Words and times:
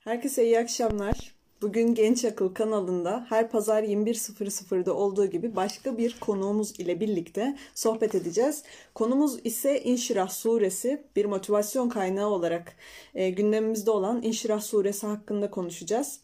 Herkese 0.00 0.44
iyi 0.44 0.58
akşamlar. 0.58 1.34
Bugün 1.62 1.94
Genç 1.94 2.24
Akıl 2.24 2.54
kanalında 2.54 3.26
her 3.28 3.50
pazar 3.50 3.82
21.00'da 3.82 4.94
olduğu 4.94 5.26
gibi 5.26 5.56
başka 5.56 5.98
bir 5.98 6.20
konuğumuz 6.20 6.80
ile 6.80 7.00
birlikte 7.00 7.56
sohbet 7.74 8.14
edeceğiz. 8.14 8.62
Konumuz 8.94 9.40
ise 9.44 9.82
İnşirah 9.82 10.28
Suresi 10.28 11.02
bir 11.16 11.24
motivasyon 11.24 11.88
kaynağı 11.88 12.28
olarak 12.28 12.76
e, 13.14 13.30
gündemimizde 13.30 13.90
olan 13.90 14.22
İnşirah 14.22 14.60
Suresi 14.60 15.06
hakkında 15.06 15.50
konuşacağız. 15.50 16.20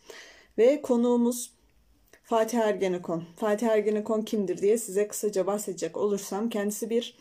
Ve 0.59 0.83
konuğumuz 0.83 1.53
Fatih 2.23 2.59
Ergenekon. 2.59 3.25
Fatih 3.37 3.67
Ergenekon 3.67 4.23
kimdir 4.23 4.59
diye 4.59 4.79
size 4.79 5.09
kısaca 5.09 5.47
bahsedecek 5.47 5.97
olursam 5.97 6.49
kendisi 6.49 6.91
bir 6.91 7.19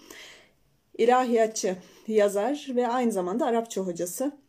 ilahiyatçı, 0.98 1.78
yazar 2.08 2.68
ve 2.70 2.88
aynı 2.88 3.12
zamanda 3.12 3.46
Arapça 3.46 3.82
hocası. 3.82 4.45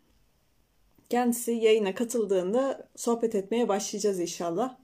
Kendisi 1.11 1.52
yayına 1.52 1.95
katıldığında 1.95 2.89
sohbet 2.96 3.35
etmeye 3.35 3.68
başlayacağız 3.68 4.21
inşallah. 4.21 4.76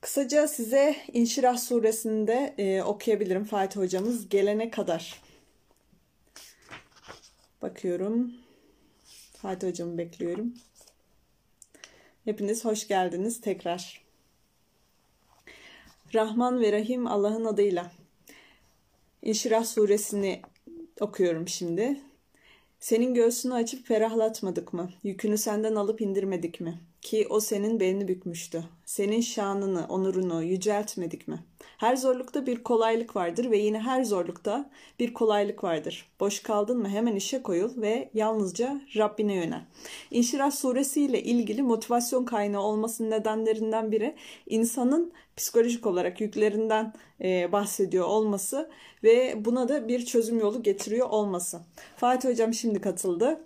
Kısaca 0.00 0.48
size 0.48 0.96
İnşirah 1.12 1.58
suresinde 1.58 2.54
e, 2.58 2.82
okuyabilirim 2.82 3.44
Fatih 3.44 3.80
hocamız 3.80 4.28
gelene 4.28 4.70
kadar. 4.70 5.22
Bakıyorum. 7.62 8.32
Fatih 9.32 9.68
hocamı 9.68 9.98
bekliyorum. 9.98 10.54
Hepiniz 12.24 12.64
hoş 12.64 12.88
geldiniz 12.88 13.40
tekrar. 13.40 14.04
Rahman 16.14 16.60
ve 16.60 16.72
Rahim 16.72 17.06
Allah'ın 17.06 17.44
adıyla. 17.44 17.92
İnşirah 19.22 19.64
suresini 19.64 20.42
okuyorum 21.00 21.48
şimdi. 21.48 22.07
Senin 22.80 23.14
göğsünü 23.14 23.54
açıp 23.54 23.86
ferahlatmadık 23.86 24.72
mı? 24.72 24.90
Yükünü 25.02 25.38
senden 25.38 25.74
alıp 25.74 26.00
indirmedik 26.00 26.60
mi? 26.60 26.80
Ki 27.00 27.26
o 27.30 27.40
senin 27.40 27.80
belini 27.80 28.08
bükmüştü. 28.08 28.64
Senin 28.84 29.20
şanını, 29.20 29.86
onurunu 29.88 30.42
yüceltmedik 30.42 31.28
mi? 31.28 31.44
Her 31.78 31.96
zorlukta 31.96 32.46
bir 32.46 32.62
kolaylık 32.62 33.16
vardır 33.16 33.50
ve 33.50 33.58
yine 33.58 33.78
her 33.78 34.04
zorlukta 34.04 34.70
bir 34.98 35.14
kolaylık 35.14 35.64
vardır. 35.64 36.08
Boş 36.20 36.40
kaldın 36.40 36.78
mı 36.78 36.88
hemen 36.88 37.16
işe 37.16 37.42
koyul 37.42 37.82
ve 37.82 38.10
yalnızca 38.14 38.80
Rabbine 38.96 39.34
yönel. 39.34 39.64
İnşirah 40.10 40.50
suresi 40.50 41.02
ile 41.02 41.22
ilgili 41.22 41.62
motivasyon 41.62 42.24
kaynağı 42.24 42.62
olmasının 42.62 43.10
nedenlerinden 43.10 43.92
biri 43.92 44.14
insanın 44.46 45.12
psikolojik 45.38 45.86
olarak 45.86 46.20
yüklerinden 46.20 46.92
e, 47.22 47.52
bahsediyor 47.52 48.06
olması 48.06 48.70
ve 49.04 49.34
buna 49.44 49.68
da 49.68 49.88
bir 49.88 50.04
çözüm 50.04 50.38
yolu 50.38 50.62
getiriyor 50.62 51.08
olması. 51.10 51.60
Fatih 51.96 52.28
Hocam 52.28 52.54
şimdi 52.54 52.80
katıldı. 52.80 53.40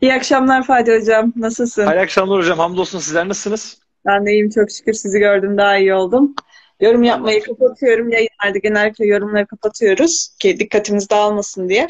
İyi 0.00 0.14
akşamlar 0.14 0.66
Fatih 0.66 1.00
Hocam. 1.00 1.32
Nasılsın? 1.36 1.82
İyi 1.82 2.00
akşamlar 2.00 2.38
hocam. 2.38 2.58
Hamdolsun. 2.58 2.98
Sizler 2.98 3.28
nasılsınız? 3.28 3.80
Ben 4.06 4.26
de 4.26 4.32
iyiyim. 4.32 4.50
Çok 4.50 4.70
şükür 4.70 4.92
sizi 4.92 5.18
gördüm. 5.18 5.58
Daha 5.58 5.76
iyi 5.78 5.94
oldum. 5.94 6.34
Yorum 6.80 7.02
yapmayı 7.02 7.42
kapatıyorum. 7.42 8.08
Yayınlarda 8.08 8.58
genellikle 8.62 9.06
yorumları 9.06 9.46
kapatıyoruz 9.46 10.28
ki 10.38 10.58
dikkatimiz 10.58 11.10
dağılmasın 11.10 11.68
diye. 11.68 11.88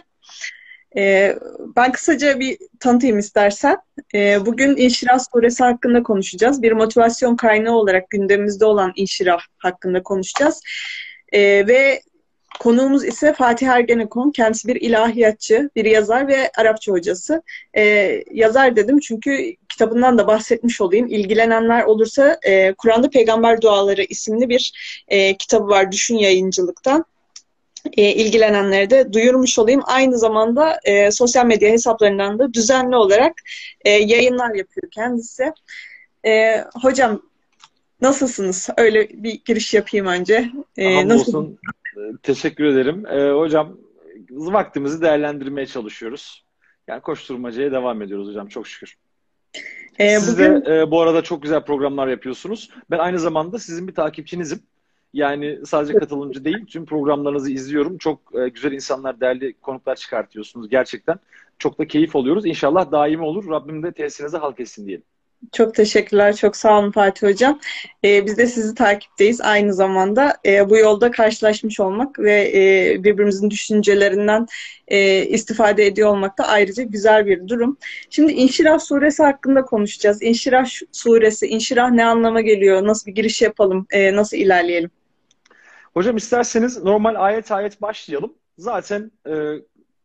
Ee, 0.97 1.39
ben 1.77 1.93
kısaca 1.93 2.41
bir 2.41 2.59
tanıtayım 2.81 3.19
istersen. 3.19 3.77
Ee, 4.15 4.47
bugün 4.47 4.77
İnşirah 4.77 5.19
Suresi 5.33 5.65
hakkında 5.65 6.03
konuşacağız. 6.03 6.63
Bir 6.63 6.73
motivasyon 6.73 7.37
kaynağı 7.37 7.75
olarak 7.75 8.11
gündemimizde 8.11 8.65
olan 8.65 8.93
İnşirah 8.97 9.41
hakkında 9.59 10.03
konuşacağız. 10.03 10.63
Ee, 11.33 11.41
ve 11.41 12.01
Konuğumuz 12.59 13.05
ise 13.05 13.33
Fatih 13.33 13.69
Ergenekon. 13.69 14.31
Kendisi 14.31 14.69
bir 14.69 14.77
ilahiyatçı, 14.77 15.71
bir 15.77 15.85
yazar 15.85 16.29
ve 16.29 16.51
Arapça 16.59 16.93
hocası. 16.93 17.43
Ee, 17.77 18.25
yazar 18.33 18.77
dedim 18.77 18.99
çünkü 18.99 19.57
kitabından 19.69 20.19
da 20.19 20.27
bahsetmiş 20.27 20.81
olayım. 20.81 21.07
İlgilenenler 21.07 21.85
olursa 21.85 22.39
e, 22.43 22.73
Kur'an'da 22.73 23.11
Peygamber 23.11 23.61
Duaları 23.61 24.03
isimli 24.03 24.49
bir 24.49 24.73
e, 25.09 25.37
kitabı 25.37 25.69
var 25.69 25.93
Düşün 25.93 26.17
Yayıncılık'tan. 26.19 27.05
E, 27.97 28.03
ilgilenenlere 28.03 28.91
de 28.91 29.13
duyurmuş 29.13 29.59
olayım. 29.59 29.83
Aynı 29.85 30.19
zamanda 30.19 30.81
e, 30.85 31.11
sosyal 31.11 31.47
medya 31.47 31.71
hesaplarından 31.71 32.39
da 32.39 32.55
düzenli 32.55 32.97
olarak 32.97 33.33
e, 33.85 33.91
yayınlar 33.91 34.55
yapıyor 34.55 34.91
kendisi. 34.91 35.53
E, 36.27 36.65
hocam 36.83 37.23
nasılsınız? 38.01 38.69
Öyle 38.77 39.09
bir 39.09 39.41
giriş 39.45 39.75
yapayım 39.75 40.07
önce. 40.07 40.51
E, 40.77 41.09
nasıl? 41.09 41.57
Teşekkür 42.23 42.65
ederim. 42.65 43.07
Ee, 43.07 43.31
hocam 43.31 43.77
vaktimizi 44.31 45.03
değerlendirmeye 45.03 45.67
çalışıyoruz. 45.67 46.45
Yani 46.89 47.01
koşturmacaya 47.01 47.73
devam 47.73 48.03
ediyoruz 48.03 48.29
hocam 48.29 48.49
çok 48.49 48.67
şükür. 48.67 48.97
Ee, 49.99 50.21
Siz 50.21 50.33
bugün... 50.33 50.65
de 50.65 50.81
e, 50.81 50.91
bu 50.91 51.01
arada 51.01 51.23
çok 51.23 51.43
güzel 51.43 51.65
programlar 51.65 52.09
yapıyorsunuz. 52.09 52.71
Ben 52.91 52.99
aynı 52.99 53.19
zamanda 53.19 53.59
sizin 53.59 53.89
bir 53.89 53.95
takipçinizim. 53.95 54.63
Yani 55.13 55.59
sadece 55.67 55.95
katılımcı 55.95 56.45
değil, 56.45 56.67
tüm 56.67 56.87
programlarınızı 56.87 57.53
izliyorum. 57.53 57.99
Çok 57.99 58.21
e, 58.35 58.49
güzel 58.49 58.73
insanlar, 58.73 59.21
değerli 59.21 59.53
konuklar 59.53 59.97
çıkartıyorsunuz 59.97 60.69
gerçekten. 60.69 61.19
Çok 61.59 61.79
da 61.79 61.87
keyif 61.87 62.17
alıyoruz. 62.17 62.47
İnşallah 62.47 62.93
daimi 62.93 63.23
olur. 63.23 63.51
Rabbim 63.51 63.83
de 63.83 63.93
tesirinize 63.93 64.39
halk 64.39 64.61
etsin 64.61 64.87
diyelim. 64.87 65.05
Çok 65.53 65.75
teşekkürler. 65.75 66.37
Çok 66.37 66.57
sağ 66.57 66.79
olun 66.79 66.91
Fatih 66.91 67.29
Hocam. 67.29 67.61
Ee, 68.05 68.27
biz 68.27 68.39
de 68.39 68.47
sizi 68.47 68.75
takipteyiz. 68.75 69.41
Aynı 69.41 69.75
zamanda 69.75 70.37
e, 70.47 70.71
bu 70.71 70.79
yolda 70.79 71.11
karşılaşmış 71.11 71.81
olmak 71.81 72.19
ve 72.19 72.53
e, 72.55 73.05
birbirimizin 73.05 73.51
düşüncelerinden 73.51 74.47
e, 74.89 75.27
istifade 75.27 75.87
ediyor 75.87 76.11
olmak 76.11 76.39
da 76.39 76.49
ayrıca 76.49 76.83
güzel 76.83 77.27
bir 77.27 77.49
durum. 77.49 77.77
Şimdi 78.11 78.33
İnşirah 78.33 78.79
Suresi 78.79 79.23
hakkında 79.23 79.65
konuşacağız. 79.65 80.23
İnşirah 80.23 80.67
Suresi, 80.93 81.47
İnşirah 81.47 81.91
ne 81.91 82.05
anlama 82.05 82.41
geliyor? 82.41 82.87
Nasıl 82.87 83.07
bir 83.07 83.15
giriş 83.15 83.43
yapalım? 83.43 83.87
E, 83.91 84.17
nasıl 84.17 84.37
ilerleyelim? 84.37 84.91
Hocam 85.95 86.17
isterseniz 86.17 86.83
normal 86.83 87.15
ayet 87.15 87.53
ayet 87.53 87.83
başlayalım. 87.83 88.35
Zaten 88.59 89.11
e, 89.27 89.33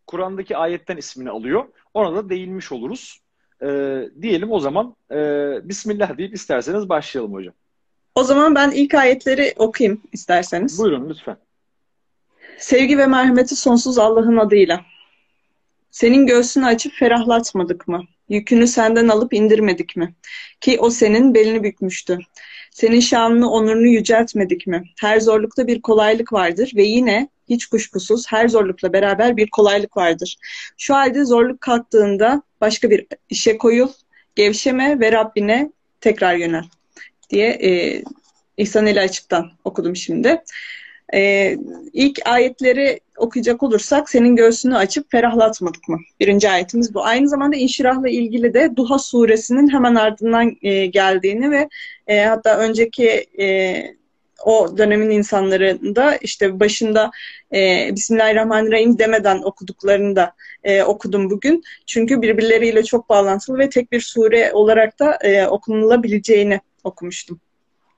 Kur'an'daki 0.08 0.58
ayetten 0.58 0.98
ismini 0.98 1.30
alıyor. 1.30 1.66
Ona 1.94 2.16
da 2.16 2.30
değinmiş 2.30 2.72
oluruz. 2.72 3.25
E, 3.62 3.68
diyelim 4.22 4.52
o 4.52 4.60
zaman 4.60 4.96
e, 5.12 5.18
Bismillah 5.70 6.18
deyip 6.18 6.36
isterseniz 6.36 6.90
başlayalım 6.90 7.34
hocam. 7.34 7.54
O 8.16 8.24
zaman 8.24 8.56
ben 8.56 8.72
ilk 8.72 8.94
ayetleri 8.94 9.54
okuyayım 9.58 10.02
isterseniz. 10.14 10.80
Buyurun 10.80 11.10
lütfen. 11.10 11.38
Sevgi 12.58 12.98
ve 12.98 13.08
merhameti 13.08 13.56
sonsuz 13.56 13.98
Allah'ın 13.98 14.38
adıyla. 14.38 14.82
Senin 15.92 16.28
göğsünü 16.28 16.66
açıp 16.66 16.94
ferahlatmadık 16.94 17.88
mı? 17.88 18.04
Yükünü 18.30 18.68
senden 18.68 19.08
alıp 19.08 19.34
indirmedik 19.34 19.96
mi? 19.96 20.16
Ki 20.62 20.78
o 20.80 20.90
senin 20.90 21.34
belini 21.34 21.64
bükmüştü. 21.64 22.20
Senin 22.72 23.00
şanını, 23.00 23.52
onurunu 23.52 23.88
yüceltmedik 23.88 24.68
mi? 24.68 24.84
Her 25.02 25.20
zorlukta 25.20 25.68
bir 25.68 25.82
kolaylık 25.82 26.34
vardır 26.34 26.72
ve 26.76 26.84
yine 26.84 27.30
hiç 27.50 27.66
kuşkusuz 27.66 28.26
her 28.28 28.48
zorlukla 28.48 28.94
beraber 28.94 29.38
bir 29.38 29.50
kolaylık 29.50 29.98
vardır. 29.98 30.38
Şu 30.78 30.96
halde 30.96 31.26
zorluk 31.26 31.62
kalktığında 31.62 32.42
başka 32.66 32.90
bir 32.90 33.08
işe 33.30 33.58
koyul, 33.58 33.90
gevşeme 34.36 35.00
ve 35.00 35.12
Rabbine 35.12 35.72
tekrar 36.02 36.36
yönel 36.36 36.64
diye 37.30 37.48
e, 37.50 38.04
İhsan 38.58 38.88
eli 38.88 39.00
açıktan 39.00 39.52
okudum 39.66 39.96
şimdi. 39.96 40.42
E, 41.14 41.56
ilk 41.94 42.20
ayetleri 42.28 43.00
okuyacak 43.18 43.64
olursak 43.64 44.10
senin 44.10 44.36
göğsünü 44.36 44.78
açıp 44.78 45.12
ferahlatmadık 45.12 45.90
mı? 45.90 45.98
Birinci 46.20 46.50
ayetimiz 46.50 46.94
bu. 46.94 47.06
Aynı 47.06 47.30
zamanda 47.30 47.56
inşirahla 47.56 48.10
ilgili 48.10 48.54
de 48.54 48.76
Duha 48.76 49.00
suresinin 49.00 49.70
hemen 49.70 49.96
ardından 49.96 50.56
e, 50.62 50.86
geldiğini 50.86 51.52
ve 51.52 51.70
e, 52.08 52.22
hatta 52.22 52.58
önceki 52.58 53.10
e, 53.40 53.76
o 54.44 54.78
dönemin 54.78 55.10
insanlarında 55.10 56.16
işte 56.16 56.60
başında 56.60 57.12
e, 57.54 57.90
Bismillahirrahmanirrahim 57.96 59.00
demeden 59.00 59.42
okuduklarını 59.44 60.16
da 60.16 60.34
e, 60.64 60.84
okudum 60.84 61.30
bugün. 61.30 61.64
Çünkü 61.86 62.22
birbirleriyle 62.22 62.84
çok 62.84 63.10
bağlantılı 63.10 63.58
ve 63.58 63.70
tek 63.70 63.92
bir 63.92 64.00
sure 64.00 64.52
olarak 64.54 65.00
da 65.00 65.18
e, 65.22 65.48
okunulabileceğini 65.48 66.62
okumuştum. 66.84 67.40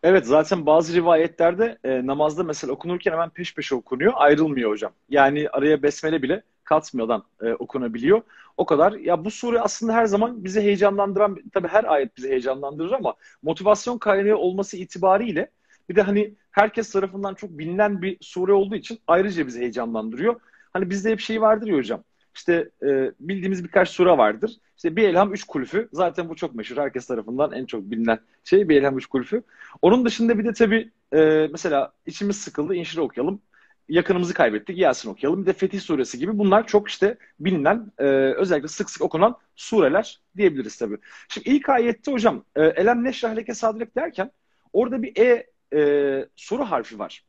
Evet 0.03 0.25
zaten 0.25 0.65
bazı 0.65 0.93
rivayetlerde 0.93 1.77
e, 1.83 2.07
namazda 2.07 2.43
mesela 2.43 2.73
okunurken 2.73 3.11
hemen 3.11 3.29
peş 3.29 3.55
peşe 3.55 3.75
okunuyor 3.75 4.13
ayrılmıyor 4.15 4.71
hocam. 4.71 4.91
Yani 5.09 5.49
araya 5.49 5.83
besmele 5.83 6.21
bile 6.21 6.43
katmadan 6.63 7.23
e, 7.41 7.53
okunabiliyor. 7.53 8.21
O 8.57 8.65
kadar. 8.65 8.93
Ya 8.93 9.25
bu 9.25 9.31
sure 9.31 9.59
aslında 9.59 9.93
her 9.93 10.05
zaman 10.05 10.43
bizi 10.43 10.61
heyecanlandıran, 10.61 11.37
tabii 11.53 11.67
her 11.67 11.83
ayet 11.83 12.17
bizi 12.17 12.29
heyecanlandırır 12.29 12.91
ama 12.91 13.13
motivasyon 13.43 13.97
kaynağı 13.97 14.37
olması 14.37 14.77
itibariyle 14.77 15.51
bir 15.89 15.95
de 15.95 16.01
hani 16.01 16.35
herkes 16.51 16.91
tarafından 16.91 17.33
çok 17.35 17.49
bilinen 17.57 18.01
bir 18.01 18.17
sure 18.21 18.53
olduğu 18.53 18.75
için 18.75 18.99
ayrıca 19.07 19.47
bizi 19.47 19.59
heyecanlandırıyor. 19.59 20.41
Hani 20.73 20.89
bizde 20.89 21.11
hep 21.11 21.19
şey 21.19 21.41
vardır 21.41 21.67
ya 21.67 21.75
hocam. 21.77 22.03
işte 22.35 22.69
e, 22.83 23.11
bildiğimiz 23.19 23.63
birkaç 23.63 23.89
sure 23.89 24.17
vardır. 24.17 24.51
İşte 24.75 24.95
bir 24.95 25.03
elham 25.09 25.33
üç 25.33 25.43
kulfü. 25.43 25.89
Zaten 25.93 26.29
bu 26.29 26.35
çok 26.35 26.55
meşhur. 26.55 26.77
Herkes 26.77 27.07
tarafından 27.07 27.51
en 27.51 27.65
çok 27.65 27.91
bilinen 27.91 28.19
şey 28.43 28.69
bir 28.69 28.81
elham 28.81 28.97
üç 28.97 29.05
kulfü. 29.05 29.43
Onun 29.81 30.05
dışında 30.05 30.39
bir 30.39 30.45
de 30.45 30.53
tabii 30.53 30.91
e, 31.13 31.47
mesela 31.51 31.93
içimiz 32.05 32.37
sıkıldı. 32.41 32.75
İnşir'i 32.75 33.01
okuyalım. 33.01 33.41
Yakınımızı 33.89 34.33
kaybettik. 34.33 34.77
Yasin 34.77 35.09
okuyalım. 35.09 35.41
Bir 35.41 35.45
de 35.45 35.53
Fetih 35.53 35.79
suresi 35.81 36.19
gibi. 36.19 36.37
Bunlar 36.37 36.67
çok 36.67 36.89
işte 36.89 37.17
bilinen, 37.39 37.91
e, 37.97 38.05
özellikle 38.37 38.67
sık 38.67 38.89
sık 38.89 39.01
okunan 39.01 39.37
sureler 39.55 40.21
diyebiliriz 40.37 40.77
tabii. 40.77 40.97
Şimdi 41.29 41.49
ilk 41.49 41.69
ayette 41.69 42.11
hocam 42.11 42.43
e, 42.55 42.63
elem 42.63 43.03
neşrah 43.03 43.35
leke 43.35 43.53
sadrek 43.53 43.95
derken 43.95 44.31
orada 44.73 45.03
bir 45.03 45.17
e, 45.21 45.47
e 45.73 46.25
soru 46.35 46.63
harfi 46.63 46.99
var. 46.99 47.23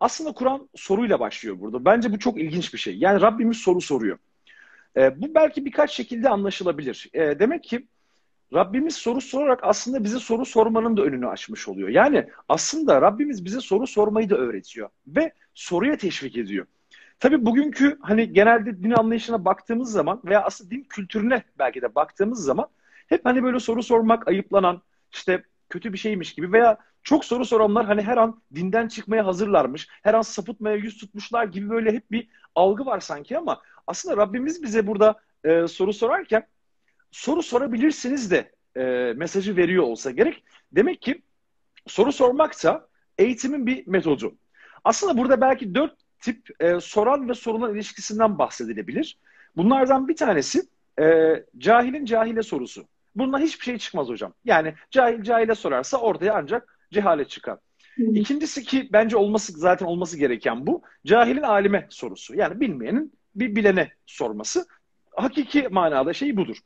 Aslında 0.00 0.32
Kur'an 0.32 0.68
soruyla 0.74 1.20
başlıyor 1.20 1.60
burada. 1.60 1.84
Bence 1.84 2.12
bu 2.12 2.18
çok 2.18 2.40
ilginç 2.40 2.74
bir 2.74 2.78
şey. 2.78 2.98
Yani 2.98 3.20
Rabbimiz 3.20 3.56
soru 3.56 3.80
soruyor. 3.80 4.18
E, 4.96 5.22
bu 5.22 5.34
belki 5.34 5.64
birkaç 5.64 5.90
şekilde 5.90 6.28
anlaşılabilir. 6.28 7.10
E, 7.12 7.38
demek 7.38 7.64
ki 7.64 7.86
Rabbimiz 8.54 8.96
soru 8.96 9.20
sorarak 9.20 9.60
aslında 9.62 10.04
bize 10.04 10.18
soru 10.18 10.44
sormanın 10.44 10.96
da 10.96 11.02
önünü 11.02 11.28
açmış 11.28 11.68
oluyor. 11.68 11.88
Yani 11.88 12.28
aslında 12.48 13.02
Rabbimiz 13.02 13.44
bize 13.44 13.60
soru 13.60 13.86
sormayı 13.86 14.30
da 14.30 14.36
öğretiyor 14.36 14.88
ve 15.06 15.32
soruya 15.54 15.96
teşvik 15.96 16.36
ediyor. 16.36 16.66
Tabii 17.20 17.46
bugünkü 17.46 17.98
hani 18.00 18.32
genelde 18.32 18.82
din 18.82 18.90
anlayışına 18.90 19.44
baktığımız 19.44 19.92
zaman 19.92 20.20
veya 20.24 20.42
aslında 20.42 20.70
din 20.70 20.86
kültürüne 20.88 21.42
belki 21.58 21.82
de 21.82 21.94
baktığımız 21.94 22.44
zaman 22.44 22.68
hep 23.06 23.24
hani 23.24 23.42
böyle 23.42 23.58
soru 23.58 23.82
sormak 23.82 24.28
ayıplanan 24.28 24.82
işte 25.12 25.44
kötü 25.74 25.92
bir 25.92 25.98
şeymiş 25.98 26.34
gibi 26.34 26.52
veya 26.52 26.78
çok 27.02 27.24
soru 27.24 27.44
soranlar 27.44 27.86
hani 27.86 28.02
her 28.02 28.16
an 28.16 28.42
dinden 28.54 28.88
çıkmaya 28.88 29.26
hazırlarmış, 29.26 29.88
her 30.02 30.14
an 30.14 30.22
sapıtmaya 30.22 30.76
yüz 30.76 30.96
tutmuşlar 30.96 31.44
gibi 31.44 31.70
böyle 31.70 31.92
hep 31.92 32.10
bir 32.10 32.28
algı 32.54 32.86
var 32.86 33.00
sanki 33.00 33.38
ama 33.38 33.62
aslında 33.86 34.16
Rabbimiz 34.16 34.62
bize 34.62 34.86
burada 34.86 35.14
e, 35.44 35.66
soru 35.66 35.92
sorarken 35.92 36.46
soru 37.10 37.42
sorabilirsiniz 37.42 38.30
de 38.30 38.52
e, 38.76 39.12
mesajı 39.16 39.56
veriyor 39.56 39.84
olsa 39.84 40.10
gerek. 40.10 40.44
Demek 40.72 41.02
ki 41.02 41.22
soru 41.86 42.12
sormaksa 42.12 42.88
eğitimin 43.18 43.66
bir 43.66 43.86
metodu. 43.86 44.34
Aslında 44.84 45.18
burada 45.18 45.40
belki 45.40 45.74
dört 45.74 45.94
tip 46.20 46.50
e, 46.60 46.80
soran 46.80 47.28
ve 47.28 47.34
sorulan 47.34 47.74
ilişkisinden 47.74 48.38
bahsedilebilir. 48.38 49.18
Bunlardan 49.56 50.08
bir 50.08 50.16
tanesi 50.16 50.62
e, 51.00 51.04
cahilin 51.58 52.04
cahile 52.04 52.42
sorusu. 52.42 52.86
Bundan 53.14 53.40
hiçbir 53.40 53.64
şey 53.64 53.78
çıkmaz 53.78 54.08
hocam. 54.08 54.34
Yani 54.44 54.74
cahil 54.90 55.22
cahile 55.22 55.54
sorarsa 55.54 55.98
ortaya 55.98 56.34
ancak 56.34 56.78
cehalet 56.92 57.30
çıkar. 57.30 57.58
İkincisi 57.98 58.62
ki 58.62 58.88
bence 58.92 59.16
olması 59.16 59.52
zaten 59.52 59.86
olması 59.86 60.18
gereken 60.18 60.66
bu. 60.66 60.82
Cahilin 61.06 61.42
alime 61.42 61.86
sorusu. 61.90 62.34
Yani 62.34 62.60
bilmeyenin 62.60 63.12
bir 63.34 63.56
bilene 63.56 63.92
sorması. 64.06 64.66
Hakiki 65.16 65.68
manada 65.68 66.12
şey 66.12 66.36
budur. 66.36 66.56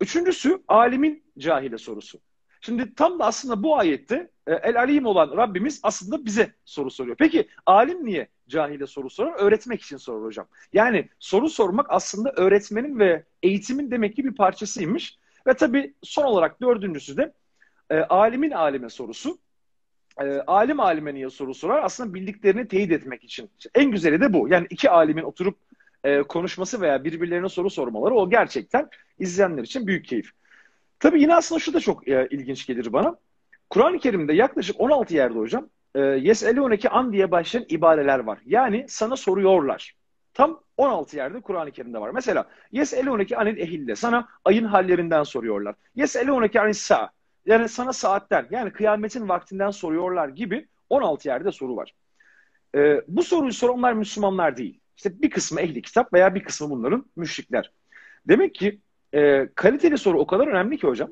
Üçüncüsü 0.00 0.62
alimin 0.68 1.24
cahile 1.38 1.78
sorusu. 1.78 2.20
Şimdi 2.60 2.94
tam 2.94 3.18
da 3.18 3.24
aslında 3.24 3.62
bu 3.62 3.78
ayette 3.78 4.30
e, 4.46 4.52
el 4.54 4.80
alim 4.80 5.06
olan 5.06 5.36
Rabbimiz 5.36 5.80
aslında 5.82 6.24
bize 6.24 6.54
soru 6.64 6.90
soruyor. 6.90 7.16
Peki 7.16 7.48
alim 7.66 8.04
niye 8.06 8.28
cahile 8.48 8.86
soru 8.86 9.10
sorar? 9.10 9.34
Öğretmek 9.38 9.82
için 9.82 9.96
sorar 9.96 10.24
hocam. 10.24 10.46
Yani 10.72 11.08
soru 11.18 11.48
sormak 11.48 11.86
aslında 11.88 12.32
öğretmenin 12.36 12.98
ve 12.98 13.24
eğitimin 13.42 13.90
demek 13.90 14.16
ki 14.16 14.24
bir 14.24 14.34
parçasıymış. 14.34 15.18
Ve 15.46 15.54
tabii 15.54 15.94
son 16.02 16.24
olarak 16.24 16.60
dördüncüsü 16.60 17.16
de 17.16 17.32
e, 17.90 17.98
alimin 17.98 18.50
alime 18.50 18.88
sorusu. 18.88 19.38
E, 20.20 20.24
alim 20.46 20.80
alime 20.80 21.14
niye 21.14 21.30
soru 21.30 21.54
sorar? 21.54 21.84
Aslında 21.84 22.14
bildiklerini 22.14 22.68
teyit 22.68 22.92
etmek 22.92 23.24
için. 23.24 23.50
En 23.74 23.90
güzeli 23.90 24.20
de 24.20 24.32
bu. 24.32 24.48
Yani 24.48 24.66
iki 24.70 24.90
alimin 24.90 25.22
oturup 25.22 25.58
e, 26.04 26.22
konuşması 26.22 26.80
veya 26.80 27.04
birbirlerine 27.04 27.48
soru 27.48 27.70
sormaları 27.70 28.14
o 28.14 28.30
gerçekten 28.30 28.88
izleyenler 29.18 29.62
için 29.62 29.86
büyük 29.86 30.04
keyif. 30.04 30.30
Tabii 30.98 31.22
yine 31.22 31.34
aslında 31.34 31.58
şu 31.58 31.74
da 31.74 31.80
çok 31.80 32.08
e, 32.08 32.28
ilginç 32.30 32.66
gelir 32.66 32.92
bana. 32.92 33.16
Kur'an-ı 33.70 33.98
Kerim'de 33.98 34.32
yaklaşık 34.32 34.80
16 34.80 35.14
yerde 35.14 35.38
hocam 35.38 35.68
e, 35.94 36.00
Yes'elûneke 36.00 36.88
an 36.88 37.12
diye 37.12 37.30
başlayan 37.30 37.64
ibareler 37.68 38.18
var. 38.18 38.38
Yani 38.46 38.84
sana 38.88 39.16
soruyorlar. 39.16 39.94
Tam 40.34 40.60
16 40.76 41.16
yerde 41.16 41.40
Kur'an-ı 41.40 41.70
Kerim'de 41.70 42.00
var. 42.00 42.10
Mesela 42.10 42.48
Yes'elûneke 42.72 43.36
anil 43.36 43.56
ehille. 43.56 43.96
Sana 43.96 44.28
ayın 44.44 44.64
hallerinden 44.64 45.22
soruyorlar. 45.22 45.74
Yes'elûneke 45.96 46.60
anil 46.60 46.72
sa. 46.72 47.10
Yani 47.46 47.68
sana 47.68 47.92
saatten 47.92 48.46
yani 48.50 48.72
kıyametin 48.72 49.28
vaktinden 49.28 49.70
soruyorlar 49.70 50.28
gibi 50.28 50.68
16 50.90 51.28
yerde 51.28 51.52
soru 51.52 51.76
var. 51.76 51.94
E, 52.74 53.02
bu 53.08 53.22
soruyu 53.22 53.52
soranlar 53.52 53.92
Müslümanlar 53.92 54.56
değil. 54.56 54.80
İşte 54.96 55.22
bir 55.22 55.30
kısmı 55.30 55.60
ehli 55.60 55.82
kitap 55.82 56.12
veya 56.12 56.34
bir 56.34 56.44
kısmı 56.44 56.70
bunların 56.70 57.06
müşrikler. 57.16 57.72
Demek 58.28 58.54
ki 58.54 58.80
e, 59.14 59.48
kaliteli 59.54 59.98
soru 59.98 60.18
o 60.18 60.26
kadar 60.26 60.46
önemli 60.46 60.78
ki 60.78 60.86
hocam. 60.86 61.10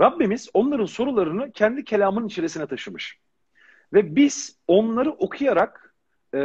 Rabbimiz 0.00 0.50
onların 0.54 0.84
sorularını 0.84 1.52
kendi 1.52 1.84
kelamının 1.84 2.26
içerisine 2.26 2.66
taşımış. 2.66 3.18
Ve 3.92 4.16
biz 4.16 4.58
onları 4.68 5.10
okuyarak 5.10 5.94
e, 6.34 6.38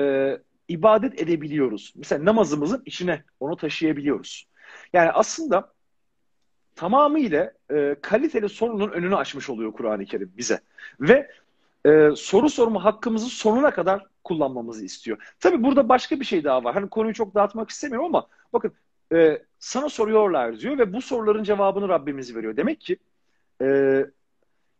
ibadet 0.67 1.21
edebiliyoruz. 1.21 1.93
Mesela 1.95 2.25
namazımızın 2.25 2.83
içine 2.85 3.23
onu 3.39 3.57
taşıyabiliyoruz. 3.57 4.47
Yani 4.93 5.11
aslında 5.11 5.73
tamamıyla 6.75 7.53
e, 7.73 7.95
kaliteli 8.01 8.49
sorunun 8.49 8.91
önünü 8.91 9.15
açmış 9.15 9.49
oluyor 9.49 9.73
Kur'an-ı 9.73 10.05
Kerim 10.05 10.31
bize. 10.37 10.59
Ve 10.99 11.31
e, 11.85 12.09
soru 12.15 12.49
sorma 12.49 12.83
hakkımızı 12.83 13.25
sonuna 13.25 13.71
kadar 13.71 14.05
kullanmamızı 14.23 14.85
istiyor. 14.85 15.17
Tabii 15.39 15.63
burada 15.63 15.89
başka 15.89 16.19
bir 16.19 16.25
şey 16.25 16.43
daha 16.43 16.63
var. 16.63 16.73
Hani 16.73 16.89
konuyu 16.89 17.13
çok 17.13 17.35
dağıtmak 17.35 17.69
istemiyorum 17.69 18.05
ama 18.05 18.27
bakın 18.53 18.73
e, 19.13 19.41
sana 19.59 19.89
soruyorlar 19.89 20.59
diyor 20.59 20.77
ve 20.77 20.93
bu 20.93 21.01
soruların 21.01 21.43
cevabını 21.43 21.89
Rabbimiz 21.89 22.35
veriyor. 22.35 22.57
Demek 22.57 22.81
ki 22.81 22.97
e, 23.61 24.05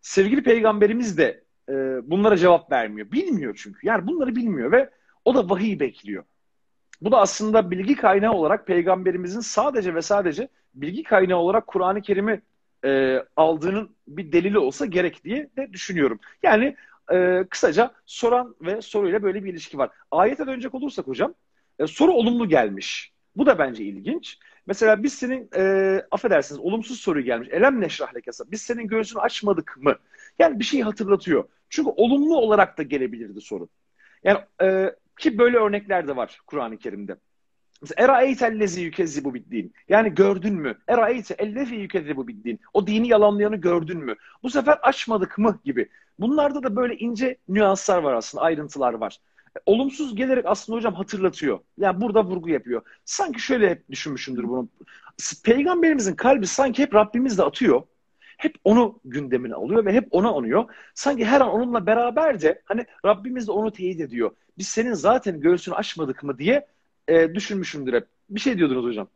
sevgili 0.01 0.43
peygamberimiz 0.43 1.17
de 1.17 1.43
e, 1.69 1.73
bunlara 2.03 2.37
cevap 2.37 2.71
vermiyor. 2.71 3.11
Bilmiyor 3.11 3.59
çünkü. 3.63 3.87
Yani 3.87 4.07
bunları 4.07 4.35
bilmiyor 4.35 4.71
ve 4.71 4.89
o 5.25 5.35
da 5.35 5.49
vahiy 5.49 5.79
bekliyor. 5.79 6.23
Bu 7.01 7.11
da 7.11 7.19
aslında 7.19 7.71
bilgi 7.71 7.95
kaynağı 7.95 8.33
olarak 8.33 8.67
peygamberimizin 8.67 9.39
sadece 9.39 9.95
ve 9.95 10.01
sadece 10.01 10.47
bilgi 10.73 11.03
kaynağı 11.03 11.37
olarak 11.37 11.67
Kur'an-ı 11.67 12.01
Kerim'i 12.01 12.41
e, 12.85 13.19
aldığının 13.35 13.95
bir 14.07 14.31
delili 14.31 14.59
olsa 14.59 14.85
gerek 14.85 15.23
diye 15.23 15.49
de 15.57 15.73
düşünüyorum. 15.73 16.19
Yani 16.43 16.75
e, 17.13 17.45
kısaca 17.49 17.91
soran 18.05 18.55
ve 18.61 18.81
soruyla 18.81 19.23
böyle 19.23 19.43
bir 19.43 19.53
ilişki 19.53 19.77
var. 19.77 19.89
Ayete 20.11 20.47
dönecek 20.47 20.75
olursak 20.75 21.07
hocam, 21.07 21.33
e, 21.79 21.87
soru 21.87 22.11
olumlu 22.11 22.49
gelmiş. 22.49 23.11
Bu 23.35 23.45
da 23.45 23.59
bence 23.59 23.83
ilginç. 23.83 24.39
Mesela 24.67 25.03
biz 25.03 25.13
senin, 25.13 25.49
e, 25.55 26.05
affedersiniz 26.11 26.59
olumsuz 26.59 26.99
soru 26.99 27.21
gelmiş. 27.21 27.49
Elem 27.51 27.81
neşrah 27.81 28.15
lekasa. 28.15 28.51
Biz 28.51 28.61
senin 28.61 28.87
göğsünü 28.87 29.21
açmadık 29.21 29.77
mı? 29.77 29.95
Yani 30.39 30.59
bir 30.59 30.63
şeyi 30.63 30.83
hatırlatıyor. 30.83 31.43
Çünkü 31.69 31.89
olumlu 31.95 32.37
olarak 32.37 32.77
da 32.77 32.83
gelebilirdi 32.83 33.41
soru. 33.41 33.67
Yani 34.23 34.39
e, 34.61 34.95
ki 35.19 35.37
böyle 35.37 35.57
örnekler 35.57 36.07
de 36.07 36.15
var 36.15 36.39
Kur'an-ı 36.47 36.77
Kerim'de. 36.77 37.15
Eraeyte 37.97 38.47
ellezi 38.47 38.81
yükezzibu 38.81 39.33
biddin. 39.33 39.73
Yani 39.89 40.15
gördün 40.15 40.53
mü? 40.53 40.77
Eraeyte 40.87 41.33
ellezi 41.33 41.75
yükezzibu 41.75 42.27
biddin. 42.27 42.59
O 42.73 42.87
dini 42.87 43.07
yalanlayanı 43.07 43.55
gördün 43.55 43.97
mü? 43.97 44.15
Bu 44.43 44.49
sefer 44.49 44.77
açmadık 44.81 45.37
mı 45.37 45.59
gibi. 45.65 45.89
Bunlarda 46.19 46.63
da 46.63 46.75
böyle 46.75 46.95
ince 46.95 47.37
nüanslar 47.49 47.97
var 47.97 48.13
aslında, 48.13 48.43
ayrıntılar 48.43 48.93
var. 48.93 49.17
Olumsuz 49.65 50.15
gelerek 50.15 50.45
aslında 50.47 50.77
hocam 50.77 50.93
hatırlatıyor. 50.93 51.59
Yani 51.77 52.01
burada 52.01 52.25
vurgu 52.25 52.49
yapıyor. 52.49 52.81
Sanki 53.05 53.41
şöyle 53.41 53.69
hep 53.69 53.89
düşünmüşümdür 53.89 54.43
bunu. 54.43 54.69
Peygamberimizin 55.43 56.15
kalbi 56.15 56.47
sanki 56.47 56.81
hep 56.81 56.95
Rabbimizle 56.95 57.43
atıyor. 57.43 57.83
Hep 58.37 58.55
onu 58.63 58.99
gündemine 59.05 59.53
alıyor 59.53 59.85
ve 59.85 59.93
hep 59.93 60.07
ona 60.11 60.29
anıyor. 60.29 60.65
Sanki 60.93 61.25
her 61.25 61.41
an 61.41 61.49
onunla 61.49 61.85
beraber 61.85 62.41
de 62.41 62.61
hani 62.65 62.85
Rabbimiz 63.05 63.47
de 63.47 63.51
onu 63.51 63.71
teyit 63.71 64.01
ediyor. 64.01 64.31
Biz 64.57 64.67
senin 64.67 64.93
zaten 64.93 65.39
göğsünü 65.41 65.75
açmadık 65.75 66.23
mı 66.23 66.37
diye 66.37 66.67
e, 67.07 67.35
düşünmüşümdür 67.35 67.93
hep. 67.93 68.07
Bir 68.29 68.39
şey 68.39 68.57
diyordunuz 68.57 68.85
hocam. 68.85 69.07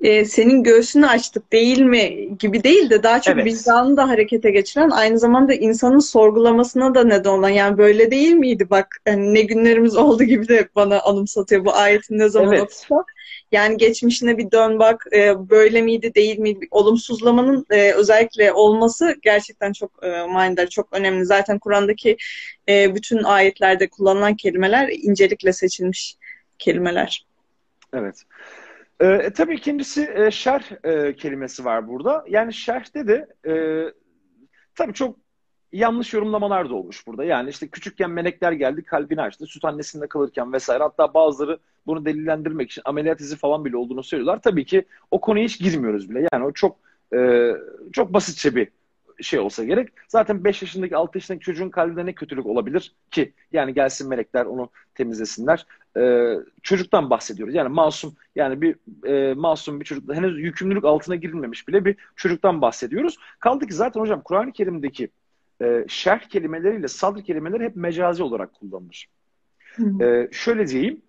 E, 0.00 0.24
senin 0.24 0.62
göğsünü 0.62 1.06
açtık 1.06 1.52
değil 1.52 1.80
mi 1.80 2.28
gibi 2.38 2.64
değil 2.64 2.90
de 2.90 3.02
daha 3.02 3.20
çok 3.20 3.34
evet. 3.34 3.46
vicdanı 3.46 3.96
da 3.96 4.08
harekete 4.08 4.50
geçiren 4.50 4.90
aynı 4.90 5.18
zamanda 5.18 5.54
insanın 5.54 5.98
sorgulamasına 5.98 6.94
da 6.94 7.04
neden 7.04 7.30
olan 7.30 7.48
yani 7.48 7.78
böyle 7.78 8.10
değil 8.10 8.32
miydi 8.32 8.70
bak 8.70 8.96
yani 9.06 9.34
ne 9.34 9.42
günlerimiz 9.42 9.96
oldu 9.96 10.24
gibi 10.24 10.48
de 10.48 10.68
bana 10.76 11.00
anımsatıyor 11.00 11.64
bu 11.64 11.74
ayetin 11.74 12.18
ne 12.18 12.28
zaman 12.28 12.52
evet. 12.52 12.62
okusa. 12.62 13.04
Yani 13.52 13.76
geçmişine 13.76 14.38
bir 14.38 14.50
dön 14.50 14.78
bak 14.78 15.06
e, 15.12 15.50
böyle 15.50 15.82
miydi 15.82 16.14
değil 16.14 16.38
miydi 16.38 16.66
olumsuzlamanın 16.70 17.66
e, 17.70 17.92
özellikle 17.92 18.52
olması 18.52 19.16
gerçekten 19.22 19.72
çok 19.72 19.90
e, 20.02 20.26
manidar 20.26 20.66
çok 20.66 20.88
önemli. 20.92 21.24
Zaten 21.24 21.58
Kur'an'daki 21.58 22.16
e, 22.68 22.94
bütün 22.94 23.22
ayetlerde 23.22 23.88
kullanılan 23.88 24.36
kelimeler 24.36 24.88
incelikle 24.88 25.52
seçilmiş 25.52 26.16
kelimeler. 26.58 27.26
Evet. 27.94 28.24
Ee, 29.00 29.30
tabii 29.30 29.54
ikincisi 29.54 30.10
e, 30.14 30.30
şerh 30.30 30.84
e, 30.84 31.16
kelimesi 31.16 31.64
var 31.64 31.88
burada. 31.88 32.24
Yani 32.28 32.54
şerhte 32.54 33.08
de 33.08 33.26
e, 33.46 33.52
tabii 34.74 34.92
çok 34.92 35.16
yanlış 35.72 36.14
yorumlamalar 36.14 36.70
da 36.70 36.74
olmuş 36.74 37.06
burada. 37.06 37.24
Yani 37.24 37.50
işte 37.50 37.68
küçükken 37.68 38.10
melekler 38.10 38.52
geldi 38.52 38.84
kalbini 38.84 39.22
açtı. 39.22 39.46
Süt 39.46 39.64
annesinde 39.64 40.06
kalırken 40.06 40.52
vesaire. 40.52 40.82
Hatta 40.82 41.14
bazıları 41.14 41.58
bunu 41.86 42.04
delillendirmek 42.04 42.70
için 42.70 42.82
ameliyat 42.84 43.20
izi 43.20 43.36
falan 43.36 43.64
bile 43.64 43.76
olduğunu 43.76 44.02
söylüyorlar. 44.02 44.42
Tabii 44.42 44.64
ki 44.64 44.84
o 45.10 45.20
konuya 45.20 45.44
hiç 45.44 45.60
girmiyoruz 45.60 46.10
bile. 46.10 46.28
Yani 46.32 46.44
o 46.44 46.52
çok 46.52 46.76
e, 47.14 47.50
çok 47.92 48.12
basitçe 48.12 48.54
bir 48.56 48.68
şey 49.22 49.38
olsa 49.38 49.64
gerek. 49.64 49.88
Zaten 50.08 50.44
5 50.44 50.62
yaşındaki 50.62 50.96
6 50.96 51.18
yaşındaki 51.18 51.44
çocuğun 51.44 51.70
kalbinde 51.70 52.06
ne 52.06 52.12
kötülük 52.12 52.46
olabilir 52.46 52.92
ki? 53.10 53.32
Yani 53.52 53.74
gelsin 53.74 54.08
melekler 54.08 54.44
onu 54.44 54.70
temizlesinler. 54.94 55.66
Ee, 55.96 56.34
çocuktan 56.62 57.10
bahsediyoruz. 57.10 57.54
Yani 57.54 57.68
masum 57.68 58.14
yani 58.36 58.60
bir 58.60 58.76
e, 59.06 59.34
masum 59.34 59.80
bir 59.80 59.84
çocuk 59.84 60.14
henüz 60.14 60.38
yükümlülük 60.38 60.84
altına 60.84 61.14
girilmemiş 61.16 61.68
bile 61.68 61.84
bir 61.84 61.96
çocuktan 62.16 62.62
bahsediyoruz. 62.62 63.16
Kaldı 63.40 63.66
ki 63.66 63.74
zaten 63.74 64.00
hocam 64.00 64.20
Kur'an-ı 64.20 64.52
Kerim'deki 64.52 65.08
e, 65.62 65.84
şerh 65.88 66.20
kelimeleriyle 66.20 66.88
sadr 66.88 67.22
kelimeleri 67.22 67.64
hep 67.64 67.76
mecazi 67.76 68.22
olarak 68.22 68.54
kullanılır. 68.54 69.08
E, 70.00 70.28
şöyle 70.32 70.66
diyeyim. 70.68 71.02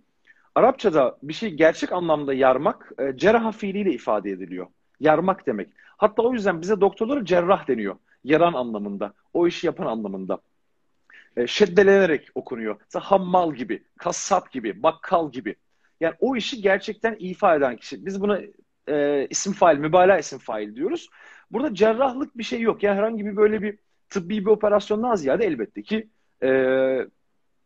Arapçada 0.56 1.18
bir 1.24 1.34
şey 1.34 1.50
gerçek 1.50 1.92
anlamda 1.92 2.34
yarmak 2.34 2.92
e, 3.00 3.18
cerrah 3.18 3.54
fiiliyle 3.54 3.92
ifade 3.92 4.32
ediliyor. 4.32 4.68
Yarmak 5.00 5.48
demek. 5.48 5.70
Hatta 6.00 6.22
o 6.22 6.34
yüzden 6.34 6.62
bize 6.62 6.82
doktorlara 6.82 7.26
cerrah 7.26 7.68
deniyor. 7.68 7.96
Yaran 8.24 8.54
anlamında. 8.54 9.14
O 9.34 9.48
işi 9.48 9.68
yapan 9.68 9.86
anlamında. 9.86 10.40
E, 11.38 11.48
şeddelenerek 11.48 12.30
okunuyor. 12.36 12.76
Mesela 12.80 13.12
hammal 13.12 13.54
gibi, 13.54 13.84
kassap 13.98 14.52
gibi, 14.52 14.84
bakkal 14.84 15.32
gibi. 15.32 15.56
Yani 16.00 16.16
o 16.20 16.36
işi 16.36 16.62
gerçekten 16.62 17.16
ifa 17.20 17.56
eden 17.56 17.78
kişi. 17.78 18.06
Biz 18.06 18.22
buna 18.22 18.40
e, 18.88 19.28
isim 19.30 19.54
fail, 19.54 19.78
mübalağa 19.78 20.18
isim 20.18 20.40
fail 20.40 20.76
diyoruz. 20.76 21.10
Burada 21.52 21.74
cerrahlık 21.74 22.38
bir 22.38 22.44
şey 22.44 22.62
yok. 22.62 22.84
Yani 22.84 22.98
herhangi 22.98 23.26
bir 23.26 23.36
böyle 23.36 23.62
bir 23.62 23.78
tıbbi 24.10 24.46
bir 24.46 24.52
operasyondan 24.52 25.16
ziyade 25.16 25.46
elbette 25.46 25.84
ki 25.84 26.08
e, 26.44 26.50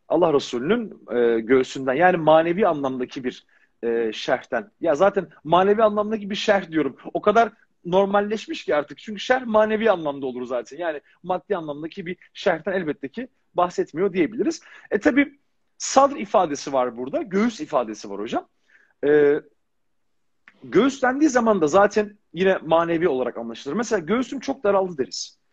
Allah 0.07 0.33
Resulü'nün 0.33 0.93
e, 1.11 1.39
göğsünden 1.39 1.93
yani 1.93 2.17
manevi 2.17 2.67
anlamdaki 2.67 3.23
bir 3.23 3.45
e, 3.83 4.11
şerhten. 4.13 4.71
Ya 4.81 4.95
zaten 4.95 5.27
manevi 5.43 5.83
anlamdaki 5.83 6.29
bir 6.29 6.35
şerh 6.35 6.71
diyorum. 6.71 6.97
O 7.13 7.21
kadar 7.21 7.51
normalleşmiş 7.85 8.65
ki 8.65 8.75
artık. 8.75 8.97
Çünkü 8.97 9.19
şerh 9.19 9.45
manevi 9.45 9.91
anlamda 9.91 10.25
olur 10.25 10.45
zaten. 10.45 10.77
Yani 10.77 11.01
maddi 11.23 11.57
anlamdaki 11.57 12.05
bir 12.05 12.17
şerhten 12.33 12.71
elbette 12.71 13.09
ki 13.09 13.27
bahsetmiyor 13.53 14.13
diyebiliriz. 14.13 14.61
E 14.91 14.99
tabi 14.99 15.39
sadr 15.77 16.15
ifadesi 16.15 16.73
var 16.73 16.97
burada. 16.97 17.21
Göğüs 17.21 17.59
ifadesi 17.59 18.09
var 18.09 18.19
hocam. 18.19 18.47
E, 19.05 19.41
göğüs 20.63 21.01
dendiği 21.01 21.29
zaman 21.29 21.61
da 21.61 21.67
zaten 21.67 22.17
yine 22.33 22.57
manevi 22.57 23.07
olarak 23.07 23.37
anlaşılır. 23.37 23.75
Mesela 23.75 23.99
göğsüm 23.99 24.39
çok 24.39 24.63
daraldı 24.63 24.97
deriz. 24.97 25.43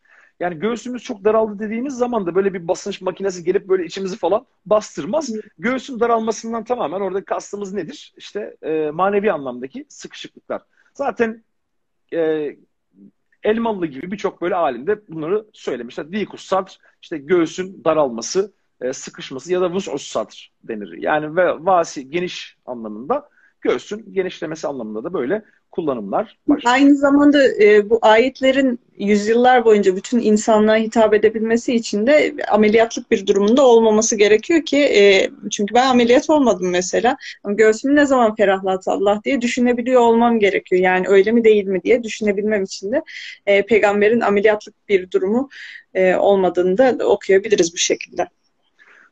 Yani 0.40 0.58
göğsümüz 0.58 1.02
çok 1.02 1.24
daraldı 1.24 1.58
dediğimiz 1.58 1.94
zaman 1.94 2.26
da 2.26 2.34
böyle 2.34 2.54
bir 2.54 2.68
basınç 2.68 3.00
makinesi 3.00 3.44
gelip 3.44 3.68
böyle 3.68 3.84
içimizi 3.84 4.16
falan 4.16 4.46
bastırmaz. 4.66 5.30
Göğsün 5.58 6.00
daralmasından 6.00 6.64
tamamen 6.64 7.00
orada 7.00 7.24
kastımız 7.24 7.72
nedir? 7.72 8.14
İşte 8.16 8.56
e, 8.62 8.90
manevi 8.90 9.32
anlamdaki 9.32 9.86
sıkışıklıklar. 9.88 10.62
Zaten 10.94 11.44
e, 12.12 12.56
Elmalı 13.42 13.86
gibi 13.86 14.10
birçok 14.10 14.42
böyle 14.42 14.54
alimde 14.54 15.08
bunları 15.08 15.46
söylemişler. 15.52 16.12
Dikus 16.12 16.44
sadr, 16.44 16.78
işte 17.02 17.18
göğsün 17.18 17.84
daralması, 17.84 18.52
e, 18.80 18.92
sıkışması 18.92 19.52
ya 19.52 19.60
da 19.60 19.70
vus'us 19.70 20.06
sadr 20.06 20.52
denir. 20.62 20.92
Yani 20.92 21.36
ve 21.36 21.64
vasi, 21.64 22.10
geniş 22.10 22.56
anlamında 22.66 23.28
göğsün 23.60 24.12
genişlemesi 24.12 24.68
anlamında 24.68 25.04
da 25.04 25.12
böyle 25.12 25.44
kullanımlar 25.72 26.38
var. 26.48 26.62
Aynı 26.64 26.96
zamanda 26.96 27.38
e, 27.62 27.90
bu 27.90 27.98
ayetlerin 28.02 28.80
yüzyıllar 28.98 29.64
boyunca 29.64 29.96
bütün 29.96 30.18
insanlığa 30.18 30.76
hitap 30.76 31.14
edebilmesi 31.14 31.74
için 31.74 32.06
de 32.06 32.34
ameliyatlık 32.50 33.10
bir 33.10 33.26
durumunda 33.26 33.66
olmaması 33.66 34.16
gerekiyor 34.16 34.64
ki 34.64 34.78
e, 34.78 35.30
çünkü 35.50 35.74
ben 35.74 35.86
ameliyat 35.86 36.30
olmadım 36.30 36.70
mesela. 36.70 37.16
Göğsümü 37.44 37.96
ne 37.96 38.06
zaman 38.06 38.34
ferahlat 38.34 38.88
Allah 38.88 39.20
diye 39.24 39.40
düşünebiliyor 39.40 40.00
olmam 40.00 40.38
gerekiyor. 40.38 40.82
Yani 40.82 41.08
öyle 41.08 41.32
mi 41.32 41.44
değil 41.44 41.64
mi 41.64 41.82
diye 41.82 42.02
düşünebilmem 42.02 42.62
için 42.62 42.92
de 42.92 43.02
e, 43.46 43.66
peygamberin 43.66 44.20
ameliyatlık 44.20 44.88
bir 44.88 45.10
durumu 45.10 45.48
e, 45.94 46.14
olmadığını 46.14 46.78
da 46.78 47.06
okuyabiliriz 47.06 47.72
bu 47.72 47.78
şekilde. 47.78 48.28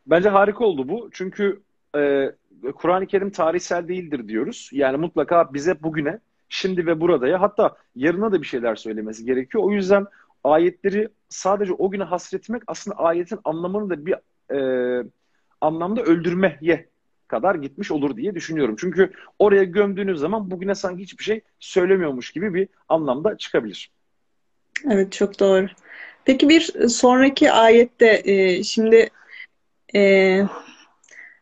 Bence 0.07 0.29
harika 0.29 0.65
oldu 0.65 0.89
bu. 0.89 1.11
Çünkü 1.13 1.61
e, 1.97 2.33
Kur'an-ı 2.75 3.07
Kerim 3.07 3.31
tarihsel 3.31 3.89
değildir 3.89 4.29
diyoruz. 4.29 4.71
Yani 4.73 4.97
mutlaka 4.97 5.55
bize 5.55 5.83
bugüne 5.83 6.19
şimdi 6.49 6.87
ve 6.87 7.01
burada 7.01 7.29
ya 7.29 7.41
hatta 7.41 7.77
yarına 7.97 8.33
da 8.33 8.43
bir 8.43 8.47
şeyler 8.47 8.77
söylemesi 8.77 9.25
gerekiyor. 9.25 9.65
O 9.65 9.71
yüzden 9.71 10.07
ayetleri 10.45 11.09
sadece 11.29 11.73
o 11.73 11.91
güne 11.91 12.05
hasretmek 12.05 12.63
aslında 12.67 12.97
ayetin 12.97 13.39
anlamını 13.45 13.91
da 13.91 14.07
bir 14.07 14.15
e, 14.55 15.05
anlamda 15.61 16.03
öldürmeye 16.03 16.89
kadar 17.29 17.55
gitmiş 17.55 17.91
olur 17.91 18.17
diye 18.17 18.35
düşünüyorum. 18.35 18.77
Çünkü 18.79 19.13
oraya 19.39 19.65
gömdüğünüz 19.65 20.21
zaman 20.21 20.51
bugüne 20.51 20.75
sanki 20.75 21.03
hiçbir 21.03 21.25
şey 21.25 21.41
söylemiyormuş 21.61 22.31
gibi 22.31 22.55
bir 22.55 22.69
anlamda 22.89 23.37
çıkabilir. 23.37 23.91
Evet 24.91 25.13
çok 25.13 25.41
doğru. 25.41 25.67
Peki 26.25 26.49
bir 26.49 26.89
sonraki 26.89 27.53
ayette 27.53 28.23
e, 28.25 28.63
şimdi 28.63 29.11
e, 29.95 30.43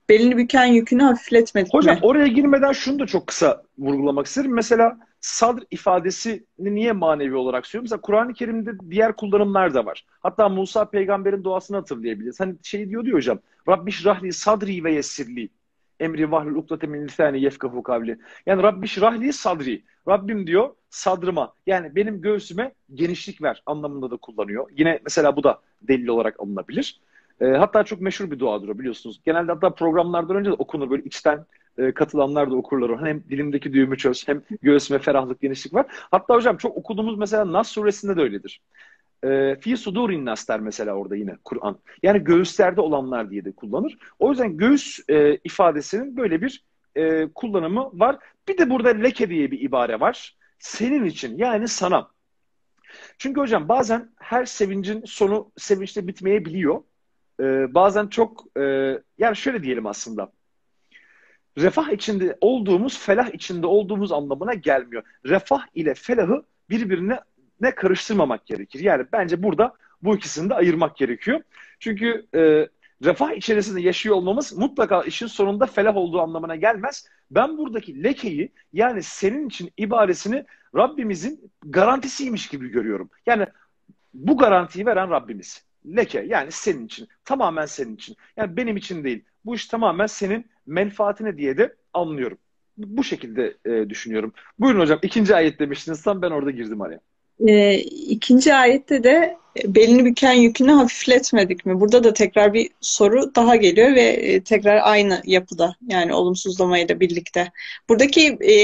belini 0.09 0.37
büken 0.37 0.67
yükünü 0.67 1.03
hafifletmedik 1.03 1.75
Hocam 1.75 1.95
mi? 1.97 2.01
oraya 2.03 2.27
girmeden 2.27 2.73
şunu 2.73 2.99
da 2.99 3.07
çok 3.07 3.27
kısa 3.27 3.63
vurgulamak 3.79 4.27
isterim. 4.27 4.55
Mesela 4.55 4.99
sadr 5.21 5.63
ifadesini 5.71 6.43
niye 6.59 6.93
manevi 6.93 7.35
olarak 7.37 7.67
söylüyorum? 7.67 7.85
Mesela 7.85 8.01
Kur'an-ı 8.01 8.33
Kerim'de 8.35 8.71
diğer 8.91 9.17
kullanımlar 9.17 9.75
da 9.75 9.87
var. 9.87 10.07
Hatta 10.21 10.49
Musa 10.49 10.85
peygamberin 10.91 11.45
duasını 11.45 11.77
hatırlayabiliriz. 11.77 12.41
Hani 12.41 12.55
şey 12.63 12.89
diyor 12.91 13.05
diyor 13.05 13.17
hocam. 13.17 13.39
Rabbiş 13.69 14.07
rahli 14.07 14.33
sadri 14.33 14.85
ve 14.85 14.93
yessirli. 14.93 15.49
Emri 16.01 16.31
vahlul 16.31 16.55
ukdate 16.57 16.87
min 16.87 17.05
lisani 17.05 17.41
yefkahu 17.43 17.83
kavli. 17.83 18.19
Yani 18.47 18.63
Rabbiş 18.63 19.01
rahli 19.01 19.33
sadri. 19.33 19.85
Rabbim 20.09 20.47
diyor 20.47 20.71
sadrıma 20.91 21.53
yani 21.67 21.97
benim 21.97 22.21
göğsüme 22.21 22.73
genişlik 22.95 23.43
ver 23.43 23.63
anlamında 23.67 24.11
da 24.11 24.17
kullanıyor. 24.17 24.71
Yine 24.77 25.01
mesela 25.05 25.37
bu 25.37 25.45
da 25.45 25.61
delil 25.83 26.07
olarak 26.09 26.41
alınabilir. 26.41 27.01
E, 27.41 27.47
hatta 27.47 27.85
çok 27.85 28.01
meşhur 28.01 28.31
bir 28.31 28.39
duadır 28.39 28.69
o 28.69 28.79
biliyorsunuz. 28.79 29.21
Genelde 29.25 29.53
hatta 29.53 29.71
programlardan 29.71 30.37
önce 30.37 30.51
de 30.51 30.55
okunur 30.55 30.91
böyle 30.91 31.03
içten 31.03 31.47
e, 31.79 31.93
katılanlar 31.93 32.51
da 32.51 32.55
okurlar 32.55 32.91
o. 32.91 33.07
Hem 33.07 33.25
dilimdeki 33.31 33.73
düğümü 33.73 33.99
çöz 33.99 34.29
hem 34.29 34.43
göğsüme 34.63 34.99
ferahlık, 34.99 35.41
genişlik 35.41 35.75
var. 35.75 35.87
Hatta 36.11 36.35
hocam 36.35 36.57
çok 36.57 36.77
okuduğumuz 36.77 37.19
mesela 37.19 37.53
Nas 37.53 37.69
suresinde 37.69 38.17
de 38.17 38.21
öyledir. 38.21 38.61
E, 39.25 39.57
Fi 39.61 39.77
sudurin 39.77 40.25
nas 40.25 40.49
mesela 40.61 40.95
orada 40.95 41.17
yine 41.17 41.37
Kur'an. 41.45 41.79
Yani 42.03 42.25
göğüslerde 42.25 42.81
olanlar 42.81 43.31
diye 43.31 43.45
de 43.45 43.53
kullanır. 43.53 43.99
O 44.19 44.31
yüzden 44.31 44.57
göğüs 44.57 45.01
e, 45.09 45.39
ifadesinin 45.45 46.17
böyle 46.17 46.43
bir 46.43 46.65
e, 46.97 47.29
kullanımı 47.35 47.91
var. 47.93 48.19
Bir 48.49 48.59
de 48.59 48.71
burada 48.71 48.89
leke 48.89 49.31
diye 49.31 49.51
bir 49.51 49.61
ibare 49.61 50.01
var. 50.01 50.37
Senin 50.59 51.05
için 51.05 51.39
yani 51.39 51.69
sana. 51.69 52.09
Çünkü 53.19 53.41
hocam 53.41 53.69
bazen 53.69 54.11
her 54.17 54.45
sevincin 54.45 55.03
sonu 55.05 55.51
sevinçle 55.57 56.07
bitmeyebiliyor 56.07 56.83
e, 57.41 57.75
bazen 57.75 58.07
çok 58.07 58.59
e, 58.59 58.63
yani 59.19 59.37
şöyle 59.37 59.63
diyelim 59.63 59.87
aslında 59.87 60.33
refah 61.59 61.91
içinde 61.91 62.39
olduğumuz 62.41 62.99
felah 62.99 63.35
içinde 63.35 63.67
olduğumuz 63.67 64.13
anlamına 64.13 64.55
gelmiyor. 64.55 65.03
Refah 65.27 65.67
ile 65.75 65.95
felahı 65.95 66.43
birbirine 66.71 67.21
ne 67.61 67.75
karıştırmamak 67.75 68.47
gerekir. 68.47 68.81
Yani 68.81 69.07
bence 69.13 69.43
burada 69.43 69.75
bu 70.03 70.17
ikisini 70.17 70.51
de 70.51 70.55
ayırmak 70.55 70.97
gerekiyor. 70.97 71.41
Çünkü 71.81 72.27
e, 72.35 72.69
refah 73.05 73.33
içerisinde 73.33 73.81
yaşıyor 73.81 74.17
olmamız 74.17 74.53
mutlaka 74.59 75.03
işin 75.03 75.27
sonunda 75.27 75.67
felah 75.67 75.97
olduğu 75.97 76.21
anlamına 76.21 76.57
gelmez. 76.57 77.09
Ben 77.31 77.59
buradaki 77.59 78.05
lekeyi 78.05 78.53
yani 78.73 79.03
senin 79.03 79.49
için 79.49 79.73
ibaresini 79.77 80.45
Rabbimizin 80.77 81.53
garantisiymiş 81.65 82.49
gibi 82.49 82.69
görüyorum. 82.69 83.11
Yani 83.27 83.47
bu 84.15 84.39
garantiyi 84.39 84.87
veren 84.87 85.11
Rabbimiz 85.11 85.66
leke 85.97 86.25
yani 86.29 86.53
senin 86.53 86.87
için. 86.87 87.09
Tamamen 87.25 87.67
senin 87.67 87.95
için. 87.95 88.17
Yani 88.37 88.57
benim 88.57 88.77
için 88.77 89.05
değil. 89.05 89.25
Bu 89.45 89.55
iş 89.55 89.67
tamamen 89.67 90.07
senin 90.07 90.47
menfaatine 90.67 91.39
diye 91.39 91.59
de 91.59 91.75
anlıyorum. 91.95 92.39
Bu 92.77 93.05
şekilde 93.05 93.55
e, 93.65 93.91
düşünüyorum. 93.91 94.33
Buyurun 94.59 94.81
hocam 94.81 94.99
ikinci 95.03 95.35
ayet 95.35 95.59
demiştiniz 95.59 96.03
tam 96.03 96.23
ben 96.23 96.31
orada 96.31 96.51
girdim 96.51 96.83
araya. 96.83 97.01
E, 97.49 97.79
ikinci 97.79 98.55
ayette 98.55 99.05
de 99.05 99.37
belini 99.65 100.05
büken 100.05 100.33
yükünü 100.33 100.73
hafifletmedik 100.73 101.67
mi? 101.67 101.81
Burada 101.81 102.05
da 102.05 102.13
tekrar 102.13 102.55
bir 102.55 102.71
soru 102.81 103.35
daha 103.35 103.57
geliyor 103.57 103.95
ve 103.95 104.03
e, 104.03 104.41
tekrar 104.41 104.81
aynı 104.83 105.23
yapıda 105.25 105.77
yani 105.89 106.15
olumsuzlamayla 106.15 107.01
birlikte. 107.01 107.53
Buradaki 107.89 108.39
e, 108.49 108.55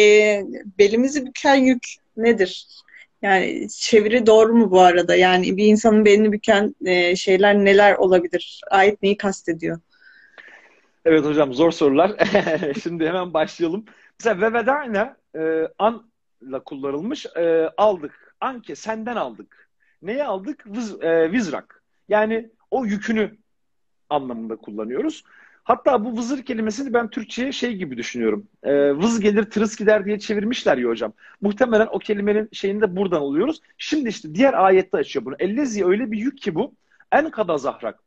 belimizi 0.78 1.26
büken 1.26 1.54
yük 1.54 1.86
nedir? 2.16 2.66
Yani 3.22 3.68
çeviri 3.68 4.26
doğru 4.26 4.54
mu 4.54 4.70
bu 4.70 4.80
arada? 4.80 5.16
Yani 5.16 5.56
bir 5.56 5.66
insanın 5.66 6.04
belini 6.04 6.32
büken 6.32 6.74
e, 6.84 7.16
şeyler 7.16 7.54
neler 7.54 7.94
olabilir? 7.94 8.60
Ayet 8.70 9.02
neyi 9.02 9.16
kastediyor? 9.16 9.80
Evet 11.04 11.24
hocam 11.24 11.54
zor 11.54 11.70
sorular. 11.70 12.12
Şimdi 12.82 13.06
hemen 13.06 13.34
başlayalım. 13.34 13.84
Mesela 14.20 14.40
ve 14.40 14.52
veda'ne 14.52 15.14
e, 15.36 15.68
anla 15.78 16.60
kullanılmış 16.64 17.26
e, 17.26 17.70
aldık. 17.76 18.34
Anke 18.40 18.74
senden 18.74 19.16
aldık. 19.16 19.68
Neyi 20.02 20.24
aldık? 20.24 20.66
Viz, 20.66 21.02
e, 21.02 21.32
vizrak. 21.32 21.82
Yani 22.08 22.50
o 22.70 22.84
yükünü 22.84 23.36
anlamında 24.10 24.56
kullanıyoruz. 24.56 25.24
Hatta 25.72 26.04
bu 26.04 26.16
vızır 26.16 26.42
kelimesini 26.42 26.94
ben 26.94 27.10
Türkçe'ye 27.10 27.52
şey 27.52 27.76
gibi 27.76 27.96
düşünüyorum. 27.96 28.48
E, 28.62 28.72
vız 28.92 29.20
gelir 29.20 29.44
tırıs 29.44 29.76
gider 29.76 30.04
diye 30.04 30.18
çevirmişler 30.18 30.78
ya 30.78 30.88
hocam. 30.88 31.12
Muhtemelen 31.40 31.88
o 31.90 31.98
kelimenin 31.98 32.48
şeyini 32.52 32.80
de 32.80 32.96
buradan 32.96 33.20
alıyoruz. 33.20 33.60
Şimdi 33.78 34.08
işte 34.08 34.34
diğer 34.34 34.54
ayette 34.54 34.96
açıyor 34.96 35.24
bunu. 35.24 35.34
Ellezi 35.38 35.86
öyle 35.86 36.10
bir 36.10 36.18
yük 36.18 36.38
ki 36.38 36.54
bu. 36.54 36.74
Enkada 37.12 37.58
zahrak. 37.58 38.00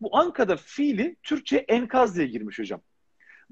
Bu 0.00 0.16
ankada 0.16 0.56
fiili 0.56 1.16
Türkçe 1.22 1.56
enkaz 1.56 2.16
diye 2.16 2.26
girmiş 2.26 2.58
hocam. 2.58 2.80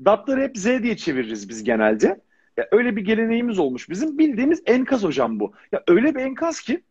Datları 0.05 0.41
hep 0.41 0.59
Z 0.59 0.65
diye 0.65 0.97
çeviririz 0.97 1.49
biz 1.49 1.65
genelde. 1.65 2.21
Ya 2.57 2.69
öyle 2.73 2.97
bir 2.97 3.05
geleneğimiz 3.05 3.59
olmuş 3.59 3.91
bizim. 3.91 4.19
Bildiğimiz 4.19 4.63
enkaz 4.67 5.05
hocam 5.05 5.41
bu. 5.41 5.53
Ya 5.73 5.83
öyle 5.89 6.15
bir 6.15 6.21
enkaz 6.21 6.61
ki 6.61 6.83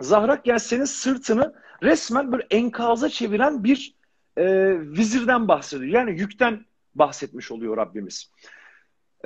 Zahrak 0.00 0.60
senin 0.60 0.84
sırtını 0.84 1.54
resmen 1.82 2.32
böyle 2.32 2.46
enkaza 2.50 3.08
çeviren 3.08 3.64
bir 3.64 3.99
e, 4.36 4.44
vizirden 4.80 5.48
bahsediyor. 5.48 5.92
Yani 5.92 6.20
yükten 6.20 6.64
bahsetmiş 6.94 7.50
oluyor 7.50 7.76
Rabbimiz. 7.76 8.32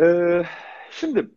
E, 0.00 0.04
şimdi 0.90 1.30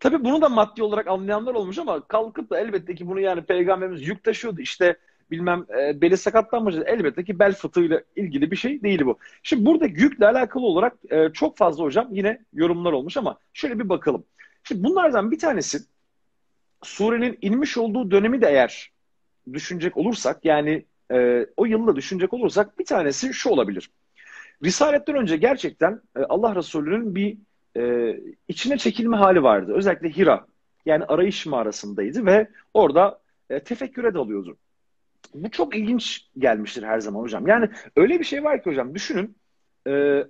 tabii 0.00 0.24
bunu 0.24 0.42
da 0.42 0.48
maddi 0.48 0.82
olarak 0.82 1.06
anlayanlar 1.06 1.54
olmuş 1.54 1.78
ama 1.78 2.08
kalkıp 2.08 2.50
da 2.50 2.60
elbette 2.60 2.94
ki 2.94 3.06
bunu 3.06 3.20
yani 3.20 3.42
peygamberimiz 3.42 4.08
yük 4.08 4.24
taşıyordu. 4.24 4.60
İşte 4.60 4.96
bilmem 5.30 5.66
e, 5.78 6.00
beli 6.00 6.16
sakatlanmış. 6.16 6.74
Elbette 6.86 7.24
ki 7.24 7.38
bel 7.38 7.54
fıtığıyla 7.54 8.02
ilgili 8.16 8.50
bir 8.50 8.56
şey 8.56 8.82
değil 8.82 9.04
bu. 9.04 9.18
Şimdi 9.42 9.66
burada 9.66 9.86
yükle 9.86 10.26
alakalı 10.26 10.66
olarak 10.66 10.94
e, 11.10 11.28
çok 11.32 11.56
fazla 11.56 11.84
hocam 11.84 12.08
yine 12.10 12.44
yorumlar 12.52 12.92
olmuş 12.92 13.16
ama 13.16 13.38
şöyle 13.52 13.78
bir 13.78 13.88
bakalım. 13.88 14.24
Şimdi 14.62 14.84
bunlardan 14.84 15.30
bir 15.30 15.38
tanesi 15.38 15.78
surenin 16.82 17.38
inmiş 17.42 17.78
olduğu 17.78 18.10
dönemi 18.10 18.40
de 18.40 18.46
eğer 18.46 18.92
düşünecek 19.52 19.96
olursak 19.96 20.44
yani 20.44 20.84
e, 21.12 21.46
o 21.56 21.64
yılla 21.64 21.96
düşünecek 21.96 22.34
olursak 22.34 22.78
bir 22.78 22.84
tanesi 22.84 23.34
şu 23.34 23.50
olabilir. 23.50 23.90
Risaletten 24.64 25.16
önce 25.16 25.36
gerçekten 25.36 26.00
e, 26.16 26.20
Allah 26.20 26.56
Resulü'nün 26.56 27.14
bir 27.14 27.38
e, 27.76 28.14
içine 28.48 28.78
çekilme 28.78 29.16
hali 29.16 29.42
vardı. 29.42 29.72
Özellikle 29.74 30.16
Hira 30.16 30.46
yani 30.86 31.04
arayış 31.04 31.46
mağarasındaydı 31.46 32.26
ve 32.26 32.48
orada 32.74 33.20
e, 33.50 33.60
tefekküre 33.60 34.14
dalıyordu. 34.14 34.56
Bu 35.34 35.50
çok 35.50 35.76
ilginç 35.76 36.26
gelmiştir 36.38 36.82
her 36.82 37.00
zaman 37.00 37.20
hocam. 37.20 37.46
Yani 37.46 37.70
öyle 37.96 38.18
bir 38.18 38.24
şey 38.24 38.44
var 38.44 38.62
ki 38.62 38.70
hocam 38.70 38.94
düşünün 38.94 39.36
e, 39.86 40.24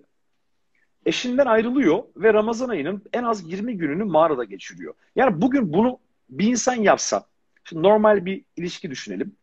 eşinden 1.06 1.46
ayrılıyor 1.46 2.02
ve 2.16 2.34
Ramazan 2.34 2.68
ayının 2.68 3.02
en 3.12 3.22
az 3.22 3.52
20 3.52 3.78
gününü 3.78 4.04
mağarada 4.04 4.44
geçiriyor. 4.44 4.94
Yani 5.16 5.40
bugün 5.40 5.72
bunu 5.72 5.98
bir 6.30 6.46
insan 6.46 6.74
yapsa, 6.74 7.26
şimdi 7.64 7.82
normal 7.82 8.24
bir 8.24 8.44
ilişki 8.56 8.90
düşünelim. 8.90 9.36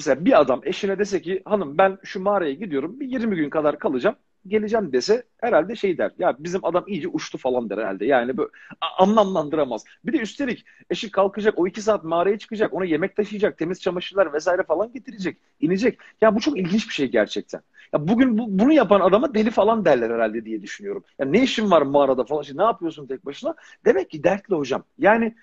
Mesela 0.00 0.24
bir 0.24 0.40
adam 0.40 0.60
eşine 0.64 0.98
dese 0.98 1.22
ki 1.22 1.42
hanım 1.44 1.78
ben 1.78 1.98
şu 2.04 2.20
mağaraya 2.20 2.52
gidiyorum 2.54 3.00
bir 3.00 3.06
20 3.08 3.36
gün 3.36 3.50
kadar 3.50 3.78
kalacağım 3.78 4.16
geleceğim 4.46 4.92
dese 4.92 5.22
herhalde 5.40 5.76
şey 5.76 5.98
der. 5.98 6.12
Ya 6.18 6.36
bizim 6.38 6.64
adam 6.64 6.84
iyice 6.88 7.08
uçtu 7.08 7.38
falan 7.38 7.70
der 7.70 7.78
herhalde. 7.78 8.06
Yani 8.06 8.36
böyle 8.36 8.50
anlamlandıramaz. 8.98 9.84
Bir 10.04 10.12
de 10.12 10.18
üstelik 10.18 10.64
eşi 10.90 11.10
kalkacak 11.10 11.54
o 11.58 11.66
iki 11.66 11.82
saat 11.82 12.04
mağaraya 12.04 12.38
çıkacak. 12.38 12.74
Ona 12.74 12.84
yemek 12.84 13.16
taşıyacak. 13.16 13.58
Temiz 13.58 13.80
çamaşırlar 13.80 14.32
vesaire 14.32 14.62
falan 14.62 14.92
getirecek. 14.92 15.36
inecek. 15.60 15.98
Ya 16.20 16.34
bu 16.36 16.40
çok 16.40 16.58
ilginç 16.58 16.88
bir 16.88 16.94
şey 16.94 17.06
gerçekten. 17.10 17.60
Ya 17.92 18.08
bugün 18.08 18.38
bu, 18.38 18.58
bunu 18.58 18.72
yapan 18.72 19.00
adama 19.00 19.34
deli 19.34 19.50
falan 19.50 19.84
derler 19.84 20.10
herhalde 20.10 20.44
diye 20.44 20.62
düşünüyorum. 20.62 21.04
Ya 21.18 21.26
ne 21.26 21.42
işin 21.42 21.70
var 21.70 21.82
mağarada 21.82 22.24
falan. 22.24 22.42
Şimdi 22.42 22.58
ne 22.58 22.64
yapıyorsun 22.64 23.06
tek 23.06 23.26
başına? 23.26 23.54
Demek 23.84 24.10
ki 24.10 24.24
dertli 24.24 24.54
hocam. 24.54 24.84
Yani 24.98 25.34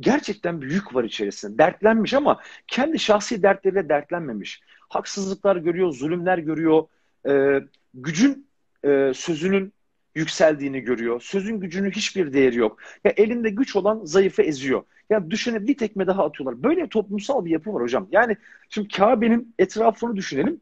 gerçekten 0.00 0.62
büyük 0.62 0.94
var 0.94 1.04
içerisinde. 1.04 1.58
Dertlenmiş 1.58 2.14
ama 2.14 2.40
kendi 2.66 2.98
şahsi 2.98 3.42
dertleriyle 3.42 3.88
dertlenmemiş. 3.88 4.60
Haksızlıklar 4.88 5.56
görüyor, 5.56 5.92
zulümler 5.92 6.38
görüyor. 6.38 6.86
E, 7.28 7.60
gücün 7.94 8.46
e, 8.84 9.12
sözünün 9.14 9.72
yükseldiğini 10.14 10.80
görüyor. 10.80 11.20
Sözün 11.20 11.60
gücünün 11.60 11.90
hiçbir 11.90 12.32
değeri 12.32 12.56
yok. 12.56 12.78
Ya 13.04 13.12
elinde 13.16 13.50
güç 13.50 13.76
olan 13.76 14.04
zayıfı 14.04 14.42
eziyor. 14.42 14.82
Ya 15.10 15.30
düşüne 15.30 15.66
bir 15.66 15.76
tekme 15.76 16.06
daha 16.06 16.26
atıyorlar. 16.26 16.62
Böyle 16.62 16.88
toplumsal 16.88 17.44
bir 17.44 17.50
yapı 17.50 17.74
var 17.74 17.82
hocam. 17.82 18.08
Yani 18.12 18.36
şimdi 18.68 18.88
Kabe'nin 18.88 19.54
etrafını 19.58 20.16
düşünelim. 20.16 20.60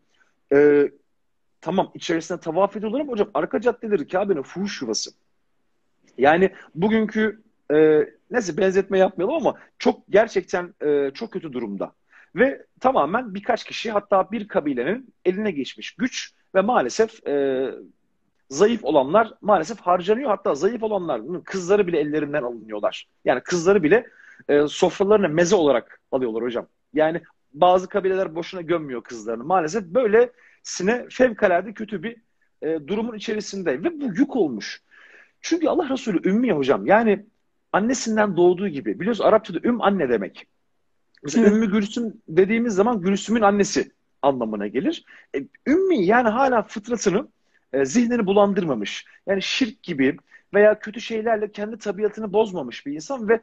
Ee, 0.53 0.91
tamam 1.61 1.91
içerisinde 1.95 2.41
tavaf 2.41 2.77
ediyorlar 2.77 3.01
ama 3.01 3.13
hocam 3.13 3.31
arka 3.35 3.61
caddeleri 3.61 4.09
Kabe'nin 4.09 4.43
fuhuş 4.43 4.83
yuvası. 4.83 5.11
Yani 6.19 6.51
bugünkü 6.75 7.43
e, 7.73 8.07
neyse 8.31 8.57
benzetme 8.57 8.99
yapmayalım 8.99 9.37
ama 9.37 9.59
çok 9.79 10.03
gerçekten 10.09 10.75
e, 10.83 11.11
çok 11.15 11.33
kötü 11.33 11.53
durumda. 11.53 11.93
Ve 12.37 12.67
tamamen 12.81 13.35
birkaç 13.35 13.65
kişi 13.65 13.91
hatta 13.91 14.31
bir 14.33 14.49
kabilenin 14.49 15.15
eline 15.25 15.51
geçmiş 15.51 15.95
güç 15.95 16.33
ve 16.55 16.61
maalesef 16.61 17.27
e, 17.27 17.67
zayıf 18.51 18.85
olanlar 18.85 19.33
maalesef 19.41 19.81
harcanıyor. 19.81 20.31
Hatta 20.31 20.55
zayıf 20.55 20.83
olanlar 20.83 21.23
kızları 21.45 21.87
bile 21.87 22.01
ellerinden 22.01 22.43
alınıyorlar. 22.43 23.09
Yani 23.25 23.41
kızları 23.41 23.83
bile 23.83 24.07
e, 24.49 24.67
sofralarına 24.69 25.29
meze 25.29 25.57
olarak 25.57 26.01
alıyorlar 26.13 26.43
hocam. 26.43 26.67
Yani 26.95 27.21
bazı 27.53 27.89
kabileler 27.89 28.35
boşuna 28.35 28.61
gömmüyor 28.61 29.03
kızlarını. 29.03 29.45
Maalesef 29.45 29.85
böylesine 29.85 31.07
fevkalade 31.11 31.73
kötü 31.73 32.03
bir 32.03 32.17
e, 32.63 32.89
durumun 32.89 33.17
içerisinde 33.17 33.83
ve 33.83 34.01
bu 34.01 34.05
yük 34.05 34.37
olmuş. 34.37 34.83
Çünkü 35.41 35.69
Allah 35.69 35.89
Resulü 35.89 36.29
ümmi 36.29 36.53
hocam. 36.53 36.87
Yani 36.87 37.27
annesinden 37.75 38.37
doğduğu 38.37 38.69
gibi. 38.69 39.01
Biliyorsunuz 39.01 39.29
Arapçada 39.29 39.59
üm 39.65 39.83
anne 39.83 40.09
demek. 40.09 40.47
Mesela 41.23 41.47
Ümmü 41.47 41.71
Gülsüm 41.71 42.15
dediğimiz 42.29 42.75
zaman 42.75 43.01
Gülsüm'ün 43.01 43.41
annesi 43.41 43.93
anlamına 44.23 44.67
gelir. 44.67 45.05
E, 45.37 45.39
ümmi 45.67 46.05
yani 46.05 46.29
hala 46.29 46.63
fıtratını, 46.63 47.29
e, 47.73 47.85
zihnini 47.85 48.27
bulandırmamış. 48.27 49.07
Yani 49.27 49.43
şirk 49.43 49.83
gibi 49.83 50.17
veya 50.55 50.79
kötü 50.79 51.01
şeylerle 51.01 51.53
kendi 51.53 51.79
tabiatını 51.79 52.33
bozmamış 52.33 52.87
bir 52.87 52.93
insan 52.93 53.29
ve 53.29 53.41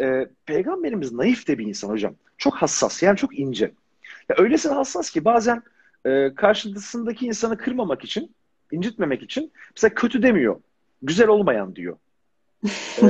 e, 0.00 0.28
peygamberimiz 0.46 1.12
naif 1.12 1.48
de 1.48 1.58
bir 1.58 1.66
insan 1.66 1.88
hocam. 1.88 2.14
Çok 2.38 2.54
hassas 2.54 3.02
yani 3.02 3.16
çok 3.16 3.38
ince. 3.38 3.72
Ya 4.28 4.36
öylesine 4.38 4.72
hassas 4.72 5.10
ki 5.10 5.24
bazen 5.24 5.62
e, 6.06 6.34
karşısındaki 6.34 7.26
insanı 7.26 7.56
kırmamak 7.56 8.04
için, 8.04 8.34
incitmemek 8.72 9.22
için 9.22 9.52
mesela 9.76 9.94
kötü 9.94 10.22
demiyor. 10.22 10.60
Güzel 11.02 11.28
olmayan 11.28 11.76
diyor. 11.76 11.96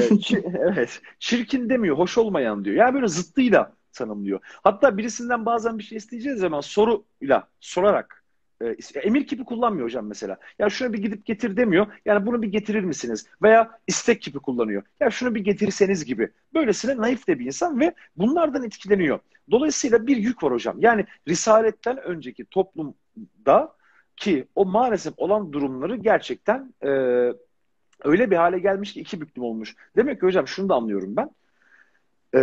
evet. 0.59 1.01
Çirkin 1.19 1.69
demiyor, 1.69 1.99
hoş 1.99 2.19
olmayan 2.19 2.65
diyor. 2.65 2.77
Yani 2.77 2.95
böyle 2.95 3.09
zıttıyla 3.09 3.73
tanımlıyor. 3.93 4.41
Hatta 4.43 4.99
birisinden 4.99 5.47
bazen 5.47 5.79
bir 5.79 5.83
şey 5.83 5.99
isteyeceğiz 5.99 6.39
zaman 6.39 6.61
soruyla, 6.61 7.49
sorarak 7.61 8.23
e, 8.63 8.99
emir 9.01 9.27
kipi 9.27 9.45
kullanmıyor 9.45 9.87
hocam 9.87 10.07
mesela. 10.07 10.37
Ya 10.59 10.71
şunu 10.71 10.93
bir 10.93 10.99
gidip 10.99 11.27
getir 11.27 11.57
demiyor. 11.57 11.87
Yani 12.05 12.27
bunu 12.27 12.43
bir 12.43 12.49
getirir 12.49 12.85
misiniz? 12.85 13.27
Veya 13.43 13.79
istek 13.87 14.23
kipi 14.23 14.39
kullanıyor. 14.39 14.83
Ya 15.01 15.11
şunu 15.11 15.35
bir 15.35 15.41
getirseniz 15.41 16.05
gibi. 16.05 16.31
Böylesine 16.55 16.97
naif 16.97 17.29
de 17.29 17.39
bir 17.39 17.47
insan 17.47 17.81
ve 17.81 17.95
bunlardan 18.17 18.65
etkileniyor. 18.65 19.19
Dolayısıyla 19.51 20.07
bir 20.07 20.17
yük 20.17 20.43
var 20.43 20.53
hocam. 20.53 20.77
Yani 20.79 21.07
risaletten 21.29 22.03
önceki 22.03 22.45
toplumda 22.45 23.77
ki 24.17 24.47
o 24.55 24.65
maalesef 24.65 25.15
olan 25.17 25.53
durumları 25.53 25.97
gerçekten 25.97 26.75
e, 26.85 26.91
öyle 28.05 28.31
bir 28.31 28.37
hale 28.37 28.59
gelmiş 28.59 28.93
ki 28.93 29.01
iki 29.01 29.21
büklüm 29.21 29.45
olmuş. 29.45 29.77
Demek 29.97 30.21
ki 30.21 30.27
hocam 30.27 30.49
şunu 30.49 30.69
da 30.69 30.75
anlıyorum 30.75 31.17
ben. 31.17 31.31
E, 32.35 32.41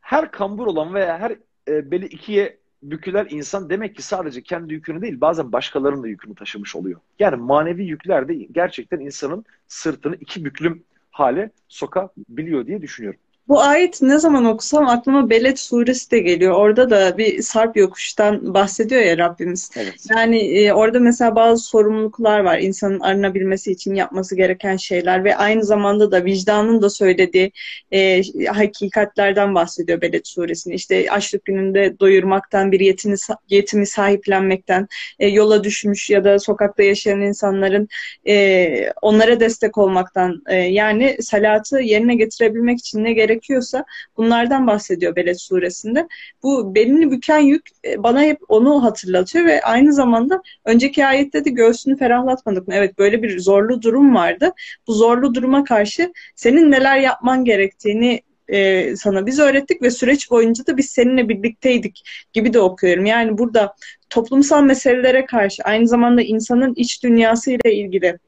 her 0.00 0.30
kambur 0.30 0.66
olan 0.66 0.94
veya 0.94 1.18
her 1.18 1.30
e, 1.68 1.90
beli 1.90 2.06
ikiye 2.06 2.58
bükülen 2.82 3.26
insan 3.30 3.70
demek 3.70 3.96
ki 3.96 4.02
sadece 4.02 4.42
kendi 4.42 4.74
yükünü 4.74 5.02
değil 5.02 5.20
bazen 5.20 5.52
başkalarının 5.52 6.02
da 6.02 6.08
yükünü 6.08 6.34
taşımış 6.34 6.76
oluyor. 6.76 7.00
Yani 7.18 7.36
manevi 7.36 7.84
yükler 7.84 8.28
de 8.28 8.34
gerçekten 8.34 9.00
insanın 9.00 9.44
sırtını 9.66 10.16
iki 10.16 10.44
büklüm 10.44 10.84
hale 11.10 11.50
sokabiliyor 11.68 12.66
diye 12.66 12.82
düşünüyorum. 12.82 13.20
Bu 13.48 13.60
ayet 13.60 14.02
ne 14.02 14.18
zaman 14.18 14.44
okusam 14.44 14.88
aklıma 14.88 15.30
Beled 15.30 15.56
suresi 15.56 16.10
de 16.10 16.18
geliyor. 16.18 16.54
Orada 16.54 16.90
da 16.90 17.18
bir 17.18 17.42
sarp 17.42 17.76
yokuştan 17.76 18.54
bahsediyor 18.54 19.02
ya 19.02 19.18
Rabbimiz. 19.18 19.70
Evet. 19.76 19.94
Yani 20.10 20.38
e, 20.38 20.72
orada 20.72 21.00
mesela 21.00 21.36
bazı 21.36 21.64
sorumluluklar 21.64 22.40
var 22.40 22.58
insanın 22.58 23.00
arınabilmesi 23.00 23.72
için 23.72 23.94
yapması 23.94 24.36
gereken 24.36 24.76
şeyler 24.76 25.24
ve 25.24 25.36
aynı 25.36 25.64
zamanda 25.64 26.12
da 26.12 26.24
vicdanın 26.24 26.82
da 26.82 26.90
söylediği 26.90 27.52
e, 27.92 28.22
hakikatlerden 28.46 29.54
bahsediyor 29.54 30.00
Beled 30.00 30.24
suresinde. 30.24 30.74
İşte 30.74 31.10
açlık 31.10 31.44
gününde 31.44 32.00
doyurmaktan, 32.00 32.72
bir 32.72 32.80
yetimi, 32.80 33.16
yetimi 33.48 33.86
sahiplenmekten, 33.86 34.88
e, 35.18 35.28
yola 35.28 35.64
düşmüş 35.64 36.10
ya 36.10 36.24
da 36.24 36.38
sokakta 36.38 36.82
yaşayan 36.82 37.20
insanların 37.20 37.88
e, 38.28 38.92
onlara 39.02 39.40
destek 39.40 39.78
olmaktan 39.78 40.42
e, 40.48 40.56
yani 40.56 41.16
salatı 41.20 41.78
yerine 41.78 42.14
getirebilmek 42.14 42.78
için 42.78 43.04
ne 43.04 43.12
gerek 43.12 43.37
gerekiyorsa 43.38 43.84
bunlardan 44.16 44.66
bahsediyor 44.66 45.16
Beled 45.16 45.36
suresinde. 45.36 46.08
Bu 46.42 46.74
belini 46.74 47.10
büken 47.10 47.38
yük 47.38 47.66
e, 47.84 48.02
bana 48.02 48.22
hep 48.22 48.38
onu 48.48 48.84
hatırlatıyor 48.84 49.44
ve 49.44 49.62
aynı 49.62 49.92
zamanda 49.92 50.42
önceki 50.64 51.06
ayette 51.06 51.44
de 51.44 51.50
göğsünü 51.50 51.98
ferahlatmadık 51.98 52.68
mı? 52.68 52.74
Evet 52.76 52.98
böyle 52.98 53.22
bir 53.22 53.40
zorlu 53.40 53.82
durum 53.82 54.14
vardı. 54.14 54.52
Bu 54.86 54.92
zorlu 54.92 55.34
duruma 55.34 55.64
karşı 55.64 56.12
senin 56.34 56.70
neler 56.70 56.98
yapman 56.98 57.44
gerektiğini 57.44 58.22
e, 58.48 58.96
sana 58.96 59.26
biz 59.26 59.38
öğrettik 59.38 59.82
ve 59.82 59.90
süreç 59.90 60.30
boyunca 60.30 60.66
da 60.66 60.76
biz 60.76 60.90
seninle 60.90 61.28
birlikteydik 61.28 62.04
gibi 62.32 62.52
de 62.52 62.60
okuyorum. 62.60 63.06
Yani 63.06 63.38
burada 63.38 63.74
toplumsal 64.10 64.62
meselelere 64.62 65.26
karşı 65.26 65.62
aynı 65.62 65.88
zamanda 65.88 66.22
insanın 66.22 66.74
iç 66.76 67.02
dünyasıyla 67.04 67.70
ilgili 67.70 68.18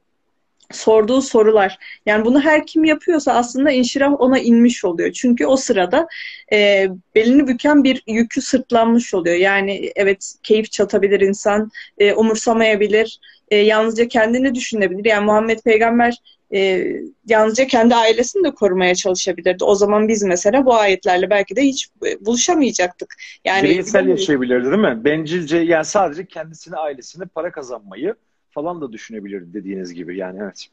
sorduğu 0.75 1.21
sorular. 1.21 1.77
Yani 2.05 2.25
bunu 2.25 2.41
her 2.41 2.65
kim 2.65 2.83
yapıyorsa 2.83 3.33
aslında 3.33 3.71
inşirah 3.71 4.21
ona 4.21 4.39
inmiş 4.39 4.85
oluyor. 4.85 5.11
Çünkü 5.11 5.45
o 5.45 5.57
sırada 5.57 6.07
e, 6.53 6.87
belini 7.15 7.47
büken 7.47 7.83
bir 7.83 8.03
yükü 8.07 8.41
sırtlanmış 8.41 9.13
oluyor. 9.13 9.35
Yani 9.35 9.91
evet 9.95 10.33
keyif 10.43 10.71
çatabilir 10.71 11.19
insan, 11.21 11.71
e, 11.97 12.13
umursamayabilir, 12.13 13.19
e, 13.51 13.57
yalnızca 13.57 14.07
kendini 14.07 14.55
düşünebilir. 14.55 15.05
Yani 15.05 15.25
Muhammed 15.25 15.59
Peygamber 15.59 16.17
e, 16.53 16.87
yalnızca 17.27 17.67
kendi 17.67 17.95
ailesini 17.95 18.43
de 18.43 18.51
korumaya 18.51 18.95
çalışabilirdi. 18.95 19.63
O 19.63 19.75
zaman 19.75 20.07
biz 20.07 20.23
mesela 20.23 20.65
bu 20.65 20.75
ayetlerle 20.75 21.29
belki 21.29 21.55
de 21.55 21.61
hiç 21.61 21.89
e, 22.05 22.25
buluşamayacaktık. 22.25 23.15
Yani 23.45 23.69
bireysel 23.69 24.07
yaşayabilirdi 24.07 24.65
değil 24.65 24.77
mi? 24.77 25.05
Bencilce 25.05 25.57
yani 25.57 25.85
sadece 25.85 26.25
kendisini, 26.25 26.75
ailesini 26.75 27.25
para 27.25 27.51
kazanmayı 27.51 28.15
falan 28.51 28.81
da 28.81 28.91
düşünebilir 28.91 29.53
dediğiniz 29.53 29.93
gibi 29.93 30.17
yani 30.17 30.39
evet. 30.41 30.67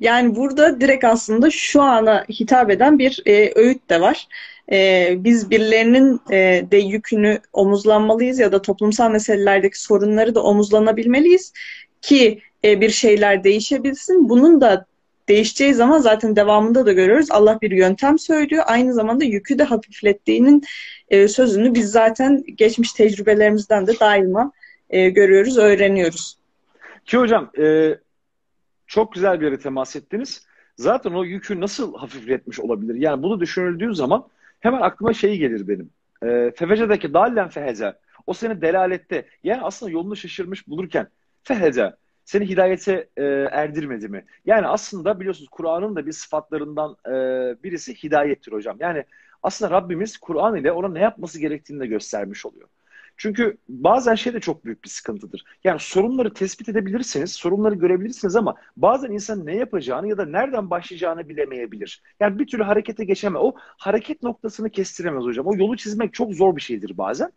Yani 0.00 0.36
burada 0.36 0.80
direkt 0.80 1.04
aslında 1.04 1.50
şu 1.50 1.82
ana 1.82 2.24
hitap 2.28 2.70
eden 2.70 2.98
bir 2.98 3.22
e, 3.26 3.52
öğüt 3.54 3.90
de 3.90 4.00
var. 4.00 4.28
E, 4.72 5.08
biz 5.18 5.50
birilerinin 5.50 6.20
e, 6.30 6.64
de 6.70 6.76
yükünü 6.76 7.40
omuzlanmalıyız 7.52 8.38
ya 8.38 8.52
da 8.52 8.62
toplumsal 8.62 9.10
meselelerdeki 9.10 9.82
sorunları 9.82 10.34
da 10.34 10.42
omuzlanabilmeliyiz 10.42 11.52
ki 12.02 12.40
e, 12.64 12.80
bir 12.80 12.90
şeyler 12.90 13.44
değişebilsin. 13.44 14.28
Bunun 14.28 14.60
da 14.60 14.86
değişeceği 15.28 15.74
zaman 15.74 15.98
zaten 15.98 16.36
devamında 16.36 16.86
da 16.86 16.92
görüyoruz. 16.92 17.30
Allah 17.30 17.58
bir 17.62 17.70
yöntem 17.70 18.18
söylüyor. 18.18 18.64
Aynı 18.66 18.94
zamanda 18.94 19.24
yükü 19.24 19.58
de 19.58 19.64
hafiflettiğinin 19.64 20.62
e, 21.08 21.28
sözünü 21.28 21.74
biz 21.74 21.90
zaten 21.90 22.44
geçmiş 22.54 22.92
tecrübelerimizden 22.92 23.86
de 23.86 24.00
daima 24.00 24.52
e, 24.90 25.10
görüyoruz, 25.10 25.58
öğreniyoruz. 25.58 26.39
Ki 27.10 27.18
hocam 27.18 27.50
e, 27.58 27.98
çok 28.86 29.12
güzel 29.12 29.40
bir 29.40 29.44
yere 29.44 29.58
temas 29.58 29.96
ettiniz. 29.96 30.46
Zaten 30.76 31.10
o 31.10 31.24
yükü 31.24 31.60
nasıl 31.60 31.94
hafifletmiş 31.94 32.60
olabilir? 32.60 32.94
Yani 32.94 33.22
bunu 33.22 33.40
düşünüldüğü 33.40 33.94
zaman 33.94 34.28
hemen 34.60 34.80
aklıma 34.80 35.12
şey 35.12 35.38
gelir 35.38 35.68
benim. 35.68 35.90
E, 36.22 36.52
Fevece'deki 36.56 37.14
dallen 37.14 37.48
feheze. 37.48 37.98
O 38.26 38.32
seni 38.32 38.62
delalette 38.62 39.28
yani 39.44 39.62
aslında 39.62 39.92
yolunu 39.92 40.16
şaşırmış 40.16 40.68
bulurken 40.68 41.08
feheze 41.42 41.96
seni 42.24 42.48
hidayete 42.48 43.08
e, 43.16 43.24
erdirmedi 43.50 44.08
mi? 44.08 44.24
Yani 44.46 44.66
aslında 44.66 45.20
biliyorsunuz 45.20 45.48
Kur'an'ın 45.48 45.96
da 45.96 46.06
bir 46.06 46.12
sıfatlarından 46.12 46.96
e, 47.06 47.12
birisi 47.64 48.02
hidayettir 48.02 48.52
hocam. 48.52 48.76
Yani 48.80 49.04
aslında 49.42 49.70
Rabbimiz 49.70 50.18
Kur'an 50.18 50.56
ile 50.56 50.72
ona 50.72 50.88
ne 50.88 51.00
yapması 51.00 51.40
gerektiğini 51.40 51.80
de 51.80 51.86
göstermiş 51.86 52.46
oluyor. 52.46 52.68
Çünkü 53.20 53.56
bazen 53.68 54.14
şey 54.14 54.34
de 54.34 54.40
çok 54.40 54.64
büyük 54.64 54.84
bir 54.84 54.88
sıkıntıdır. 54.88 55.44
Yani 55.64 55.80
sorunları 55.80 56.34
tespit 56.34 56.68
edebilirsiniz, 56.68 57.32
sorunları 57.32 57.74
görebilirsiniz 57.74 58.36
ama 58.36 58.54
bazen 58.76 59.10
insan 59.10 59.46
ne 59.46 59.56
yapacağını 59.56 60.08
ya 60.08 60.18
da 60.18 60.26
nereden 60.26 60.70
başlayacağını 60.70 61.28
bilemeyebilir. 61.28 62.02
Yani 62.20 62.38
bir 62.38 62.46
türlü 62.46 62.62
harekete 62.62 63.04
geçeme. 63.04 63.38
O 63.38 63.54
hareket 63.56 64.22
noktasını 64.22 64.70
kestiremez 64.70 65.24
hocam. 65.24 65.46
O 65.46 65.56
yolu 65.56 65.76
çizmek 65.76 66.14
çok 66.14 66.32
zor 66.32 66.56
bir 66.56 66.60
şeydir 66.60 66.98
bazen. 66.98 67.32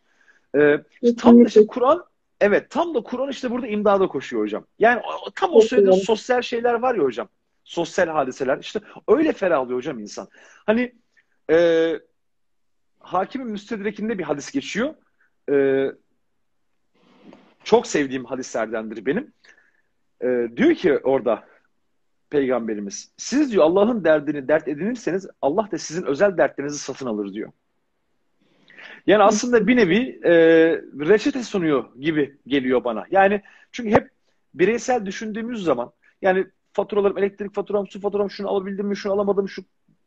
Ee, 0.56 0.84
tam 1.18 1.40
da 1.40 1.48
işte 1.48 1.68
Kur'an 1.68 2.04
Evet 2.42 2.70
tam 2.70 2.96
da 2.96 3.04
Kur'an 3.04 3.30
işte 3.30 3.52
burada 3.52 3.68
imdada 3.68 4.08
koşuyor 4.08 4.44
hocam. 4.44 4.66
Yani 4.80 5.02
tam 5.36 5.54
o 5.54 5.62
sırada 5.62 5.94
sosyal 5.94 6.42
şeyler 6.42 6.74
var 6.74 6.96
ya 6.96 7.04
hocam. 7.04 7.28
Sosyal 7.64 8.08
hadiseler. 8.08 8.58
işte 8.58 8.80
öyle 9.08 9.34
ferahlıyor 9.34 9.78
hocam 9.78 10.00
insan. 10.00 10.28
Hani 10.66 10.96
e, 11.52 12.00
hakimin 13.00 13.48
müstedrekinde 13.48 14.18
bir 14.18 14.24
hadis 14.24 14.52
geçiyor 14.52 14.94
e, 15.52 15.88
çok 17.64 17.88
sevdiğim 17.88 18.26
hadislerdendir 18.26 19.06
benim. 19.06 19.34
E, 20.24 20.48
diyor 20.58 20.76
ki 20.76 20.98
orada 20.98 21.44
peygamberimiz 22.30 23.12
siz 23.18 23.52
diyor 23.52 23.64
Allah'ın 23.64 24.04
derdini 24.04 24.48
dert 24.48 24.68
edinirseniz 24.68 25.28
Allah 25.42 25.70
da 25.72 25.78
sizin 25.78 26.04
özel 26.04 26.38
dertlerinizi 26.38 26.80
satın 26.80 27.06
alır 27.06 27.34
diyor. 27.34 27.52
Yani 29.08 29.24
aslında 29.24 29.68
bir 29.68 29.78
nevi 29.78 30.20
e, 30.24 30.34
reçete 31.10 31.44
sunuyor 31.44 31.96
gibi 32.00 32.38
geliyor 32.48 32.84
bana. 32.84 33.06
Yani 33.12 33.42
çünkü 33.72 33.92
hep 33.92 34.10
bireysel 34.54 35.06
düşündüğümüz 35.06 35.64
zaman 35.64 35.92
yani 36.22 36.46
faturalarım, 36.74 37.18
elektrik 37.18 37.54
faturam, 37.56 37.88
su 37.88 38.00
faturam 38.00 38.32
şunu 38.32 38.50
alabildim 38.50 38.88
mi, 38.88 38.98
şunu 38.98 39.14
alamadım, 39.14 39.50
şu 39.50 39.64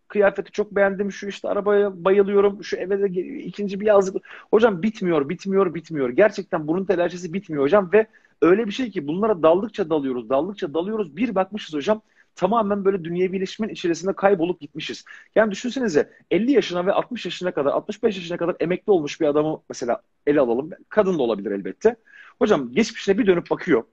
kıyafeti 0.09 0.53
çok 0.53 0.73
beğendim, 0.73 1.13
şu 1.13 1.27
işte 1.27 1.49
arabaya 1.49 2.05
bayılıyorum, 2.05 2.65
şu 2.65 2.77
eve 2.77 3.01
de 3.01 3.21
ikinci 3.39 3.81
bir 3.81 3.87
yazlık. 3.87 4.27
Hocam 4.51 4.83
bitmiyor, 4.83 5.29
bitmiyor, 5.29 5.75
bitmiyor. 5.75 6.09
Gerçekten 6.09 6.67
bunun 6.67 6.85
telaşesi 6.85 7.33
bitmiyor 7.33 7.65
hocam 7.65 7.91
ve 7.93 8.07
öyle 8.43 8.67
bir 8.67 8.73
şey 8.73 8.91
ki 8.91 9.07
bunlara 9.07 9.43
daldıkça 9.43 9.91
dalıyoruz, 9.91 10.29
daldıkça 10.31 10.75
dalıyoruz. 10.75 11.17
Bir 11.17 11.35
bakmışız 11.35 11.75
hocam 11.75 12.03
tamamen 12.37 12.85
böyle 12.85 13.05
dünyevi 13.05 13.37
ilişkimin 13.37 13.69
içerisinde 13.69 14.13
kaybolup 14.13 14.61
gitmişiz. 14.61 15.05
Yani 15.35 15.51
düşünsenize 15.51 16.13
50 16.31 16.53
yaşına 16.53 16.87
ve 16.87 16.93
60 16.93 17.25
yaşına 17.25 17.51
kadar, 17.51 17.73
65 17.73 18.17
yaşına 18.17 18.37
kadar 18.37 18.57
emekli 18.61 18.91
olmuş 18.91 19.21
bir 19.21 19.27
adamı 19.27 19.63
mesela 19.69 20.03
ele 20.27 20.41
alalım. 20.41 20.71
Kadın 20.89 21.19
da 21.19 21.23
olabilir 21.23 21.51
elbette. 21.51 21.97
Hocam 22.39 22.73
geçmişine 22.73 23.19
bir 23.19 23.27
dönüp 23.27 23.51
bakıyor. 23.51 23.85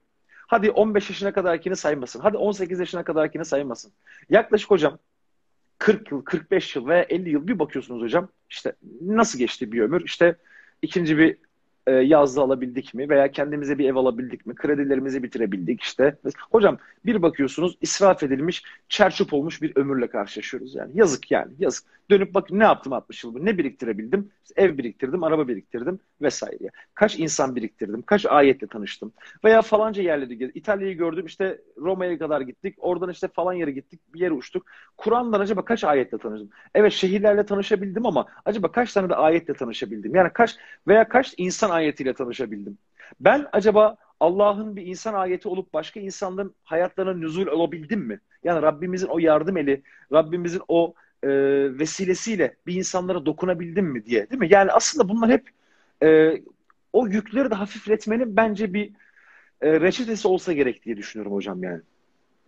Hadi 0.46 0.70
15 0.70 1.10
yaşına 1.10 1.32
kadarkini 1.32 1.76
saymasın. 1.76 2.20
Hadi 2.20 2.36
18 2.36 2.80
yaşına 2.80 3.04
kadarkini 3.04 3.44
saymasın. 3.44 3.92
Yaklaşık 4.30 4.70
hocam 4.70 4.98
40 5.78 6.12
yıl, 6.12 6.24
45 6.24 6.76
yıl 6.76 6.86
veya 6.86 7.02
50 7.02 7.30
yıl 7.30 7.48
bir 7.48 7.58
bakıyorsunuz 7.58 8.02
hocam. 8.02 8.28
İşte 8.50 8.76
nasıl 9.00 9.38
geçti 9.38 9.72
bir 9.72 9.80
ömür? 9.80 10.04
İşte 10.04 10.36
ikinci 10.82 11.18
bir 11.18 11.36
e, 11.86 11.92
yazdı 11.92 12.40
alabildik 12.40 12.94
mi? 12.94 13.08
Veya 13.08 13.30
kendimize 13.30 13.78
bir 13.78 13.88
ev 13.88 13.96
alabildik 13.96 14.46
mi? 14.46 14.54
Kredilerimizi 14.54 15.22
bitirebildik 15.22 15.82
işte. 15.82 16.16
Hocam 16.50 16.78
bir 17.06 17.22
bakıyorsunuz 17.22 17.78
israf 17.80 18.22
edilmiş, 18.22 18.62
çerçöp 18.88 19.32
olmuş 19.32 19.62
bir 19.62 19.76
ömürle 19.76 20.06
karşılaşıyoruz 20.06 20.74
yani. 20.74 20.90
Yazık 20.94 21.30
yani 21.30 21.52
yazık. 21.58 21.84
Dönüp 22.10 22.34
bakın 22.34 22.58
ne 22.58 22.64
yaptım 22.64 22.92
60 22.92 23.24
yıl? 23.24 23.42
Ne 23.42 23.58
biriktirebildim? 23.58 24.30
Ev 24.56 24.78
biriktirdim, 24.78 25.24
araba 25.24 25.48
biriktirdim 25.48 26.00
vesaire. 26.22 26.70
Kaç 26.94 27.18
insan 27.18 27.56
biriktirdim? 27.56 28.02
Kaç 28.02 28.26
ayetle 28.26 28.66
tanıştım? 28.66 29.12
Veya 29.44 29.62
falanca 29.62 30.02
yerleri 30.02 30.50
İtalya'yı 30.54 30.96
gördüm 30.96 31.26
işte 31.26 31.58
Roma'ya 31.78 32.18
kadar 32.18 32.40
gittik. 32.40 32.74
Oradan 32.78 33.10
işte 33.10 33.28
falan 33.28 33.52
yere 33.52 33.70
gittik. 33.70 34.00
Bir 34.14 34.20
yere 34.20 34.32
uçtuk. 34.32 34.66
Kur'an'dan 34.96 35.40
acaba 35.40 35.64
kaç 35.64 35.84
ayetle 35.84 36.18
tanıştım? 36.18 36.50
Evet 36.74 36.92
şehirlerle 36.92 37.46
tanışabildim 37.46 38.06
ama 38.06 38.26
acaba 38.44 38.72
kaç 38.72 38.92
tane 38.92 39.08
de 39.08 39.14
ayetle 39.14 39.54
tanışabildim? 39.54 40.14
Yani 40.14 40.30
kaç 40.32 40.56
veya 40.88 41.08
kaç 41.08 41.34
insan 41.36 41.70
ayetiyle 41.74 42.14
tanışabildim? 42.14 42.78
Ben 43.20 43.46
acaba 43.52 43.96
Allah'ın 44.20 44.76
bir 44.76 44.86
insan 44.86 45.14
ayeti 45.14 45.48
olup 45.48 45.74
başka 45.74 46.00
insanların 46.00 46.54
hayatlarına 46.64 47.14
nüzul 47.14 47.46
olabildim 47.46 48.00
mi? 48.00 48.20
Yani 48.44 48.62
Rabbimizin 48.62 49.06
o 49.06 49.18
yardım 49.18 49.56
eli, 49.56 49.82
Rabbimizin 50.12 50.62
o 50.68 50.94
e, 51.22 51.28
vesilesiyle 51.78 52.56
bir 52.66 52.74
insanlara 52.74 53.26
dokunabildim 53.26 53.86
mi 53.86 54.06
diye 54.06 54.30
değil 54.30 54.40
mi? 54.40 54.48
Yani 54.50 54.72
aslında 54.72 55.08
bunlar 55.08 55.30
hep 55.30 55.48
e, 56.02 56.40
o 56.92 57.06
yükleri 57.06 57.50
de 57.50 57.54
hafifletmenin 57.54 58.36
bence 58.36 58.74
bir 58.74 58.92
e, 59.60 59.80
reçetesi 59.80 60.28
olsa 60.28 60.52
gerek 60.52 60.84
diye 60.84 60.96
düşünüyorum 60.96 61.32
hocam 61.32 61.62
yani. 61.62 61.80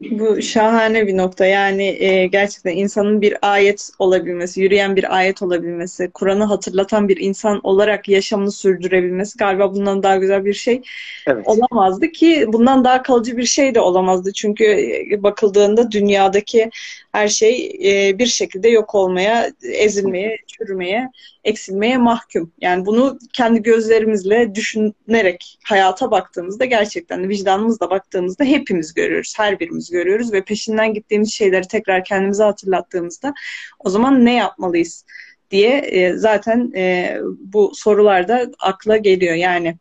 Bu 0.01 0.43
şahane 0.43 1.07
bir 1.07 1.17
nokta. 1.17 1.47
Yani 1.47 1.85
e, 1.85 2.27
gerçekten 2.27 2.77
insanın 2.77 3.21
bir 3.21 3.37
ayet 3.43 3.91
olabilmesi, 3.99 4.61
yürüyen 4.61 4.97
bir 4.97 5.17
ayet 5.17 5.43
olabilmesi, 5.43 6.11
Kur'an'ı 6.15 6.45
hatırlatan 6.45 7.09
bir 7.09 7.17
insan 7.17 7.61
olarak 7.63 8.09
yaşamını 8.09 8.53
sürdürebilmesi 8.53 9.39
galiba 9.39 9.75
bundan 9.75 10.03
daha 10.03 10.17
güzel 10.17 10.45
bir 10.45 10.55
şey 10.55 10.83
evet. 11.27 11.47
olamazdı 11.47 12.09
ki 12.13 12.45
bundan 12.49 12.85
daha 12.85 13.03
kalıcı 13.03 13.37
bir 13.37 13.45
şey 13.45 13.75
de 13.75 13.81
olamazdı. 13.81 14.33
Çünkü 14.33 14.65
e, 14.65 15.23
bakıldığında 15.23 15.91
dünyadaki 15.91 16.71
her 17.13 17.29
şey 17.29 17.79
e, 17.85 18.19
bir 18.19 18.27
şekilde 18.27 18.69
yok 18.69 18.95
olmaya, 18.95 19.51
ezilmeye, 19.63 20.37
çürümeye, 20.47 21.11
eksilmeye 21.45 21.99
mahkum. 21.99 22.53
Yani 22.61 22.87
bunu 22.87 23.19
kendi 23.33 23.63
gözlerimizle 23.63 24.55
düşünerek 24.55 25.59
hayata 25.65 26.11
baktığımızda 26.11 26.65
gerçekten 26.65 27.29
vicdanımızla 27.29 27.91
baktığımızda 27.91 28.45
hepimiz 28.45 28.95
görüyoruz. 28.95 29.35
Her 29.37 29.61
birimiz 29.61 29.86
görüyoruz 29.91 30.33
ve 30.33 30.45
peşinden 30.45 30.95
gittiğimiz 30.95 31.33
şeyleri 31.33 31.69
tekrar 31.69 32.05
kendimize 32.05 32.45
hatırlattığımızda 32.45 33.35
o 33.79 33.91
zaman 33.91 34.25
ne 34.25 34.35
yapmalıyız 34.35 35.05
diye 35.51 35.79
e, 35.79 36.13
zaten 36.13 36.73
e, 36.77 37.17
bu 37.39 37.73
sorularda 37.75 38.51
akla 38.59 38.97
geliyor. 38.97 39.35
Yani 39.35 39.77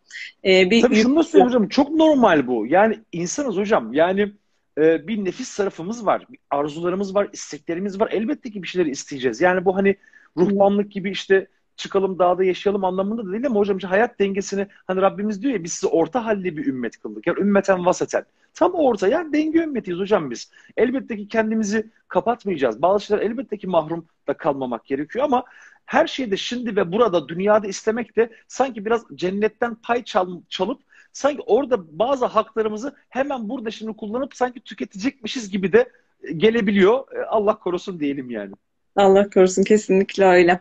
e, 0.46 0.70
bir 0.70 0.82
Tabii 0.82 0.96
şunu 0.96 1.16
da 1.16 1.24
söyleyeyim 1.24 1.70
çok 1.70 1.92
normal 1.92 2.48
bu. 2.48 2.68
Yani 2.68 3.00
insanız 3.12 3.56
hocam. 3.56 3.94
Yani 3.94 4.32
e, 4.78 5.08
bir 5.08 5.26
nefis 5.26 5.58
tarafımız 5.58 6.06
var. 6.06 6.26
Bir 6.30 6.40
arzularımız 6.50 7.16
var, 7.16 7.30
isteklerimiz 7.34 8.00
var. 8.00 8.10
Elbette 8.12 8.52
ki 8.52 8.64
bir 8.64 8.68
şeyleri 8.68 8.90
isteyeceğiz. 8.90 9.42
Yani 9.42 9.66
bu 9.66 9.76
hani 9.76 9.96
ruhbanlık 10.38 10.92
gibi 10.92 11.12
işte 11.12 11.48
çıkalım 11.76 12.20
dağda 12.20 12.44
yaşayalım 12.44 12.86
anlamında 12.86 13.28
da 13.28 13.32
değil 13.32 13.46
ama 13.48 13.60
hocam 13.60 13.78
işte 13.78 13.88
hayat 13.88 14.20
dengesini 14.20 14.68
hani 14.88 15.02
Rabbimiz 15.02 15.42
diyor 15.42 15.54
ya 15.54 15.64
biz 15.64 15.74
sizi 15.74 15.88
orta 15.88 16.26
halli 16.26 16.58
bir 16.58 16.66
ümmet 16.66 16.98
kıldık. 16.98 17.28
Yani 17.28 17.40
ümmeten 17.40 17.86
vasaten. 17.86 18.26
Tam 18.54 18.74
orta 18.74 19.08
yani 19.08 19.34
denge 19.34 19.60
ümmetiyiz 19.60 20.00
hocam 20.00 20.32
biz. 20.32 20.52
Elbette 20.78 21.18
ki 21.18 21.28
kendimizi 21.28 21.92
kapatmayacağız. 22.08 22.82
Bazı 22.82 23.06
şeyler 23.06 23.22
elbette 23.22 23.58
ki 23.58 23.68
mahrum 23.68 24.06
da 24.28 24.34
kalmamak 24.34 24.86
gerekiyor 24.86 25.26
ama 25.26 25.44
her 25.86 26.08
şeyde 26.08 26.38
şimdi 26.38 26.76
ve 26.76 26.92
burada 26.92 27.28
dünyada 27.28 27.68
istemek 27.68 28.16
de 28.16 28.30
sanki 28.48 28.86
biraz 28.86 29.06
cennetten 29.16 29.76
pay 29.76 30.04
çal, 30.04 30.42
çalıp 30.50 30.82
sanki 31.14 31.42
orada 31.46 32.00
bazı 32.00 32.26
haklarımızı 32.26 32.96
hemen 33.10 33.50
burada 33.50 33.72
şimdi 33.72 33.94
kullanıp 33.98 34.36
sanki 34.36 34.60
tüketecekmişiz 34.60 35.50
gibi 35.50 35.74
de 35.74 35.90
gelebiliyor. 36.38 37.16
E, 37.16 37.26
Allah 37.26 37.60
korusun 37.60 38.00
diyelim 38.00 38.30
yani. 38.30 38.54
Allah 38.96 39.30
korusun 39.30 39.64
kesinlikle 39.64 40.26
öyle. 40.26 40.60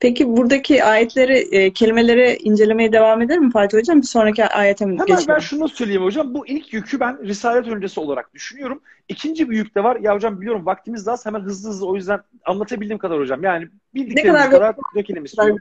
Peki 0.00 0.28
buradaki 0.28 0.84
ayetleri, 0.84 1.38
e, 1.38 1.72
kelimeleri 1.72 2.36
incelemeye 2.36 2.92
devam 2.92 3.22
eder 3.22 3.38
mi 3.38 3.52
Fatih 3.52 3.78
Hocam? 3.78 4.02
Bir 4.02 4.06
sonraki 4.06 4.44
ayete 4.44 4.86
mi 4.86 4.92
Hemen 4.92 5.06
geçelim? 5.06 5.28
ben 5.28 5.38
şunu 5.38 5.68
söyleyeyim 5.68 6.02
hocam. 6.02 6.34
Bu 6.34 6.46
ilk 6.46 6.72
yükü 6.72 7.00
ben 7.00 7.24
Risalet 7.24 7.66
öncesi 7.66 8.00
olarak 8.00 8.34
düşünüyorum. 8.34 8.80
İkinci 9.08 9.50
bir 9.50 9.56
yük 9.56 9.74
de 9.74 9.84
var. 9.84 9.96
Ya 9.96 10.14
hocam 10.14 10.40
biliyorum 10.40 10.66
vaktimiz 10.66 11.08
az. 11.08 11.26
Hemen 11.26 11.40
hızlı 11.40 11.70
hızlı 11.70 11.86
o 11.86 11.94
yüzden 11.94 12.20
anlatabildiğim 12.44 12.98
kadar 12.98 13.18
hocam. 13.18 13.42
Yani 13.42 13.68
bildiklerimiz 13.94 14.40
ne 14.40 14.50
kadar, 14.50 14.50
kadar 14.50 14.84
dökelim 14.96 15.24
istiyorum. 15.24 15.58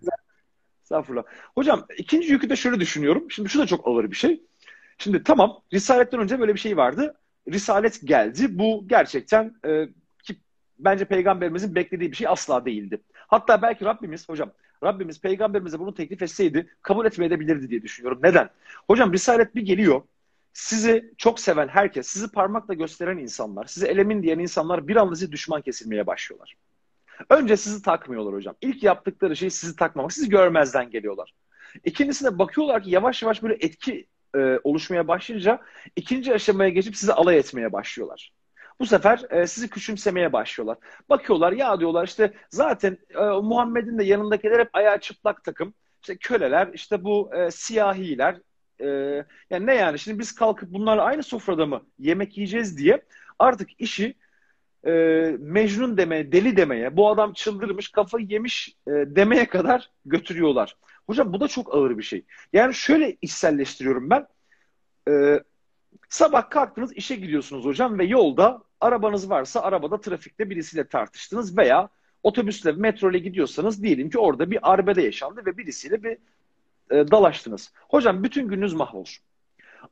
Estağfurullah. 0.83 1.23
Hocam 1.55 1.85
ikinci 1.97 2.31
yükü 2.31 2.49
de 2.49 2.55
şöyle 2.55 2.79
düşünüyorum. 2.79 3.31
Şimdi 3.31 3.49
şu 3.49 3.59
da 3.59 3.65
çok 3.65 3.87
ağır 3.87 4.11
bir 4.11 4.15
şey. 4.15 4.41
Şimdi 4.97 5.23
tamam 5.23 5.61
Risaletten 5.73 6.19
önce 6.19 6.39
böyle 6.39 6.53
bir 6.53 6.59
şey 6.59 6.77
vardı. 6.77 7.15
Risalet 7.51 8.07
geldi. 8.07 8.59
Bu 8.59 8.83
gerçekten 8.87 9.53
e, 9.67 9.87
bence 10.79 11.05
peygamberimizin 11.05 11.75
beklediği 11.75 12.11
bir 12.11 12.17
şey 12.17 12.27
asla 12.27 12.65
değildi. 12.65 13.01
Hatta 13.27 13.61
belki 13.61 13.85
Rabbimiz 13.85 14.29
hocam 14.29 14.51
Rabbimiz 14.83 15.21
peygamberimize 15.21 15.79
bunu 15.79 15.93
teklif 15.93 16.21
etseydi 16.21 16.67
kabul 16.81 17.05
etmeyebilirdi 17.05 17.69
diye 17.69 17.81
düşünüyorum. 17.81 18.19
Neden? 18.23 18.49
Hocam 18.87 19.13
Risalet 19.13 19.55
bir 19.55 19.61
geliyor. 19.61 20.01
Sizi 20.53 21.13
çok 21.17 21.39
seven 21.39 21.67
herkes, 21.67 22.07
sizi 22.07 22.31
parmakla 22.31 22.73
gösteren 22.73 23.17
insanlar, 23.17 23.65
sizi 23.65 23.87
elemin 23.87 24.23
diyen 24.23 24.39
insanlar 24.39 24.87
bir 24.87 24.95
anda 24.95 25.15
sizi 25.15 25.31
düşman 25.31 25.61
kesilmeye 25.61 26.07
başlıyorlar. 26.07 26.55
Önce 27.29 27.57
sizi 27.57 27.81
takmıyorlar 27.81 28.33
hocam. 28.33 28.55
İlk 28.61 28.83
yaptıkları 28.83 29.35
şey 29.35 29.49
sizi 29.49 29.75
takmamak. 29.75 30.13
Sizi 30.13 30.29
görmezden 30.29 30.89
geliyorlar. 30.89 31.33
İkincisine 31.83 32.39
bakıyorlar 32.39 32.83
ki 32.83 32.89
yavaş 32.89 33.23
yavaş 33.23 33.43
böyle 33.43 33.53
etki 33.53 34.07
e, 34.35 34.59
oluşmaya 34.63 35.07
başlayınca 35.07 35.61
ikinci 35.95 36.33
aşamaya 36.33 36.69
geçip 36.69 36.95
sizi 36.95 37.13
alay 37.13 37.37
etmeye 37.37 37.73
başlıyorlar. 37.73 38.31
Bu 38.79 38.85
sefer 38.85 39.21
e, 39.29 39.47
sizi 39.47 39.69
küçümsemeye 39.69 40.33
başlıyorlar. 40.33 40.77
Bakıyorlar 41.09 41.51
ya 41.51 41.79
diyorlar 41.79 42.07
işte 42.07 42.33
zaten 42.49 42.97
e, 43.09 43.23
Muhammed'in 43.23 43.99
de 43.99 44.03
yanındakiler 44.03 44.59
hep 44.59 44.69
ayağı 44.73 44.99
çıplak 44.99 45.43
takım. 45.43 45.73
İşte 46.01 46.17
köleler, 46.17 46.69
işte 46.73 47.03
bu 47.03 47.35
e, 47.35 47.51
siyahiler. 47.51 48.37
E, 48.81 48.87
yani 49.49 49.65
ne 49.65 49.75
yani 49.75 49.99
şimdi 49.99 50.19
biz 50.19 50.35
kalkıp 50.35 50.69
bunlarla 50.69 51.03
aynı 51.03 51.23
sofrada 51.23 51.65
mı 51.65 51.81
yemek 51.99 52.37
yiyeceğiz 52.37 52.77
diye 52.77 53.01
artık 53.39 53.69
işi 53.79 54.15
e, 54.85 54.91
Mecnun 55.39 55.97
demeye, 55.97 56.31
deli 56.31 56.57
demeye, 56.57 56.97
bu 56.97 57.09
adam 57.09 57.33
çıldırmış, 57.33 57.91
kafayı 57.91 58.27
yemiş 58.29 58.75
e, 58.87 58.91
demeye 58.91 59.45
kadar 59.45 59.91
götürüyorlar. 60.05 60.77
Hocam 61.07 61.33
bu 61.33 61.39
da 61.39 61.47
çok 61.47 61.75
ağır 61.75 61.97
bir 61.97 62.03
şey. 62.03 62.25
Yani 62.53 62.73
şöyle 62.73 63.17
içselleştiriyorum 63.21 64.09
ben. 64.09 64.27
E, 65.09 65.39
sabah 66.09 66.49
kalktınız 66.49 66.93
işe 66.93 67.15
gidiyorsunuz 67.15 67.65
hocam 67.65 67.99
ve 67.99 68.05
yolda 68.05 68.61
arabanız 68.81 69.29
varsa 69.29 69.61
arabada 69.61 70.01
trafikte 70.01 70.49
birisiyle 70.49 70.87
tartıştınız 70.87 71.57
veya 71.57 71.89
otobüsle, 72.23 72.71
metro 72.71 73.11
ile 73.11 73.19
gidiyorsanız 73.19 73.83
diyelim 73.83 74.09
ki 74.09 74.19
orada 74.19 74.51
bir 74.51 74.59
arbede 74.71 75.01
yaşandı 75.01 75.45
ve 75.45 75.57
birisiyle 75.57 76.03
bir 76.03 76.17
e, 76.91 77.11
dalaştınız. 77.11 77.71
Hocam 77.89 78.23
bütün 78.23 78.47
gününüz 78.47 78.73
mahvolur. 78.73 79.17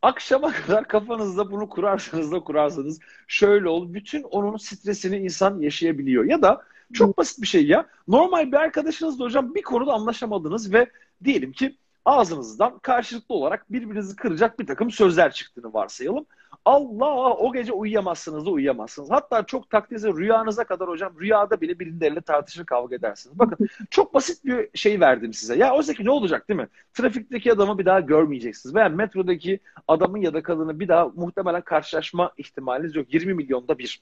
Akşama 0.01 0.51
kadar 0.67 0.87
kafanızda 0.87 1.51
bunu 1.51 1.69
kurarsanız 1.69 2.31
da 2.31 2.39
kurarsanız 2.39 2.99
şöyle 3.27 3.69
ol. 3.69 3.93
Bütün 3.93 4.23
onun 4.23 4.57
stresini 4.57 5.17
insan 5.17 5.59
yaşayabiliyor. 5.59 6.25
Ya 6.25 6.41
da 6.41 6.63
çok 6.93 7.17
basit 7.17 7.41
bir 7.41 7.47
şey 7.47 7.67
ya. 7.67 7.87
Normal 8.07 8.51
bir 8.51 8.57
arkadaşınızla 8.57 9.25
hocam 9.25 9.55
bir 9.55 9.61
konuda 9.61 9.93
anlaşamadınız 9.93 10.73
ve 10.73 10.91
diyelim 11.23 11.51
ki 11.51 11.75
ağzınızdan 12.05 12.79
karşılıklı 12.79 13.35
olarak 13.35 13.71
birbirinizi 13.71 14.15
kıracak 14.15 14.59
bir 14.59 14.67
takım 14.67 14.91
sözler 14.91 15.31
çıktığını 15.31 15.73
varsayalım. 15.73 16.25
Allah 16.65 17.33
o 17.33 17.53
gece 17.53 17.73
uyuyamazsınız 17.73 18.45
da 18.45 18.49
uyuyamazsınız. 18.49 19.11
Hatta 19.11 19.43
çok 19.43 19.69
takdirse 19.69 20.07
rüyanıza 20.13 20.63
kadar 20.63 20.89
hocam 20.89 21.13
rüyada 21.19 21.61
bile 21.61 21.79
birileriyle 21.79 22.21
tartışır 22.21 22.65
kavga 22.65 22.95
edersiniz. 22.95 23.39
Bakın 23.39 23.67
çok 23.89 24.13
basit 24.13 24.45
bir 24.45 24.69
şey 24.73 24.99
verdim 24.99 25.33
size. 25.33 25.55
Ya 25.55 25.75
oysa 25.75 25.93
ki 25.93 26.05
ne 26.05 26.11
olacak 26.11 26.49
değil 26.49 26.59
mi? 26.59 26.67
Trafikteki 26.93 27.53
adamı 27.53 27.77
bir 27.77 27.85
daha 27.85 27.99
görmeyeceksiniz. 27.99 28.75
Veya 28.75 28.89
metrodaki 28.89 29.59
adamın 29.87 30.21
ya 30.21 30.33
da 30.33 30.43
kadını 30.43 30.79
bir 30.79 30.87
daha 30.87 31.07
muhtemelen 31.15 31.61
karşılaşma 31.61 32.31
ihtimaliniz 32.37 32.95
yok. 32.95 33.13
20 33.13 33.33
milyonda 33.33 33.77
bir 33.77 34.01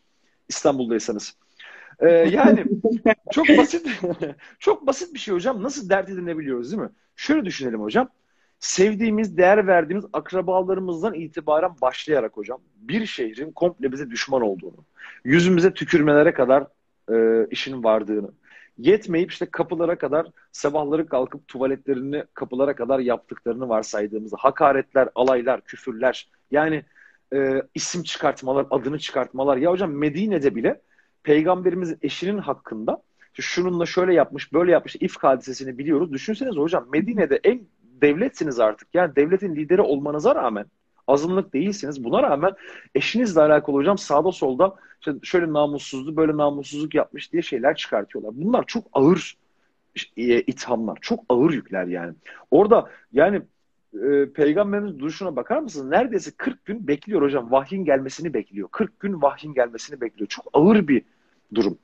İstanbul'daysanız. 0.49 1.35
Ee, 1.99 2.09
yani 2.09 2.65
çok 3.31 3.47
basit 3.47 3.87
çok 4.59 4.87
basit 4.87 5.13
bir 5.13 5.19
şey 5.19 5.33
hocam. 5.33 5.63
Nasıl 5.63 5.89
dert 5.89 6.09
edinebiliyoruz 6.09 6.71
değil 6.71 6.81
mi? 6.81 6.89
Şöyle 7.15 7.45
düşünelim 7.45 7.81
hocam. 7.81 8.09
Sevdiğimiz, 8.59 9.37
değer 9.37 9.67
verdiğimiz 9.67 10.05
akrabalarımızdan 10.13 11.13
itibaren 11.13 11.71
başlayarak 11.81 12.37
hocam 12.37 12.61
bir 12.75 13.05
şehrin 13.05 13.51
komple 13.51 13.91
bize 13.91 14.09
düşman 14.09 14.41
olduğunu, 14.41 14.85
yüzümüze 15.23 15.73
tükürmelere 15.73 16.33
kadar 16.33 16.67
e, 17.11 17.47
işin 17.51 17.83
vardığını, 17.83 18.31
yetmeyip 18.77 19.31
işte 19.31 19.45
kapılara 19.45 19.97
kadar 19.97 20.27
sabahları 20.51 21.07
kalkıp 21.07 21.47
tuvaletlerini 21.47 22.23
kapılara 22.33 22.75
kadar 22.75 22.99
yaptıklarını 22.99 23.69
varsaydığımızda 23.69 24.37
hakaretler, 24.39 25.09
alaylar, 25.15 25.61
küfürler 25.61 26.29
yani 26.51 26.85
e, 27.33 27.61
isim 27.75 28.03
çıkartmalar, 28.03 28.67
adını 28.71 28.99
çıkartmalar. 28.99 29.57
Ya 29.57 29.71
hocam 29.71 29.91
Medine'de 29.91 30.55
bile 30.55 30.81
peygamberimizin 31.23 31.97
eşinin 32.01 32.37
hakkında 32.37 33.01
şununla 33.41 33.85
şöyle 33.85 34.13
yapmış, 34.13 34.53
böyle 34.53 34.71
yapmış 34.71 34.95
ifk 34.95 35.23
hadisesini 35.23 35.77
biliyoruz. 35.77 36.13
Düşünsenize 36.13 36.59
hocam 36.59 36.87
Medine'de 36.91 37.39
en 37.43 37.61
devletsiniz 38.01 38.59
artık. 38.59 38.87
Yani 38.93 39.15
devletin 39.15 39.55
lideri 39.55 39.81
olmanıza 39.81 40.35
rağmen 40.35 40.65
azınlık 41.07 41.53
değilsiniz. 41.53 42.03
Buna 42.03 42.23
rağmen 42.23 42.51
eşinizle 42.95 43.41
alakalı 43.41 43.75
hocam 43.75 43.97
sağda 43.97 44.31
solda 44.31 44.75
işte 44.99 45.13
şöyle 45.23 45.53
namussuzlu, 45.53 46.15
böyle 46.15 46.37
namussuzluk 46.37 46.95
yapmış 46.95 47.33
diye 47.33 47.41
şeyler 47.41 47.75
çıkartıyorlar. 47.75 48.31
Bunlar 48.35 48.63
çok 48.67 48.87
ağır 48.93 49.37
e, 50.17 50.41
ithamlar. 50.41 50.97
Çok 51.01 51.19
ağır 51.29 51.53
yükler 51.53 51.87
yani. 51.87 52.13
Orada 52.51 52.89
yani 53.13 53.41
e, 53.93 54.31
peygamberimiz 54.33 54.99
duruşuna 54.99 55.35
bakar 55.35 55.59
mısınız? 55.59 55.89
Neredeyse 55.89 56.31
40 56.37 56.65
gün 56.65 56.87
bekliyor 56.87 57.21
hocam. 57.21 57.51
Vahyin 57.51 57.85
gelmesini 57.85 58.33
bekliyor. 58.33 58.69
40 58.71 58.99
gün 58.99 59.21
vahyin 59.21 59.53
gelmesini 59.53 60.01
bekliyor. 60.01 60.27
Çok 60.27 60.45
ağır 60.53 60.87
bir 60.87 61.03
durum. 61.55 61.77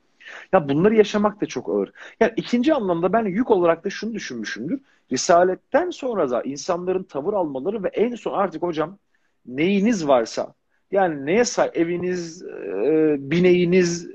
Ya 0.52 0.68
bunları 0.68 0.94
yaşamak 0.94 1.40
da 1.40 1.46
çok 1.46 1.68
ağır. 1.68 1.92
Yani 2.20 2.32
ikinci 2.36 2.74
anlamda 2.74 3.12
ben 3.12 3.24
yük 3.24 3.50
olarak 3.50 3.84
da 3.84 3.90
şunu 3.90 4.14
düşünmüşümdür. 4.14 4.80
Risaletten 5.12 5.90
sonra 5.90 6.30
da 6.30 6.42
insanların 6.42 7.02
tavır 7.02 7.32
almaları 7.34 7.82
ve 7.82 7.88
en 7.88 8.14
son 8.14 8.32
artık 8.32 8.62
hocam 8.62 8.98
neyiniz 9.46 10.08
varsa 10.08 10.54
yani 10.90 11.26
neye 11.26 11.44
say 11.44 11.70
eviniz, 11.74 12.42
e, 12.42 13.16
bineğiniz 13.18 14.10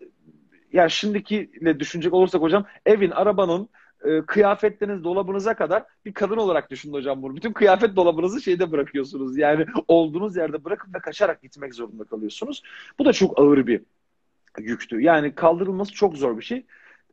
ya 0.74 0.90
şimdikiyle 0.90 1.80
düşünecek 1.80 2.14
olursak 2.14 2.42
hocam 2.42 2.66
evin, 2.86 3.12
arabanın, 3.12 3.70
e, 4.04 4.22
kıyafetleriniz, 4.22 5.04
dolabınıza 5.04 5.54
kadar 5.54 5.84
bir 6.06 6.14
kadın 6.14 6.38
olarak 6.38 6.72
düşünün 6.72 6.94
hocam 6.94 7.22
bunu. 7.22 7.36
Bütün 7.36 7.54
kıyafet 7.54 7.96
dolabınızı 7.96 8.42
şeyde 8.42 8.72
bırakıyorsunuz. 8.72 9.38
Yani 9.38 9.66
olduğunuz 9.88 10.36
yerde 10.36 10.64
bırakıp 10.64 10.96
ve 10.96 11.00
kaçarak 11.00 11.42
gitmek 11.42 11.76
zorunda 11.76 12.04
kalıyorsunuz. 12.04 12.64
Bu 13.00 13.06
da 13.06 13.14
çok 13.14 13.40
ağır 13.40 13.68
bir 13.68 13.82
yüktü. 14.58 15.02
Yani 15.02 15.36
kaldırılması 15.36 15.94
çok 15.94 16.18
zor 16.18 16.38
bir 16.38 16.44
şey. 16.44 16.66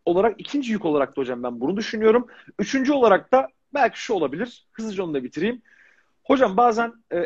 Olarak 0.05 0.40
ikinci 0.40 0.72
yük 0.72 0.85
olarak 0.85 1.16
da 1.16 1.20
hocam 1.20 1.42
ben 1.42 1.61
bunu 1.61 1.77
düşünüyorum. 1.77 2.27
Üçüncü 2.59 2.92
olarak 2.92 3.33
da 3.33 3.48
belki 3.74 4.01
şu 4.01 4.14
olabilir. 4.14 4.66
Hızlıca 4.72 5.05
onu 5.05 5.14
da 5.14 5.24
bitireyim. 5.24 5.62
Hocam 6.24 6.57
bazen 6.57 6.92
e, 7.11 7.18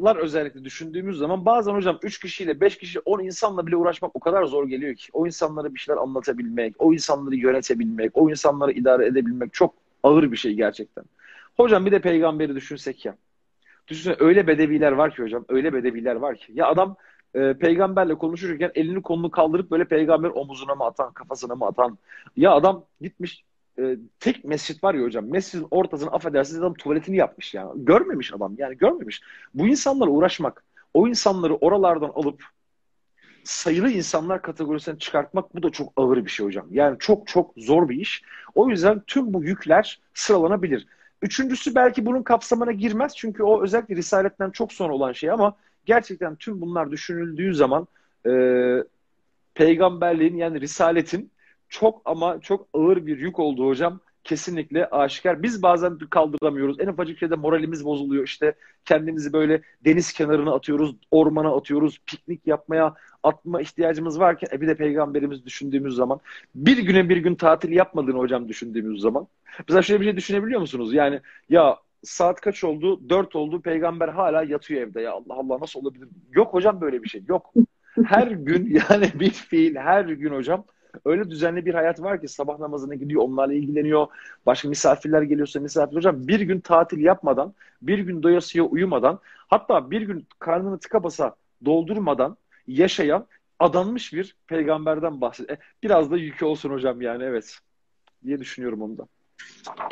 esnaflar 0.00 0.16
özellikle 0.16 0.64
düşündüğümüz 0.64 1.18
zaman 1.18 1.44
bazen 1.44 1.72
hocam 1.74 1.98
3 2.02 2.18
kişiyle 2.18 2.60
5 2.60 2.78
kişi 2.78 3.00
10 3.00 3.20
insanla 3.20 3.66
bile 3.66 3.76
uğraşmak 3.76 4.10
o 4.14 4.20
kadar 4.20 4.44
zor 4.44 4.68
geliyor 4.68 4.94
ki. 4.94 5.08
O 5.12 5.26
insanlara 5.26 5.74
bir 5.74 5.78
şeyler 5.78 6.00
anlatabilmek, 6.00 6.74
o 6.78 6.92
insanları 6.92 7.36
yönetebilmek, 7.36 8.10
o 8.14 8.30
insanları 8.30 8.72
idare 8.72 9.06
edebilmek 9.06 9.52
çok 9.52 9.74
ağır 10.02 10.32
bir 10.32 10.36
şey 10.36 10.54
gerçekten. 10.54 11.04
Hocam 11.56 11.86
bir 11.86 11.92
de 11.92 12.00
peygamberi 12.00 12.54
düşünsek 12.54 13.04
ya. 13.04 13.16
Düşünsene 13.88 14.16
öyle 14.18 14.46
bedeviler 14.46 14.92
var 14.92 15.14
ki 15.14 15.22
hocam, 15.22 15.44
öyle 15.48 15.72
bedeviler 15.72 16.16
var 16.16 16.36
ki. 16.36 16.52
Ya 16.54 16.66
adam 16.66 16.96
e, 17.34 17.54
peygamberle 17.54 18.14
konuşurken 18.14 18.70
elini 18.74 19.02
kolunu 19.02 19.30
kaldırıp 19.30 19.70
böyle 19.70 19.84
peygamber 19.84 20.30
omuzuna 20.30 20.74
mı 20.74 20.84
atan, 20.84 21.12
kafasına 21.12 21.54
mı 21.54 21.66
atan. 21.66 21.98
Ya 22.36 22.52
adam 22.52 22.84
gitmiş 23.00 23.44
e, 23.78 23.96
tek 24.20 24.44
mescit 24.44 24.84
var 24.84 24.94
ya 24.94 25.02
hocam. 25.02 25.30
Mescidin 25.30 25.66
ortasına 25.70 26.10
affedersiniz 26.10 26.60
adam 26.60 26.74
tuvaletini 26.74 27.16
yapmış 27.16 27.54
yani. 27.54 27.84
Görmemiş 27.84 28.32
adam 28.32 28.54
yani 28.58 28.76
görmemiş. 28.76 29.20
Bu 29.54 29.66
insanlarla 29.66 30.12
uğraşmak, 30.12 30.64
o 30.94 31.08
insanları 31.08 31.56
oralardan 31.56 32.10
alıp 32.14 32.44
sayılı 33.44 33.90
insanlar 33.90 34.42
kategorisine 34.42 34.98
çıkartmak 34.98 35.54
bu 35.54 35.62
da 35.62 35.70
çok 35.70 35.92
ağır 35.96 36.24
bir 36.24 36.30
şey 36.30 36.46
hocam. 36.46 36.66
Yani 36.70 36.96
çok 36.98 37.26
çok 37.26 37.54
zor 37.56 37.88
bir 37.88 38.00
iş. 38.00 38.22
O 38.54 38.68
yüzden 38.68 39.02
tüm 39.06 39.34
bu 39.34 39.44
yükler 39.44 40.00
sıralanabilir. 40.14 40.86
Üçüncüsü 41.22 41.74
belki 41.74 42.06
bunun 42.06 42.22
kapsamına 42.22 42.72
girmez 42.72 43.12
çünkü 43.16 43.42
o 43.42 43.62
özellikle 43.62 43.96
Risaletten 43.96 44.50
çok 44.50 44.72
sonra 44.72 44.92
olan 44.92 45.12
şey 45.12 45.30
ama 45.30 45.56
gerçekten 45.84 46.36
tüm 46.36 46.60
bunlar 46.60 46.90
düşünüldüğü 46.90 47.54
zaman 47.54 47.86
e, 48.26 48.32
peygamberliğin 49.54 50.36
yani 50.36 50.60
Risaletin 50.60 51.30
çok 51.70 52.02
ama 52.04 52.40
çok 52.40 52.68
ağır 52.74 53.06
bir 53.06 53.18
yük 53.18 53.38
olduğu 53.38 53.66
hocam 53.68 54.00
kesinlikle 54.24 54.86
aşikar. 54.86 55.42
Biz 55.42 55.62
bazen 55.62 55.98
kaldıramıyoruz. 55.98 56.80
En 56.80 56.86
ufacık 56.86 57.18
şeyde 57.18 57.34
moralimiz 57.34 57.84
bozuluyor. 57.84 58.24
İşte 58.24 58.54
kendimizi 58.84 59.32
böyle 59.32 59.62
deniz 59.84 60.12
kenarına 60.12 60.54
atıyoruz, 60.54 60.96
ormana 61.10 61.56
atıyoruz, 61.56 62.00
piknik 62.06 62.46
yapmaya 62.46 62.94
atma 63.22 63.60
ihtiyacımız 63.60 64.20
varken 64.20 64.48
e 64.52 64.60
bir 64.60 64.68
de 64.68 64.74
peygamberimiz 64.74 65.44
düşündüğümüz 65.44 65.94
zaman 65.94 66.20
bir 66.54 66.78
güne 66.78 67.08
bir 67.08 67.16
gün 67.16 67.34
tatil 67.34 67.72
yapmadığını 67.72 68.18
hocam 68.18 68.48
düşündüğümüz 68.48 69.00
zaman. 69.00 69.26
Mesela 69.68 69.82
şöyle 69.82 70.00
bir 70.00 70.06
şey 70.06 70.16
düşünebiliyor 70.16 70.60
musunuz? 70.60 70.94
Yani 70.94 71.20
ya 71.48 71.76
saat 72.02 72.40
kaç 72.40 72.64
oldu? 72.64 73.08
Dört 73.08 73.36
oldu. 73.36 73.60
Peygamber 73.60 74.08
hala 74.08 74.42
yatıyor 74.42 74.82
evde. 74.82 75.00
Ya 75.00 75.12
Allah 75.12 75.34
Allah 75.34 75.60
nasıl 75.60 75.80
olabilir? 75.80 76.08
Yok 76.32 76.54
hocam 76.54 76.80
böyle 76.80 77.02
bir 77.02 77.08
şey. 77.08 77.22
Yok. 77.28 77.52
Her 78.04 78.26
gün 78.26 78.80
yani 78.90 79.10
bir 79.14 79.30
fiil 79.30 79.76
her 79.76 80.04
gün 80.04 80.34
hocam 80.34 80.64
öyle 81.04 81.30
düzenli 81.30 81.66
bir 81.66 81.74
hayat 81.74 82.02
var 82.02 82.20
ki 82.20 82.28
sabah 82.28 82.58
namazına 82.58 82.94
gidiyor, 82.94 83.22
onlarla 83.22 83.54
ilgileniyor. 83.54 84.06
Başka 84.46 84.68
misafirler 84.68 85.22
geliyorsa 85.22 85.60
misafir 85.60 85.96
hocam 85.96 86.28
bir 86.28 86.40
gün 86.40 86.60
tatil 86.60 87.00
yapmadan, 87.00 87.54
bir 87.82 87.98
gün 87.98 88.22
doyasıya 88.22 88.64
uyumadan, 88.64 89.20
hatta 89.48 89.90
bir 89.90 90.02
gün 90.02 90.26
karnını 90.38 90.78
tıka 90.78 91.02
basa 91.02 91.34
doldurmadan 91.64 92.36
yaşayan 92.66 93.26
adanmış 93.58 94.12
bir 94.12 94.36
peygamberden 94.46 95.20
bahsediyor. 95.20 95.58
E, 95.58 95.60
biraz 95.82 96.10
da 96.10 96.16
yükü 96.16 96.44
olsun 96.44 96.70
hocam 96.70 97.00
yani 97.00 97.24
evet 97.24 97.58
diye 98.24 98.40
düşünüyorum 98.40 98.82
onu 98.82 98.98
da. 98.98 99.06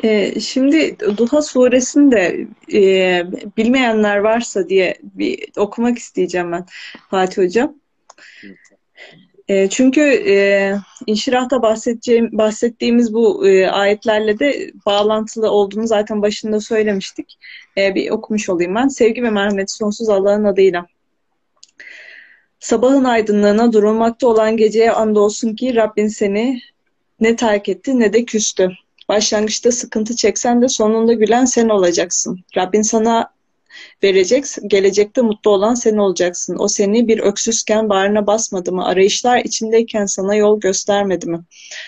Ee, 0.03 0.39
şimdi 0.39 0.99
Duha 1.17 1.41
suresinde 1.41 2.47
e, 2.73 3.23
bilmeyenler 3.57 4.17
varsa 4.17 4.69
diye 4.69 4.97
bir 5.03 5.49
okumak 5.57 5.97
isteyeceğim 5.97 6.51
ben 6.51 6.65
Fatih 7.09 7.43
Hocam. 7.43 7.75
E, 9.49 9.69
çünkü 9.69 10.01
e, 10.01 10.75
inşirahta 11.07 11.61
bahsedeceğim, 11.61 12.29
bahsettiğimiz 12.31 13.13
bu 13.13 13.47
e, 13.47 13.67
ayetlerle 13.67 14.39
de 14.39 14.71
bağlantılı 14.85 15.51
olduğunu 15.51 15.87
zaten 15.87 16.21
başında 16.21 16.59
söylemiştik. 16.59 17.37
E, 17.77 17.95
bir 17.95 18.09
okumuş 18.09 18.49
olayım 18.49 18.75
ben. 18.75 18.87
Sevgi 18.87 19.23
ve 19.23 19.29
merhameti 19.29 19.73
sonsuz 19.73 20.09
Allah'ın 20.09 20.43
adıyla. 20.43 20.85
Sabahın 22.59 23.03
aydınlığına 23.03 23.73
durulmakta 23.73 24.27
olan 24.27 24.57
geceye 24.57 24.91
andolsun 24.91 25.55
ki 25.55 25.75
Rabbin 25.75 26.07
seni 26.07 26.61
ne 27.19 27.35
terk 27.35 27.69
etti 27.69 27.99
ne 27.99 28.13
de 28.13 28.25
küstü. 28.25 28.71
Başlangıçta 29.09 29.71
sıkıntı 29.71 30.15
çeksen 30.15 30.61
de 30.61 30.67
sonunda 30.67 31.13
gülen 31.13 31.45
sen 31.45 31.69
olacaksın. 31.69 32.39
Rabbin 32.57 32.81
sana 32.81 33.31
verecek, 34.03 34.45
gelecekte 34.67 35.21
mutlu 35.21 35.51
olan 35.51 35.73
sen 35.73 35.97
olacaksın. 35.97 36.55
O 36.59 36.67
seni 36.67 37.07
bir 37.07 37.19
öksüzken 37.19 37.89
bağrına 37.89 38.27
basmadı 38.27 38.71
mı? 38.71 38.85
Arayışlar 38.85 39.37
içindeyken 39.37 40.05
sana 40.05 40.35
yol 40.35 40.59
göstermedi 40.59 41.29
mi? 41.29 41.39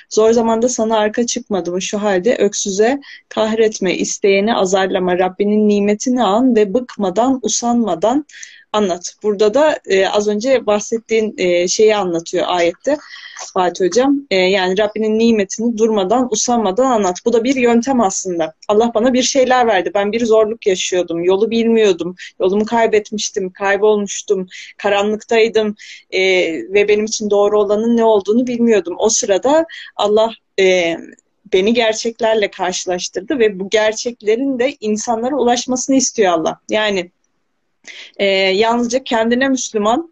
Zor 0.10 0.32
zamanda 0.32 0.70
sana 0.70 0.98
arka 0.98 1.26
çıkmadı 1.26 1.72
mı? 1.72 1.82
Şu 1.82 2.02
halde 2.02 2.36
öksüze 2.36 3.00
kahretme, 3.30 3.96
isteyeni 3.96 4.56
azarlama, 4.56 5.20
Rabbinin 5.20 5.70
nimetini 5.70 6.24
an 6.24 6.56
ve 6.56 6.74
bıkmadan, 6.74 7.40
usanmadan 7.42 8.26
anlat. 8.74 9.16
Burada 9.24 9.54
da 9.54 9.80
e, 9.86 10.08
az 10.08 10.28
önce 10.28 10.66
bahsettiğin 10.66 11.36
e, 11.38 11.68
şeyi 11.68 11.96
anlatıyor 11.96 12.46
ayette 12.48 12.98
Fatih 13.54 13.86
Hocam. 13.86 14.28
E, 14.32 14.36
yani 14.36 14.78
Rabbinin 14.78 15.20
nimetini 15.20 15.78
durmadan, 15.78 16.28
usanmadan 16.32 16.92
anlat. 16.92 17.20
Bu 17.26 17.34
da 17.34 17.44
bir 17.44 17.56
yöntem 17.56 18.02
aslında. 18.02 18.54
Allah 18.68 18.92
bana 18.94 19.14
bir 19.14 19.24
şeyler 19.24 19.68
verdi. 19.68 19.92
Ben 19.94 20.12
bir 20.12 20.26
zorluk 20.26 20.68
yaşıyordum. 20.68 21.24
Yolu 21.24 21.52
bilmiyordum. 21.52 22.16
Yolumu 22.40 22.66
kaybetmiştim, 22.66 23.50
kaybolmuştum, 23.50 24.48
karanlıktaydım 24.78 25.76
e, 26.12 26.22
ve 26.54 26.88
benim 26.88 27.06
için 27.06 27.30
doğru 27.30 27.60
olanın 27.60 27.98
ne 27.98 28.06
olduğunu 28.06 28.48
bilmiyordum. 28.48 28.96
O 29.00 29.10
sırada 29.10 29.66
Allah 29.96 30.32
e, 30.60 30.98
beni 31.54 31.74
gerçeklerle 31.74 32.52
karşılaştırdı 32.52 33.40
ve 33.40 33.60
bu 33.60 33.70
gerçeklerin 33.70 34.60
de 34.60 34.76
insanlara 34.80 35.36
ulaşmasını 35.36 35.96
istiyor 35.96 36.34
Allah. 36.34 36.60
Yani 36.70 37.12
e, 38.18 38.26
yalnızca 38.36 39.04
kendine 39.04 39.50
Müslüman 39.50 40.12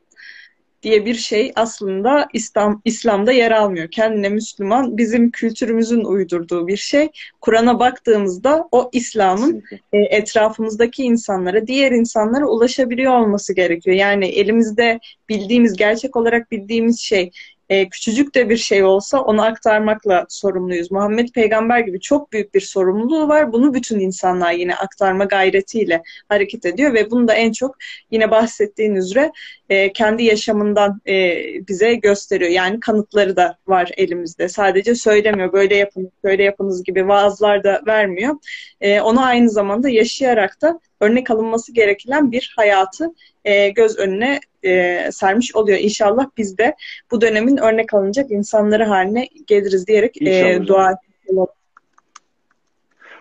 diye 0.84 1.06
bir 1.06 1.16
şey 1.16 1.52
aslında 1.56 2.28
İslam 2.34 2.82
İslam'da 2.86 3.32
yer 3.32 3.52
almıyor. 3.52 3.92
Kendine 3.92 4.30
Müslüman 4.30 4.98
bizim 4.98 5.32
kültürümüzün 5.32 6.04
uydurduğu 6.04 6.68
bir 6.68 6.78
şey. 6.78 7.10
Kur'an'a 7.42 7.80
baktığımızda 7.80 8.68
o 8.72 8.90
İslam'ın 8.94 9.64
e, 9.94 9.98
etrafımızdaki 9.98 11.04
insanlara, 11.04 11.68
diğer 11.68 11.92
insanlara 11.92 12.46
ulaşabiliyor 12.46 13.20
olması 13.20 13.54
gerekiyor. 13.54 13.96
Yani 13.96 14.26
elimizde 14.26 15.00
bildiğimiz, 15.30 15.78
gerçek 15.78 16.16
olarak 16.16 16.52
bildiğimiz 16.52 17.00
şey 17.00 17.32
e, 17.70 17.90
küçücük 17.90 18.36
de 18.36 18.50
bir 18.50 18.58
şey 18.58 18.84
olsa 18.84 19.22
onu 19.22 19.42
aktarmakla 19.42 20.26
sorumluyuz. 20.30 20.92
Muhammed 20.92 21.30
Peygamber 21.30 21.80
gibi 21.80 22.00
çok 22.00 22.32
büyük 22.32 22.54
bir 22.54 22.62
sorumluluğu 22.62 23.28
var. 23.28 23.54
Bunu 23.54 23.74
bütün 23.74 24.00
insanlar 24.00 24.52
yine 24.52 24.76
aktarma 24.76 25.26
gayretiyle 25.26 26.04
hareket 26.30 26.66
ediyor 26.66 26.94
ve 26.94 27.12
bunu 27.12 27.28
da 27.28 27.34
en 27.34 27.52
çok 27.52 27.76
yine 28.12 28.32
bahsettiğin 28.32 28.96
üzere 28.96 29.32
e, 29.70 29.94
kendi 29.94 30.24
yaşamından 30.24 31.02
e, 31.08 31.44
bize 31.68 31.96
gösteriyor. 31.96 32.52
Yani 32.52 32.80
kanıtları 32.80 33.36
da 33.36 33.58
var 33.68 33.92
elimizde. 33.98 34.50
Sadece 34.50 34.96
söylemiyor 34.96 35.54
böyle 35.54 35.76
yapın, 35.76 36.12
böyle 36.24 36.44
yapınız 36.44 36.84
gibi 36.84 37.08
vaazlar 37.08 37.64
da 37.64 37.82
vermiyor. 37.88 38.36
E, 38.82 39.02
onu 39.02 39.26
aynı 39.26 39.50
zamanda 39.50 39.90
yaşayarak 39.90 40.62
da 40.62 40.80
örnek 41.00 41.32
alınması 41.32 41.74
gereken 41.74 42.32
bir 42.32 42.54
hayatı 42.56 43.14
e, 43.46 43.70
göz 43.70 43.98
önüne 43.98 44.40
e, 44.64 45.12
sermiş 45.12 45.56
oluyor. 45.56 45.80
İnşallah 45.80 46.26
biz 46.38 46.58
de 46.58 46.76
bu 47.12 47.22
dönemin 47.22 47.58
örnek 47.58 47.94
alınacak 47.94 48.32
insanları 48.32 48.84
haline 48.84 49.28
geliriz 49.48 49.88
diyerek 49.88 50.22
e, 50.22 50.68
dua 50.68 50.96
ediyorum. 51.26 51.54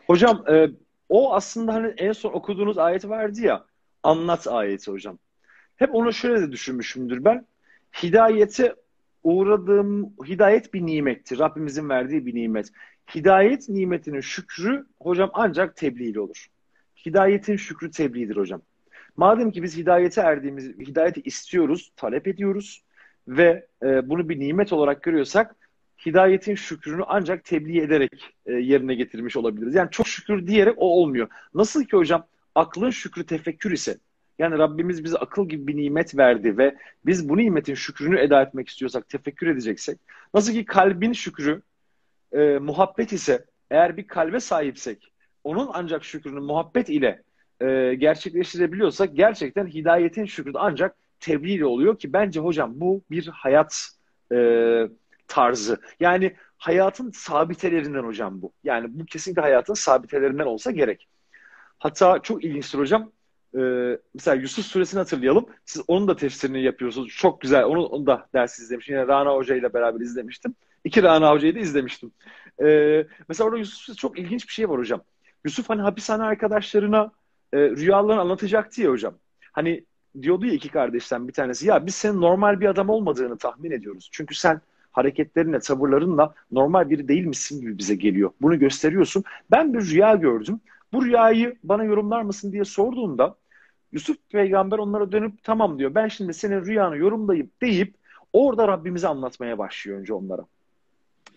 Hocam 0.07 0.45
e, 0.51 0.69
o 1.09 1.35
aslında 1.35 1.75
hani 1.75 1.95
en 1.97 2.13
son 2.13 2.33
okuduğunuz 2.33 2.79
ayet 2.79 3.09
vardı 3.09 3.41
ya 3.41 3.65
anlat 4.03 4.47
ayeti 4.47 4.91
hocam. 4.91 5.19
Hep 5.77 5.95
onu 5.95 6.13
şöyle 6.13 6.43
de 6.43 6.53
düşünmüşümdür 6.53 7.25
ben. 7.25 7.47
Hidayete 8.03 8.75
uğradığım 9.23 10.13
hidayet 10.27 10.75
bir 10.75 10.87
nimettir. 10.87 11.39
Rabbimizin 11.39 11.89
verdiği 11.89 12.27
bir 12.27 12.35
nimet. 12.35 12.73
Hidayet 13.15 13.69
nimetinin 13.69 14.21
şükrü 14.21 14.87
hocam 15.01 15.31
ancak 15.33 15.77
tebliğ 15.77 16.21
olur. 16.21 16.49
Hidayetin 17.09 17.57
şükrü 17.57 17.91
tebliğdir 17.91 18.37
hocam. 18.37 18.63
Madem 19.17 19.51
ki 19.51 19.63
biz 19.63 19.77
hidayete 19.77 20.21
erdiğimiz, 20.21 20.79
hidayeti 20.79 21.21
istiyoruz, 21.21 21.93
talep 21.97 22.29
ediyoruz 22.29 22.83
ve 23.29 23.67
e, 23.83 24.09
bunu 24.09 24.29
bir 24.29 24.41
nimet 24.41 24.73
olarak 24.73 25.03
görüyorsak 25.03 25.57
hidayetin 26.07 26.55
şükrünü 26.55 27.03
ancak 27.07 27.45
tebliğ 27.45 27.81
ederek 27.81 28.35
e, 28.47 28.53
yerine 28.53 28.95
getirmiş 28.95 29.37
olabiliriz. 29.37 29.75
Yani 29.75 29.91
çok 29.91 30.09
şükür 30.09 30.47
diyerek 30.47 30.75
o 30.77 31.03
olmuyor. 31.03 31.29
Nasıl 31.55 31.85
ki 31.85 31.97
hocam 31.97 32.27
aklın 32.55 32.91
şükrü 32.91 33.27
tefekkür 33.27 33.71
ise 33.71 33.99
yani 34.39 34.59
Rabbimiz 34.59 35.05
bize 35.05 35.17
akıl 35.17 35.49
gibi 35.49 35.67
bir 35.67 35.77
nimet 35.77 36.17
verdi 36.17 36.59
ve 36.59 36.77
biz 37.07 37.29
bu 37.29 37.37
nimetin 37.37 37.75
şükrünü 37.75 38.19
eda 38.19 38.43
etmek 38.43 38.69
istiyorsak, 38.69 39.09
tefekkür 39.09 39.47
edeceksek, 39.47 39.99
nasıl 40.35 40.53
ki 40.53 40.65
kalbin 40.65 41.13
şükrü 41.13 41.63
e, 42.33 42.59
muhabbet 42.59 43.13
ise, 43.13 43.45
eğer 43.71 43.97
bir 43.97 44.07
kalbe 44.07 44.41
sahipsek, 44.41 45.13
onun 45.45 45.71
ancak 45.73 46.05
şükrünü 46.05 46.41
muhabbet 46.41 46.89
ile 46.89 47.23
e, 47.61 47.95
gerçekleştirebiliyorsak 47.95 49.17
gerçekten 49.17 49.67
hidayetin 49.67 50.25
şükrü 50.25 50.53
ancak 50.55 50.97
tebliğ 51.21 51.65
oluyor 51.65 51.99
ki 51.99 52.13
bence 52.13 52.41
hocam 52.41 52.73
bu 52.75 53.03
bir 53.11 53.27
hayat 53.27 53.89
e, 54.33 54.39
tarzı. 55.29 55.81
Yani 56.01 56.35
hayatın 56.59 57.11
sabitelerinden 57.11 58.03
hocam 58.03 58.43
bu. 58.43 58.53
Yani 58.65 58.87
bu 58.91 59.05
kesinlikle 59.05 59.43
hayatın 59.43 59.75
sabitelerinden 59.75 60.47
olsa 60.47 60.71
gerek. 60.71 61.09
Hatta 61.79 62.19
çok 62.23 62.45
ilginçtir 62.45 62.79
hocam. 62.79 63.13
Ee, 63.59 63.99
mesela 64.15 64.35
Yusuf 64.35 64.67
suresini 64.67 64.99
hatırlayalım. 64.99 65.47
Siz 65.65 65.83
onun 65.89 66.09
da 66.09 66.17
tefsirini 66.17 66.63
yapıyorsunuz. 66.63 67.09
Çok 67.17 67.41
güzel. 67.41 67.65
Onu, 67.65 67.87
onu 67.87 68.07
da 68.07 68.29
ders 68.35 68.59
izlemiştim. 68.59 68.95
Yine 68.97 69.07
Rana 69.07 69.35
Hoca 69.35 69.57
ile 69.57 69.75
beraber 69.75 70.01
izlemiştim. 70.01 70.55
İki 70.85 71.03
Rana 71.03 71.31
Hoca'yı 71.31 71.55
da 71.55 71.59
izlemiştim. 71.59 72.13
Ee, 72.63 73.07
mesela 73.29 73.47
orada 73.47 73.59
Yusuf 73.59 73.99
çok 73.99 74.19
ilginç 74.19 74.49
bir 74.49 74.53
şey 74.53 74.69
var 74.69 74.79
hocam. 74.79 75.03
Yusuf 75.49 75.71
hani 75.71 75.83
hapishane 75.83 76.23
arkadaşlarına 76.23 77.13
e, 77.53 77.59
rüyalarını 77.59 78.21
anlatacaktı 78.21 78.83
ya 78.83 78.91
hocam. 78.91 79.15
Hani 79.53 79.85
diyordu 80.23 80.47
ya 80.47 80.53
iki 80.53 80.69
kardeşten 80.69 81.29
bir 81.29 81.33
tanesi 81.33 81.67
ya 81.67 81.87
biz 81.87 81.95
senin 81.95 82.21
normal 82.21 82.61
bir 82.61 82.67
adam 82.67 82.89
olmadığını 82.89 83.39
tahmin 83.39 83.71
ediyoruz. 83.71 84.09
Çünkü 84.13 84.35
sen 84.35 84.61
hareketlerinle, 84.93 85.59
tavırlarınla 85.61 86.35
normal 86.51 86.91
biri 86.91 87.09
değil 87.09 87.27
misin 87.27 87.61
gibi 87.61 87.79
bize 87.79 87.95
geliyor. 87.95 88.31
Bunu 88.41 88.59
gösteriyorsun. 88.59 89.25
Ben 89.51 89.75
bir 89.75 89.81
rüya 89.81 90.15
gördüm. 90.15 90.61
Bu 90.93 91.05
rüyayı 91.05 91.57
bana 91.65 91.85
yorumlar 91.85 92.23
mısın 92.23 92.53
diye 92.53 92.65
sorduğunda 92.65 93.37
Yusuf 93.93 94.17
peygamber 94.31 94.79
onlara 94.79 95.13
dönüp 95.13 95.43
tamam 95.43 95.79
diyor. 95.79 95.95
Ben 95.95 96.09
şimdi 96.09 96.35
senin 96.35 96.65
rüyanı 96.65 96.97
yorumlayıp 96.97 97.63
deyip 97.63 97.95
Orada 98.33 98.69
Rabbimizi 98.69 99.09
anlatmaya 99.09 99.59
başlıyor 99.59 99.99
önce 99.99 100.15
onlara. 100.15 100.45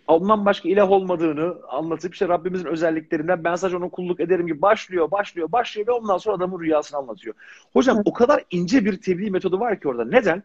Ondan 0.08 0.46
başka 0.46 0.70
ilah 0.70 0.92
olmadığını 0.92 1.56
anlatıp 1.70 2.14
işte 2.14 2.28
Rabbimizin 2.28 2.66
özelliklerinden 2.66 3.44
ben 3.44 3.56
sadece 3.56 3.78
ona 3.78 3.90
kulluk 3.90 4.20
ederim 4.20 4.48
gibi 4.48 4.62
başlıyor, 4.62 5.12
başlıyor, 5.12 5.52
başlıyor 5.52 5.88
ve 5.88 5.92
ondan 5.92 6.18
sonra 6.18 6.36
adamın 6.36 6.60
rüyasını 6.60 7.00
anlatıyor. 7.00 7.36
Hocam 7.74 8.02
o 8.06 8.14
kadar 8.14 8.44
ince 8.52 8.86
bir 8.86 9.02
tebliğ 9.02 9.32
metodu 9.32 9.60
var 9.60 9.80
ki 9.80 9.88
orada. 9.88 10.06
Neden? 10.06 10.44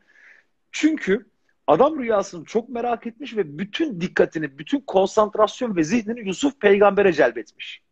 Çünkü 0.72 1.26
adam 1.66 1.98
rüyasını 1.98 2.44
çok 2.44 2.68
merak 2.68 3.07
etmiş 3.07 3.36
ve 3.36 3.59
bütün 3.59 4.00
dikkatini, 4.00 4.59
bütün 4.59 4.80
konsantrasyon 4.80 5.76
ve 5.76 5.84
zihnini 5.84 6.28
Yusuf 6.28 6.61
peygambere 6.61 7.12
celbetmiş. 7.12 7.82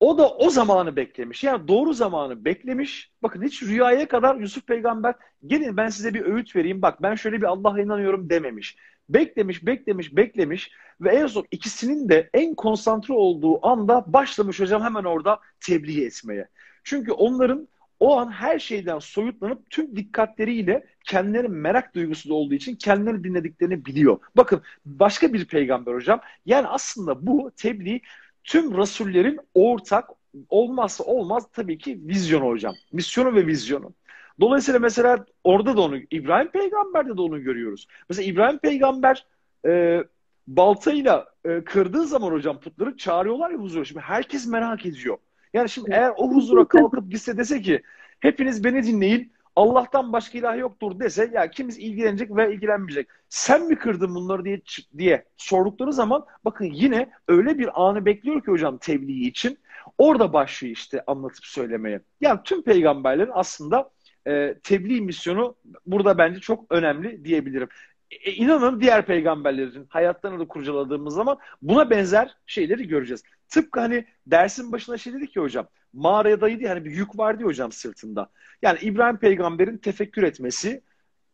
o 0.00 0.18
da 0.18 0.28
o 0.28 0.50
zamanı 0.50 0.96
beklemiş. 0.96 1.44
Yani 1.44 1.68
doğru 1.68 1.92
zamanı 1.92 2.44
beklemiş. 2.44 3.10
Bakın 3.22 3.42
hiç 3.42 3.62
rüyaya 3.62 4.08
kadar 4.08 4.36
Yusuf 4.36 4.66
peygamber 4.66 5.14
gelin 5.46 5.76
ben 5.76 5.88
size 5.88 6.14
bir 6.14 6.24
öğüt 6.24 6.56
vereyim. 6.56 6.82
Bak 6.82 7.02
ben 7.02 7.14
şöyle 7.14 7.36
bir 7.36 7.46
Allah'a 7.46 7.80
inanıyorum 7.80 8.30
dememiş. 8.30 8.76
Beklemiş, 9.08 9.66
beklemiş, 9.66 10.16
beklemiş 10.16 10.70
ve 11.00 11.10
en 11.10 11.26
son 11.26 11.44
ikisinin 11.50 12.08
de 12.08 12.30
en 12.34 12.54
konsantre 12.54 13.14
olduğu 13.14 13.66
anda 13.66 14.04
başlamış 14.06 14.60
hocam 14.60 14.82
hemen 14.82 15.04
orada 15.04 15.40
tebliğ 15.60 16.04
etmeye. 16.04 16.48
Çünkü 16.84 17.12
onların 17.12 17.68
o 18.00 18.18
an 18.18 18.30
her 18.32 18.58
şeyden 18.58 18.98
soyutlanıp 18.98 19.70
tüm 19.70 19.96
dikkatleriyle 19.96 20.86
kendilerinin 21.04 21.50
merak 21.50 21.94
duygusu 21.94 22.34
olduğu 22.34 22.54
için 22.54 22.76
kendilerini 22.76 23.24
dinlediklerini 23.24 23.84
biliyor. 23.84 24.18
Bakın 24.36 24.62
başka 24.86 25.32
bir 25.32 25.44
peygamber 25.44 25.94
hocam. 25.94 26.20
Yani 26.46 26.66
aslında 26.66 27.26
bu 27.26 27.50
tebliğ 27.56 28.00
tüm 28.44 28.76
rasullerin 28.76 29.40
ortak 29.54 30.10
olmazsa 30.48 31.04
olmaz 31.04 31.44
tabii 31.52 31.78
ki 31.78 32.00
vizyonu 32.02 32.46
hocam. 32.46 32.74
Misyonu 32.92 33.34
ve 33.34 33.46
vizyonu. 33.46 33.94
Dolayısıyla 34.40 34.80
mesela 34.80 35.26
orada 35.44 35.76
da 35.76 35.80
onu, 35.80 35.96
İbrahim 36.10 36.50
peygamberde 36.50 37.16
de 37.16 37.20
onu 37.20 37.42
görüyoruz. 37.42 37.86
Mesela 38.08 38.26
İbrahim 38.26 38.58
peygamber 38.58 39.26
e, 39.66 40.04
baltayla 40.46 41.26
e, 41.44 41.64
kırdığı 41.64 42.06
zaman 42.06 42.32
hocam 42.32 42.60
putları 42.60 42.96
çağırıyorlar 42.96 43.50
ya 43.50 43.58
huzura. 43.58 43.84
Şimdi 43.84 44.00
herkes 44.00 44.46
merak 44.46 44.86
ediyor. 44.86 45.16
Yani 45.54 45.68
şimdi 45.68 45.90
eğer 45.92 46.12
o 46.16 46.30
huzura 46.30 46.68
kalkıp 46.68 47.10
gitse 47.10 47.36
dese 47.38 47.62
ki 47.62 47.82
hepiniz 48.20 48.64
beni 48.64 48.82
dinleyin 48.82 49.32
Allah'tan 49.56 50.12
başka 50.12 50.38
ilah 50.38 50.58
yoktur 50.58 51.00
dese 51.00 51.30
ya 51.34 51.50
kimiz 51.50 51.78
ilgilenecek 51.78 52.36
ve 52.36 52.54
ilgilenmeyecek. 52.54 53.08
Sen 53.28 53.66
mi 53.68 53.76
kırdın 53.76 54.14
bunları 54.14 54.44
diye 54.44 54.60
diye 54.98 55.24
sordukları 55.36 55.92
zaman 55.92 56.26
bakın 56.44 56.64
yine 56.64 57.10
öyle 57.28 57.58
bir 57.58 57.82
anı 57.82 58.04
bekliyor 58.04 58.44
ki 58.44 58.50
hocam 58.50 58.78
tebliğ 58.78 59.26
için. 59.26 59.58
Orada 59.98 60.32
başlıyor 60.32 60.76
işte 60.76 61.04
anlatıp 61.06 61.44
söylemeye. 61.44 62.00
Yani 62.20 62.40
tüm 62.44 62.62
peygamberlerin 62.62 63.30
aslında 63.34 63.90
e, 64.26 64.54
tebliğ 64.62 65.00
misyonu 65.00 65.56
burada 65.86 66.18
bence 66.18 66.40
çok 66.40 66.72
önemli 66.72 67.24
diyebilirim. 67.24 67.68
E, 68.10 68.32
inanın 68.32 68.80
diğer 68.80 69.06
peygamberlerin 69.06 69.86
hayatlarını 69.88 70.40
da 70.40 70.48
kurcaladığımız 70.48 71.14
zaman 71.14 71.38
buna 71.62 71.90
benzer 71.90 72.36
şeyleri 72.46 72.88
göreceğiz. 72.88 73.22
Tıpkı 73.48 73.80
hani 73.80 74.04
dersin 74.26 74.72
başına 74.72 74.98
şey 74.98 75.12
dedik 75.12 75.32
ki 75.32 75.40
hocam 75.40 75.68
mağaraya 75.92 76.40
dayı 76.40 76.68
hani 76.68 76.84
bir 76.84 76.90
yük 76.90 77.18
var 77.18 77.38
diye 77.38 77.46
hocam 77.46 77.72
sırtında. 77.72 78.30
Yani 78.62 78.78
İbrahim 78.82 79.16
peygamberin 79.16 79.78
tefekkür 79.78 80.22
etmesi 80.22 80.82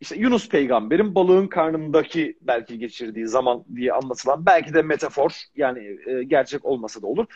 işte 0.01 0.17
Yunus 0.17 0.49
peygamberin 0.49 1.15
balığın 1.15 1.47
karnındaki 1.47 2.39
belki 2.41 2.79
geçirdiği 2.79 3.27
zaman 3.27 3.65
diye 3.77 3.93
anlatılan 3.93 4.47
belki 4.47 4.75
de 4.75 4.83
metafor 4.83 5.31
yani 5.57 5.99
e, 6.07 6.23
gerçek 6.23 6.65
olmasa 6.65 7.03
da 7.03 7.07
olur. 7.07 7.27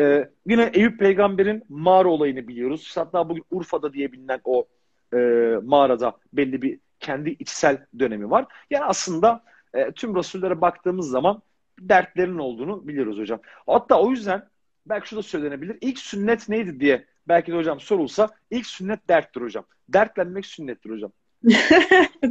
E, 0.00 0.28
yine 0.46 0.70
Eyüp 0.74 0.98
peygamberin 0.98 1.62
mağara 1.68 2.08
olayını 2.08 2.48
biliyoruz. 2.48 2.92
Hatta 2.96 3.28
bugün 3.28 3.44
Urfa'da 3.50 3.92
diye 3.92 4.12
bilinen 4.12 4.40
o 4.44 4.66
e, 5.14 5.18
mağarada 5.62 6.16
belli 6.32 6.62
bir 6.62 6.78
kendi 7.00 7.30
içsel 7.30 7.86
dönemi 7.98 8.30
var. 8.30 8.46
Yani 8.70 8.84
aslında 8.84 9.44
e, 9.74 9.92
tüm 9.92 10.16
rasullere 10.16 10.60
baktığımız 10.60 11.10
zaman 11.10 11.42
dertlerin 11.80 12.38
olduğunu 12.38 12.88
biliyoruz 12.88 13.18
hocam. 13.18 13.40
Hatta 13.66 14.00
o 14.00 14.10
yüzden 14.10 14.48
belki 14.86 15.08
şu 15.08 15.16
da 15.16 15.22
söylenebilir. 15.22 15.78
İlk 15.80 15.98
sünnet 15.98 16.48
neydi 16.48 16.80
diye 16.80 17.06
belki 17.28 17.52
de 17.52 17.56
hocam 17.56 17.80
sorulsa 17.80 18.28
ilk 18.50 18.66
sünnet 18.66 19.08
derttir 19.08 19.40
hocam. 19.40 19.64
Dertlenmek 19.88 20.46
sünnettir 20.46 20.90
hocam. 20.90 21.12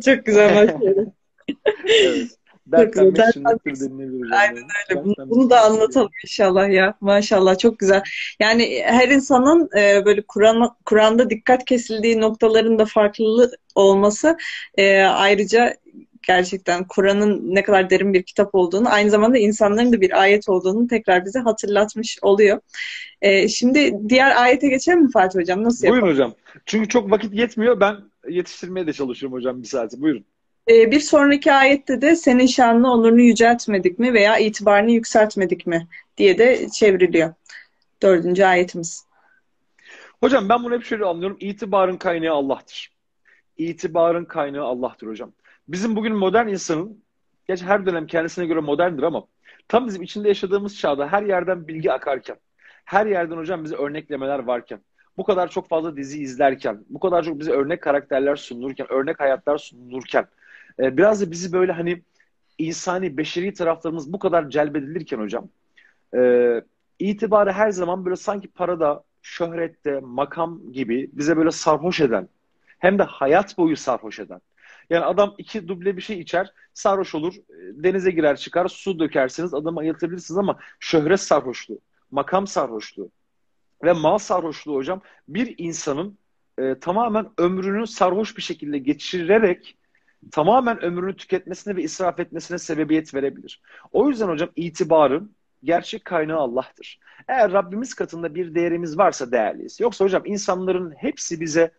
Çok 0.05 0.25
güzel 0.25 0.55
başlıyor. 0.55 1.07
evet. 1.87 2.37
Dertlenmek 2.67 3.33
sünnettir 3.33 3.79
denilebilir 3.79 4.21
hocam. 4.25 4.39
Aynen 4.39 4.63
öyle. 4.89 5.03
Bunu, 5.03 5.13
bunu 5.29 5.49
da 5.49 5.61
anlatalım 5.61 6.11
inşallah 6.23 6.69
ya. 6.69 6.97
Maşallah 7.01 7.57
çok 7.57 7.79
güzel. 7.79 8.03
Yani 8.39 8.81
her 8.85 9.09
insanın 9.09 9.69
e, 9.77 10.05
böyle 10.05 10.21
Kur'an 10.21 10.75
Kur'an'da 10.85 11.29
dikkat 11.29 11.65
kesildiği 11.65 12.21
noktaların 12.21 12.79
da 12.79 12.85
farklı 12.85 13.51
olması 13.75 14.37
e, 14.77 15.01
ayrıca 15.01 15.75
gerçekten 16.27 16.87
Kur'an'ın 16.87 17.55
ne 17.55 17.63
kadar 17.63 17.89
derin 17.89 18.13
bir 18.13 18.23
kitap 18.23 18.55
olduğunu, 18.55 18.89
aynı 18.89 19.09
zamanda 19.09 19.37
insanların 19.37 19.93
da 19.93 20.01
bir 20.01 20.21
ayet 20.21 20.49
olduğunu 20.49 20.87
tekrar 20.87 21.25
bize 21.25 21.39
hatırlatmış 21.39 22.19
oluyor. 22.21 22.59
Ee, 23.21 23.47
şimdi 23.47 23.93
diğer 24.09 24.41
ayete 24.41 24.67
geçelim 24.67 25.01
mi 25.01 25.11
Fatih 25.11 25.39
Hocam? 25.39 25.63
Nasıl 25.63 25.85
yapalım? 25.85 26.01
Buyurun 26.01 26.15
hocam. 26.15 26.33
Çünkü 26.65 26.89
çok 26.89 27.11
vakit 27.11 27.33
yetmiyor. 27.33 27.79
Ben 27.79 27.95
yetiştirmeye 28.29 28.87
de 28.87 28.93
çalışıyorum 28.93 29.37
hocam 29.37 29.61
bir 29.61 29.67
saati. 29.67 30.01
Buyurun. 30.01 30.25
Ee, 30.69 30.91
bir 30.91 30.99
sonraki 30.99 31.53
ayette 31.53 32.01
de 32.01 32.15
senin 32.15 32.45
şanını, 32.45 32.91
onurunu 32.91 33.21
yüceltmedik 33.21 33.99
mi 33.99 34.13
veya 34.13 34.37
itibarını 34.37 34.91
yükseltmedik 34.91 35.67
mi 35.67 35.87
diye 36.17 36.37
de 36.37 36.69
çevriliyor. 36.69 37.33
Dördüncü 38.01 38.43
ayetimiz. 38.43 39.05
Hocam 40.19 40.49
ben 40.49 40.63
bunu 40.63 40.73
hep 40.73 40.83
şöyle 40.83 41.05
anlıyorum. 41.05 41.37
İtibarın 41.39 41.97
kaynağı 41.97 42.35
Allah'tır. 42.35 42.91
İtibarın 43.57 44.25
kaynağı 44.25 44.65
Allah'tır 44.65 45.07
hocam. 45.07 45.31
Bizim 45.67 45.95
bugün 45.95 46.15
modern 46.15 46.47
insanın, 46.47 47.03
geç 47.47 47.61
her 47.61 47.85
dönem 47.85 48.07
kendisine 48.07 48.45
göre 48.45 48.59
moderndir 48.59 49.03
ama 49.03 49.27
tam 49.67 49.87
bizim 49.87 50.01
içinde 50.03 50.27
yaşadığımız 50.27 50.77
çağda 50.77 51.07
her 51.11 51.23
yerden 51.23 51.67
bilgi 51.67 51.91
akarken, 51.91 52.37
her 52.85 53.05
yerden 53.05 53.37
hocam 53.37 53.63
bize 53.63 53.75
örneklemeler 53.75 54.39
varken, 54.39 54.79
bu 55.17 55.23
kadar 55.23 55.49
çok 55.49 55.69
fazla 55.69 55.97
dizi 55.97 56.21
izlerken, 56.21 56.85
bu 56.89 56.99
kadar 56.99 57.23
çok 57.23 57.39
bize 57.39 57.51
örnek 57.51 57.81
karakterler 57.81 58.35
sunulurken, 58.35 58.91
örnek 58.91 59.19
hayatlar 59.19 59.57
sunulurken, 59.57 60.27
e, 60.79 60.97
biraz 60.97 61.21
da 61.21 61.31
bizi 61.31 61.53
böyle 61.53 61.71
hani 61.71 62.01
insani, 62.57 63.17
beşeri 63.17 63.53
taraflarımız 63.53 64.13
bu 64.13 64.19
kadar 64.19 64.49
celbedilirken 64.49 65.17
hocam, 65.17 65.49
e, 66.15 66.61
itibarı 66.99 67.51
her 67.51 67.71
zaman 67.71 68.05
böyle 68.05 68.15
sanki 68.15 68.47
parada, 68.47 69.03
şöhrette, 69.21 69.99
makam 69.99 70.71
gibi 70.71 71.09
bize 71.13 71.37
böyle 71.37 71.51
sarhoş 71.51 71.99
eden, 71.99 72.29
hem 72.79 72.99
de 72.99 73.03
hayat 73.03 73.57
boyu 73.57 73.77
sarhoş 73.77 74.19
eden, 74.19 74.41
yani 74.89 75.05
adam 75.05 75.35
iki 75.37 75.67
duble 75.67 75.97
bir 75.97 76.01
şey 76.01 76.19
içer, 76.19 76.53
sarhoş 76.73 77.15
olur, 77.15 77.33
denize 77.59 78.11
girer 78.11 78.37
çıkar, 78.37 78.67
su 78.67 78.99
dökersiniz, 78.99 79.53
adamı 79.53 79.79
ayıltabilirsiniz 79.79 80.37
ama 80.37 80.59
şöhret 80.79 81.19
sarhoşluğu, 81.19 81.79
makam 82.11 82.47
sarhoşluğu 82.47 83.11
ve 83.83 83.93
mal 83.93 84.17
sarhoşluğu 84.17 84.75
hocam 84.75 85.01
bir 85.27 85.55
insanın 85.57 86.17
e, 86.57 86.79
tamamen 86.79 87.29
ömrünü 87.37 87.87
sarhoş 87.87 88.37
bir 88.37 88.41
şekilde 88.41 88.77
geçirerek 88.77 89.77
tamamen 90.31 90.83
ömrünü 90.83 91.15
tüketmesine 91.15 91.75
ve 91.75 91.83
israf 91.83 92.19
etmesine 92.19 92.57
sebebiyet 92.57 93.13
verebilir. 93.13 93.61
O 93.91 94.09
yüzden 94.09 94.27
hocam 94.27 94.49
itibarın 94.55 95.31
gerçek 95.63 96.05
kaynağı 96.05 96.37
Allah'tır. 96.39 96.99
Eğer 97.27 97.51
Rabbimiz 97.51 97.93
katında 97.93 98.35
bir 98.35 98.55
değerimiz 98.55 98.97
varsa 98.97 99.31
değerliyiz. 99.31 99.79
Yoksa 99.79 100.05
hocam 100.05 100.25
insanların 100.25 100.91
hepsi 100.91 101.41
bize 101.41 101.71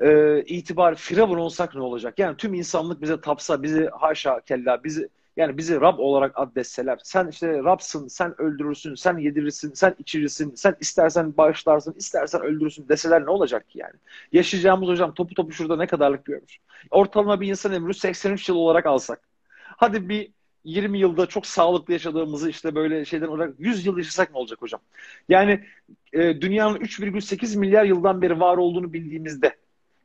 e, 0.00 0.40
itibar 0.42 0.94
firavun 0.94 1.38
olsak 1.38 1.74
ne 1.74 1.80
olacak? 1.80 2.18
Yani 2.18 2.36
tüm 2.36 2.54
insanlık 2.54 3.02
bize 3.02 3.20
tapsa, 3.20 3.62
bizi 3.62 3.88
haşa 3.92 4.40
kella, 4.40 4.84
bizi 4.84 5.08
yani 5.38 5.58
bizi 5.58 5.80
Rab 5.80 5.98
olarak 5.98 6.32
addetseler, 6.34 6.98
sen 7.04 7.28
işte 7.28 7.58
Rabsın, 7.64 8.08
sen 8.08 8.40
öldürürsün, 8.40 8.94
sen 8.94 9.18
yedirirsin, 9.18 9.72
sen 9.72 9.94
içirirsin, 9.98 10.54
sen 10.54 10.76
istersen 10.80 11.36
bağışlarsın, 11.36 11.94
istersen 11.98 12.42
öldürürsün 12.42 12.88
deseler 12.88 13.26
ne 13.26 13.30
olacak 13.30 13.68
ki 13.68 13.78
yani? 13.78 13.94
Yaşayacağımız 14.32 14.88
hocam 14.88 15.14
topu 15.14 15.34
topu 15.34 15.52
şurada 15.52 15.76
ne 15.76 15.86
kadarlık 15.86 16.26
bir 16.26 16.32
ömür? 16.32 16.58
Ortalama 16.90 17.40
bir 17.40 17.48
insan 17.48 17.72
ömrü 17.72 17.94
83 17.94 18.48
yıl 18.48 18.56
olarak 18.56 18.86
alsak. 18.86 19.20
Hadi 19.64 20.08
bir 20.08 20.30
20 20.64 20.98
yılda 20.98 21.26
çok 21.26 21.46
sağlıklı 21.46 21.92
yaşadığımızı 21.92 22.50
işte 22.50 22.74
böyle 22.74 23.04
şeyden 23.04 23.26
olarak 23.26 23.54
100 23.58 23.86
yıl 23.86 23.98
yaşasak 23.98 24.30
ne 24.30 24.38
olacak 24.38 24.62
hocam? 24.62 24.80
Yani 25.28 25.64
e, 26.12 26.40
dünyanın 26.40 26.76
3,8 26.76 27.58
milyar 27.58 27.84
yıldan 27.84 28.22
beri 28.22 28.40
var 28.40 28.56
olduğunu 28.56 28.92
bildiğimizde 28.92 29.56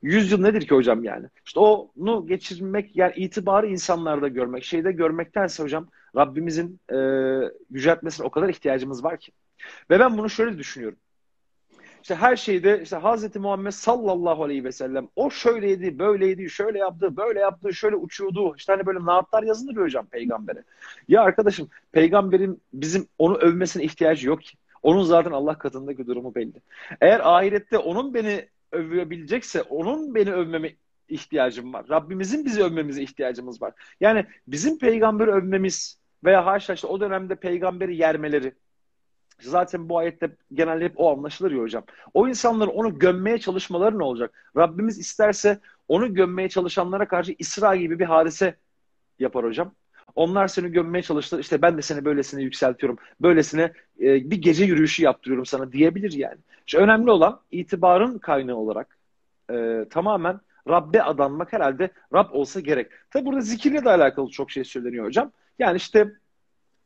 100 0.03 0.31
yıl 0.31 0.41
nedir 0.41 0.67
ki 0.67 0.75
hocam 0.75 1.03
yani? 1.03 1.27
İşte 1.45 1.59
onu 1.59 2.27
geçirmek 2.27 2.95
yani 2.95 3.13
itibarı 3.15 3.67
insanlarda 3.67 4.27
görmek, 4.27 4.63
şeyde 4.63 4.91
görmektense 4.91 5.63
hocam 5.63 5.87
Rabbimizin 6.15 6.79
e, 6.89 6.97
yüceltmesine 7.71 8.25
o 8.25 8.29
kadar 8.29 8.49
ihtiyacımız 8.49 9.03
var 9.03 9.17
ki. 9.17 9.31
Ve 9.89 9.99
ben 9.99 10.17
bunu 10.17 10.29
şöyle 10.29 10.57
düşünüyorum. 10.57 10.97
İşte 12.01 12.15
her 12.15 12.35
şeyde 12.35 12.81
işte 12.83 12.95
Hazreti 12.95 13.39
Muhammed 13.39 13.71
sallallahu 13.71 14.43
aleyhi 14.43 14.63
ve 14.63 14.71
sellem 14.71 15.07
o 15.15 15.29
şöyleydi, 15.29 15.99
böyleydi, 15.99 16.49
şöyle 16.49 16.79
yaptı, 16.79 17.17
böyle 17.17 17.39
yaptı, 17.39 17.73
şöyle 17.73 17.95
uçuyordu. 17.95 18.55
İşte 18.57 18.73
hani 18.73 18.85
böyle 18.85 18.99
naatlar 19.05 19.43
yazılır 19.43 19.75
hocam 19.75 20.05
peygambere. 20.05 20.63
Ya 21.07 21.21
arkadaşım 21.21 21.69
peygamberin 21.91 22.61
bizim 22.73 23.07
onu 23.17 23.37
övmesine 23.37 23.83
ihtiyacı 23.83 24.27
yok 24.27 24.41
ki. 24.41 24.57
Onun 24.81 25.03
zaten 25.03 25.31
Allah 25.31 25.57
katındaki 25.57 26.07
durumu 26.07 26.35
belli. 26.35 26.61
Eğer 27.01 27.19
ahirette 27.23 27.77
onun 27.77 28.13
beni 28.13 28.47
övülebilecekse 28.73 29.61
onun 29.61 30.15
beni 30.15 30.33
övmeme 30.33 30.75
ihtiyacım 31.07 31.73
var. 31.73 31.85
Rabbimizin 31.89 32.45
bizi 32.45 32.63
övmemize 32.63 33.03
ihtiyacımız 33.03 33.61
var. 33.61 33.73
Yani 33.99 34.25
bizim 34.47 34.79
peygamberi 34.79 35.31
övmemiz 35.31 35.99
veya 36.23 36.45
haşa 36.45 36.73
işte 36.73 36.87
o 36.87 36.99
dönemde 36.99 37.35
peygamberi 37.35 37.97
yermeleri 37.97 38.53
zaten 39.39 39.89
bu 39.89 39.97
ayette 39.97 40.35
genelde 40.53 40.85
hep 40.85 40.93
o 40.95 41.11
anlaşılır 41.11 41.51
ya 41.51 41.61
hocam. 41.61 41.83
O 42.13 42.27
insanların 42.27 42.69
onu 42.69 42.99
gömmeye 42.99 43.39
çalışmaları 43.39 43.99
ne 43.99 44.03
olacak? 44.03 44.51
Rabbimiz 44.57 44.99
isterse 44.99 45.59
onu 45.87 46.13
gömmeye 46.13 46.49
çalışanlara 46.49 47.07
karşı 47.07 47.35
İsra 47.39 47.75
gibi 47.75 47.99
bir 47.99 48.05
hadise 48.05 48.55
yapar 49.19 49.45
hocam. 49.45 49.75
Onlar 50.15 50.47
seni 50.47 50.71
gömmeye 50.71 51.01
çalıştı. 51.01 51.39
İşte 51.39 51.61
ben 51.61 51.77
de 51.77 51.81
seni 51.81 52.05
böylesine 52.05 52.43
yükseltiyorum. 52.43 52.97
Böylesine 53.21 53.61
e, 54.01 54.31
bir 54.31 54.41
gece 54.41 54.65
yürüyüşü 54.65 55.03
yaptırıyorum 55.03 55.45
sana 55.45 55.71
diyebilir 55.71 56.11
yani. 56.11 56.37
İşte 56.67 56.77
önemli 56.77 57.11
olan 57.11 57.39
itibarın 57.51 58.19
kaynağı 58.19 58.55
olarak 58.55 58.97
e, 59.51 59.85
tamamen 59.89 60.39
Rabbe 60.69 61.03
adanmak 61.03 61.53
herhalde 61.53 61.89
Rab 62.13 62.31
olsa 62.31 62.59
gerek. 62.59 62.91
Tabi 63.11 63.25
burada 63.25 63.41
zikirle 63.41 63.85
de 63.85 63.89
alakalı 63.89 64.29
çok 64.29 64.51
şey 64.51 64.63
söyleniyor 64.63 65.05
hocam. 65.05 65.31
Yani 65.59 65.77
işte 65.77 66.11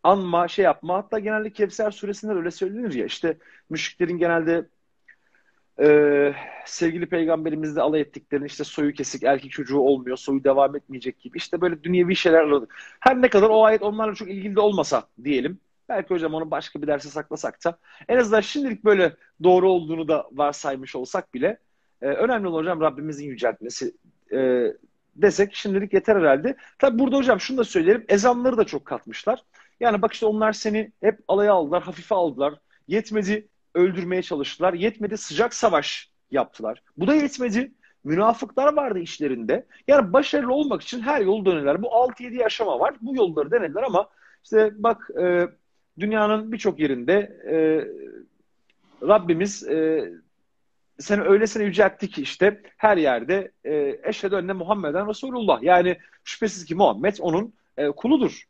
anma, 0.03 0.47
şey 0.47 0.65
yapma. 0.65 0.97
Hatta 0.97 1.19
genelde 1.19 1.49
Kevser 1.49 1.91
suresinde 1.91 2.33
öyle 2.33 2.51
söylenir 2.51 2.93
ya. 2.93 3.05
İşte 3.05 3.37
müşriklerin 3.69 4.17
genelde 4.17 4.65
e, 5.81 6.33
sevgili 6.65 7.05
peygamberimizle 7.05 7.81
alay 7.81 8.01
ettiklerini 8.01 8.45
işte 8.45 8.63
soyu 8.63 8.93
kesik 8.93 9.23
erkek 9.23 9.51
çocuğu 9.51 9.79
olmuyor, 9.79 10.17
soyu 10.17 10.43
devam 10.43 10.75
etmeyecek 10.75 11.19
gibi. 11.19 11.37
İşte 11.37 11.61
böyle 11.61 11.83
dünyevi 11.83 12.15
şeyler 12.15 12.39
aradık. 12.39 12.75
Her 12.99 13.21
ne 13.21 13.29
kadar 13.29 13.49
o 13.49 13.65
ayet 13.65 13.81
onlarla 13.81 14.15
çok 14.15 14.29
ilgili 14.29 14.55
de 14.55 14.59
olmasa 14.59 15.07
diyelim. 15.23 15.59
Belki 15.89 16.09
hocam 16.09 16.33
onu 16.33 16.51
başka 16.51 16.81
bir 16.81 16.87
derse 16.87 17.09
saklasak 17.09 17.65
da 17.65 17.77
en 18.07 18.17
azından 18.17 18.41
şimdilik 18.41 18.85
böyle 18.85 19.15
doğru 19.43 19.69
olduğunu 19.69 20.07
da 20.07 20.29
varsaymış 20.31 20.95
olsak 20.95 21.33
bile 21.33 21.57
e, 22.01 22.05
önemli 22.05 22.47
olan 22.47 22.59
hocam 22.59 22.81
Rabbimizin 22.81 23.27
yüceltmesi 23.27 23.95
e, 24.33 24.67
desek 25.15 25.55
şimdilik 25.55 25.93
yeter 25.93 26.15
herhalde. 26.15 26.55
Tabi 26.79 26.99
burada 26.99 27.17
hocam 27.17 27.39
şunu 27.39 27.57
da 27.57 27.63
söyleyelim. 27.63 28.05
Ezanları 28.09 28.57
da 28.57 28.63
çok 28.63 28.85
katmışlar. 28.85 29.43
Yani 29.79 30.01
bak 30.01 30.13
işte 30.13 30.25
onlar 30.25 30.53
seni 30.53 30.91
hep 31.01 31.19
alaya 31.27 31.53
aldılar, 31.53 31.83
hafife 31.83 32.15
aldılar. 32.15 32.53
Yetmedi 32.87 33.47
öldürmeye 33.77 34.21
çalıştılar. 34.21 34.73
Yetmedi 34.73 35.17
sıcak 35.17 35.53
savaş 35.53 36.09
yaptılar. 36.31 36.83
Bu 36.97 37.07
da 37.07 37.15
yetmedi. 37.15 37.71
Münafıklar 38.03 38.73
vardı 38.73 38.99
işlerinde. 38.99 39.65
Yani 39.87 40.13
başarılı 40.13 40.53
olmak 40.53 40.81
için 40.81 41.01
her 41.01 41.21
yolu 41.21 41.45
dönerler. 41.45 41.81
Bu 41.81 41.87
6-7 41.87 42.35
yaşama 42.35 42.79
var. 42.79 42.95
Bu 43.01 43.15
yolları 43.15 43.51
denediler 43.51 43.83
ama 43.83 44.09
işte 44.43 44.71
bak 44.75 45.09
e, 45.21 45.47
dünyanın 45.99 46.51
birçok 46.51 46.79
yerinde 46.79 47.13
e, 47.49 47.57
Rabbimiz 49.07 49.67
e, 49.67 50.09
seni 50.99 51.21
öylesine 51.21 51.63
yüceltti 51.63 52.09
ki 52.09 52.21
işte 52.21 52.61
her 52.77 52.97
yerde 52.97 53.51
e, 53.63 53.99
eşhedü 54.03 54.35
enne 54.35 54.53
Muhammeden 54.53 55.09
Resulullah. 55.09 55.63
Yani 55.63 55.97
şüphesiz 56.23 56.65
ki 56.65 56.75
Muhammed 56.75 57.17
onun 57.19 57.53
e, 57.77 57.87
kuludur. 57.87 58.43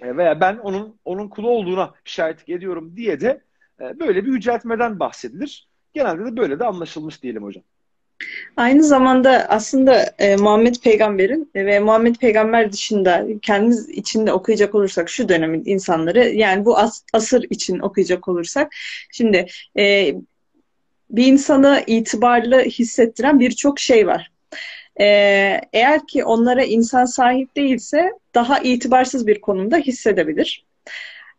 E, 0.00 0.16
veya 0.16 0.40
ben 0.40 0.56
onun 0.56 0.98
onun 1.04 1.28
kulu 1.28 1.48
olduğuna 1.48 1.94
şahitlik 2.04 2.48
ediyorum 2.48 2.96
diye 2.96 3.20
de 3.20 3.45
böyle 3.80 4.24
bir 4.24 4.32
yüceltmeden 4.32 5.00
bahsedilir. 5.00 5.68
Genelde 5.94 6.24
de 6.24 6.36
böyle 6.36 6.58
de 6.58 6.64
anlaşılmış 6.64 7.22
diyelim 7.22 7.42
hocam. 7.42 7.64
Aynı 8.56 8.84
zamanda 8.84 9.46
aslında 9.48 10.14
e, 10.18 10.36
Muhammed 10.36 10.74
Peygamber'in 10.84 11.50
ve 11.54 11.80
Muhammed 11.80 12.16
Peygamber 12.16 12.72
dışında 12.72 13.26
kendimiz 13.42 13.88
içinde 13.88 14.32
okuyacak 14.32 14.74
olursak 14.74 15.08
şu 15.08 15.28
dönemin 15.28 15.62
insanları 15.64 16.28
yani 16.28 16.64
bu 16.64 16.78
as, 16.78 17.02
asır 17.12 17.46
için 17.50 17.78
okuyacak 17.78 18.28
olursak 18.28 18.72
şimdi 19.12 19.46
e, 19.78 20.14
bir 21.10 21.26
insana 21.26 21.80
itibarlı 21.80 22.60
hissettiren 22.60 23.40
birçok 23.40 23.80
şey 23.80 24.06
var. 24.06 24.30
E, 25.00 25.04
eğer 25.72 26.06
ki 26.06 26.24
onlara 26.24 26.64
insan 26.64 27.04
sahip 27.04 27.56
değilse 27.56 28.12
daha 28.34 28.58
itibarsız 28.58 29.26
bir 29.26 29.40
konumda 29.40 29.76
hissedebilir. 29.76 30.65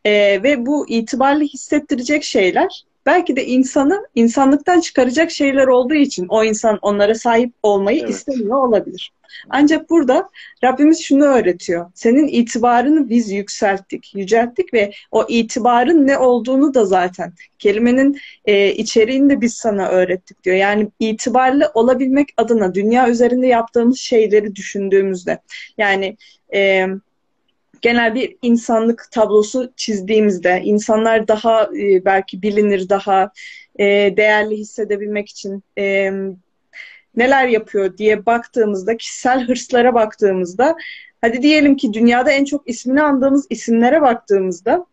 E, 0.05 0.43
ve 0.43 0.65
bu 0.65 0.89
itibarlı 0.89 1.43
hissettirecek 1.43 2.23
şeyler 2.23 2.85
belki 3.05 3.35
de 3.35 3.45
insanı 3.45 4.07
insanlıktan 4.15 4.79
çıkaracak 4.79 5.31
şeyler 5.31 5.67
olduğu 5.67 5.93
için 5.93 6.25
o 6.29 6.43
insan 6.43 6.79
onlara 6.81 7.15
sahip 7.15 7.53
olmayı 7.63 7.99
evet. 7.99 8.09
istemiyor 8.09 8.67
olabilir. 8.67 9.11
Ancak 9.49 9.89
burada 9.89 10.29
Rabbimiz 10.63 11.03
şunu 11.03 11.23
öğretiyor. 11.23 11.91
Senin 11.93 12.27
itibarını 12.27 13.09
biz 13.09 13.31
yükselttik, 13.31 14.15
yücelttik 14.15 14.73
ve 14.73 14.91
o 15.11 15.25
itibarın 15.29 16.07
ne 16.07 16.17
olduğunu 16.17 16.73
da 16.73 16.85
zaten 16.85 17.33
kelimenin 17.59 18.17
e, 18.45 18.73
içeriğini 18.73 19.29
de 19.29 19.41
biz 19.41 19.53
sana 19.53 19.87
öğrettik 19.87 20.43
diyor. 20.43 20.55
Yani 20.55 20.89
itibarlı 20.99 21.71
olabilmek 21.73 22.29
adına 22.37 22.73
dünya 22.73 23.09
üzerinde 23.09 23.47
yaptığımız 23.47 23.99
şeyleri 23.99 24.55
düşündüğümüzde 24.55 25.39
yani 25.77 26.17
e, 26.53 26.87
genel 27.81 28.15
bir 28.15 28.37
insanlık 28.41 29.07
tablosu 29.11 29.71
çizdiğimizde 29.75 30.61
insanlar 30.63 31.27
daha 31.27 31.63
e, 31.63 32.05
belki 32.05 32.41
bilinir, 32.41 32.89
daha 32.89 33.31
e, 33.79 33.85
değerli 34.17 34.57
hissedebilmek 34.57 35.29
için 35.29 35.63
e, 35.77 36.11
neler 37.15 37.47
yapıyor 37.47 37.97
diye 37.97 38.25
baktığımızda, 38.25 38.97
kişisel 38.97 39.47
hırslara 39.47 39.93
baktığımızda, 39.93 40.75
hadi 41.21 41.41
diyelim 41.41 41.75
ki 41.75 41.93
dünyada 41.93 42.31
en 42.31 42.45
çok 42.45 42.69
ismini 42.69 43.01
andığımız 43.01 43.47
isimlere 43.49 44.01
baktığımızda 44.01 44.85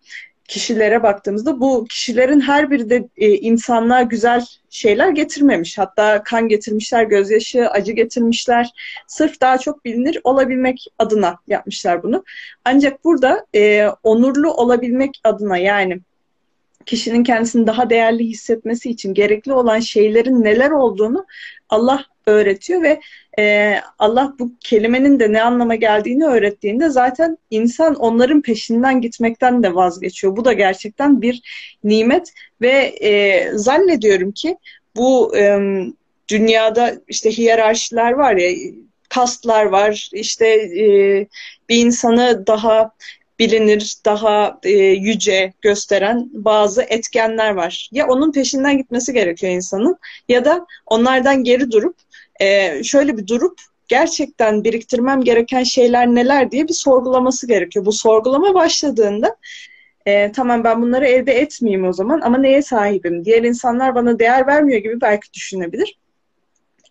kişilere 0.48 1.02
baktığımızda 1.02 1.60
bu 1.60 1.84
kişilerin 1.84 2.40
her 2.40 2.70
biri 2.70 2.90
de 2.90 3.08
e, 3.16 3.28
insanlığa 3.28 4.02
güzel 4.02 4.46
şeyler 4.70 5.08
getirmemiş. 5.08 5.78
Hatta 5.78 6.22
kan 6.22 6.48
getirmişler, 6.48 7.04
gözyaşı, 7.04 7.68
acı 7.68 7.92
getirmişler. 7.92 8.70
Sırf 9.06 9.40
daha 9.40 9.58
çok 9.58 9.84
bilinir 9.84 10.20
olabilmek 10.24 10.86
adına 10.98 11.36
yapmışlar 11.46 12.02
bunu. 12.02 12.24
Ancak 12.64 13.04
burada 13.04 13.46
e, 13.54 13.88
onurlu 14.02 14.54
olabilmek 14.54 15.20
adına 15.24 15.58
yani 15.58 16.00
kişinin 16.86 17.24
kendisini 17.24 17.66
daha 17.66 17.90
değerli 17.90 18.24
hissetmesi 18.26 18.90
için 18.90 19.14
gerekli 19.14 19.52
olan 19.52 19.80
şeylerin 19.80 20.44
neler 20.44 20.70
olduğunu 20.70 21.26
Allah 21.68 22.04
öğretiyor 22.26 22.82
ve 22.82 23.00
e, 23.38 23.76
Allah 23.98 24.34
bu 24.38 24.52
kelimenin 24.60 25.20
de 25.20 25.32
ne 25.32 25.42
anlama 25.42 25.74
geldiğini 25.74 26.24
öğrettiğinde 26.24 26.88
zaten 26.88 27.38
insan 27.50 27.94
onların 27.94 28.42
peşinden 28.42 29.00
gitmekten 29.00 29.62
de 29.62 29.74
vazgeçiyor. 29.74 30.36
Bu 30.36 30.44
da 30.44 30.52
gerçekten 30.52 31.22
bir 31.22 31.42
nimet 31.84 32.32
ve 32.60 32.72
e, 33.00 33.48
zannediyorum 33.52 34.32
ki 34.32 34.56
bu 34.96 35.36
e, 35.36 35.58
dünyada 36.28 36.94
işte 37.08 37.30
hiyerarşiler 37.30 38.12
var 38.12 38.36
ya 38.36 38.50
kastlar 39.08 39.64
var 39.64 40.10
işte 40.12 40.46
e, 40.78 40.86
bir 41.68 41.76
insanı 41.76 42.46
daha 42.46 42.90
bilinir, 43.38 43.94
daha 44.04 44.60
e, 44.62 44.70
yüce 44.78 45.52
gösteren 45.62 46.30
bazı 46.32 46.82
etkenler 46.82 47.50
var. 47.50 47.88
Ya 47.92 48.06
onun 48.06 48.32
peşinden 48.32 48.78
gitmesi 48.78 49.12
gerekiyor 49.12 49.52
insanın 49.52 49.98
ya 50.28 50.44
da 50.44 50.66
onlardan 50.86 51.44
geri 51.44 51.70
durup 51.70 51.96
e, 52.40 52.82
şöyle 52.84 53.16
bir 53.16 53.26
durup 53.26 53.60
gerçekten 53.88 54.64
biriktirmem 54.64 55.20
gereken 55.20 55.62
şeyler 55.62 56.06
neler 56.06 56.50
diye 56.50 56.68
bir 56.68 56.72
sorgulaması 56.72 57.46
gerekiyor. 57.46 57.84
Bu 57.84 57.92
sorgulama 57.92 58.54
başladığında 58.54 59.36
e, 60.06 60.32
tamam 60.32 60.64
ben 60.64 60.82
bunları 60.82 61.06
elde 61.06 61.32
etmeyeyim 61.32 61.88
o 61.88 61.92
zaman 61.92 62.20
ama 62.20 62.38
neye 62.38 62.62
sahibim? 62.62 63.24
Diğer 63.24 63.42
insanlar 63.42 63.94
bana 63.94 64.18
değer 64.18 64.46
vermiyor 64.46 64.80
gibi 64.80 65.00
belki 65.00 65.32
düşünebilir. 65.32 65.98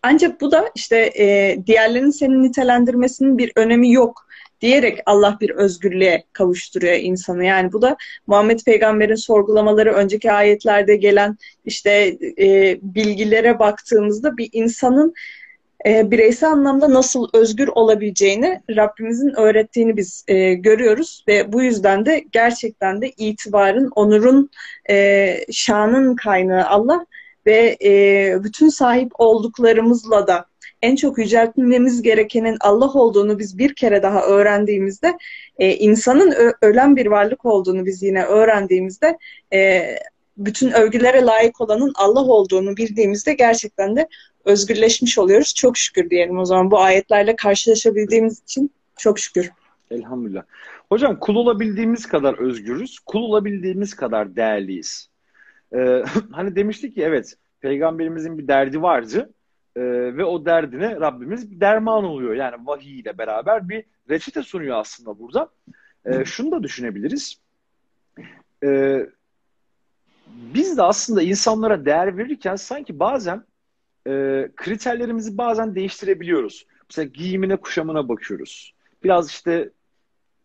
Ancak 0.02 0.40
bu 0.40 0.50
da 0.50 0.70
işte 0.74 1.12
e, 1.18 1.58
diğerlerinin 1.66 2.10
seni 2.10 2.42
nitelendirmesinin 2.42 3.38
bir 3.38 3.52
önemi 3.56 3.92
yok 3.92 4.23
diyerek 4.64 4.98
Allah 5.06 5.38
bir 5.40 5.50
özgürlüğe 5.50 6.24
kavuşturuyor 6.32 6.96
insanı. 6.96 7.44
Yani 7.44 7.72
bu 7.72 7.82
da 7.82 7.96
Muhammed 8.26 8.60
Peygamber'in 8.66 9.14
sorgulamaları 9.14 9.92
önceki 9.92 10.32
ayetlerde 10.32 10.96
gelen 10.96 11.36
işte 11.64 12.18
e, 12.38 12.78
bilgilere 12.82 13.58
baktığımızda 13.58 14.36
bir 14.36 14.48
insanın 14.52 15.14
e, 15.86 16.10
bireysel 16.10 16.50
anlamda 16.50 16.94
nasıl 16.94 17.28
özgür 17.34 17.68
olabileceğini 17.68 18.62
Rabbimizin 18.76 19.40
öğrettiğini 19.40 19.96
biz 19.96 20.24
e, 20.28 20.54
görüyoruz 20.54 21.24
ve 21.28 21.52
bu 21.52 21.62
yüzden 21.62 22.06
de 22.06 22.24
gerçekten 22.32 23.02
de 23.02 23.10
itibarın, 23.10 23.90
onurun, 23.94 24.50
e, 24.90 25.36
şanın 25.52 26.16
kaynağı 26.16 26.66
Allah 26.66 27.06
ve 27.46 27.76
e, 27.84 28.44
bütün 28.44 28.68
sahip 28.68 29.12
olduklarımızla 29.18 30.26
da 30.26 30.46
en 30.84 30.96
çok 30.96 31.18
yüceltmemiz 31.18 32.02
gerekenin 32.02 32.56
Allah 32.60 32.92
olduğunu 32.92 33.38
biz 33.38 33.58
bir 33.58 33.74
kere 33.74 34.02
daha 34.02 34.22
öğrendiğimizde, 34.22 35.18
e, 35.58 35.74
insanın 35.74 36.34
ölen 36.62 36.96
bir 36.96 37.06
varlık 37.06 37.44
olduğunu 37.44 37.86
biz 37.86 38.02
yine 38.02 38.24
öğrendiğimizde, 38.24 39.18
e, 39.52 39.84
bütün 40.36 40.70
övgülere 40.70 41.22
layık 41.22 41.60
olanın 41.60 41.92
Allah 41.94 42.24
olduğunu 42.24 42.76
bildiğimizde 42.76 43.34
gerçekten 43.34 43.96
de 43.96 44.08
özgürleşmiş 44.44 45.18
oluyoruz. 45.18 45.54
Çok 45.54 45.76
şükür 45.76 46.10
diyelim 46.10 46.38
o 46.38 46.44
zaman 46.44 46.70
bu 46.70 46.80
ayetlerle 46.80 47.36
karşılaşabildiğimiz 47.36 48.42
için 48.42 48.70
çok 48.96 49.18
şükür. 49.18 49.50
Elhamdülillah. 49.90 50.42
Hocam 50.88 51.20
kul 51.20 51.36
olabildiğimiz 51.36 52.06
kadar 52.06 52.38
özgürüz, 52.38 52.98
kul 52.98 53.20
olabildiğimiz 53.20 53.94
kadar 53.94 54.36
değerliyiz. 54.36 55.08
Ee, 55.76 56.02
hani 56.32 56.56
demiştik 56.56 56.94
ki 56.94 57.02
evet 57.02 57.36
peygamberimizin 57.60 58.38
bir 58.38 58.48
derdi 58.48 58.82
vardı 58.82 59.33
e, 59.76 59.82
ve 60.16 60.24
o 60.24 60.46
derdine 60.46 61.00
Rabbimiz 61.00 61.60
derman 61.60 62.04
oluyor. 62.04 62.34
Yani 62.34 62.66
vahiy 62.66 63.00
ile 63.00 63.18
beraber 63.18 63.68
bir 63.68 63.84
reçete 64.10 64.42
sunuyor 64.42 64.76
aslında 64.78 65.18
burada. 65.18 65.48
E, 66.04 66.24
şunu 66.24 66.52
da 66.52 66.62
düşünebiliriz. 66.62 67.40
E, 68.64 69.00
biz 70.26 70.76
de 70.76 70.82
aslında 70.82 71.22
insanlara 71.22 71.84
değer 71.84 72.16
verirken 72.16 72.56
sanki 72.56 72.98
bazen 72.98 73.44
e, 74.06 74.10
kriterlerimizi 74.56 75.38
bazen 75.38 75.74
değiştirebiliyoruz. 75.74 76.66
Mesela 76.90 77.06
giyimine, 77.14 77.56
kuşamına 77.56 78.08
bakıyoruz. 78.08 78.74
Biraz 79.04 79.30
işte 79.30 79.70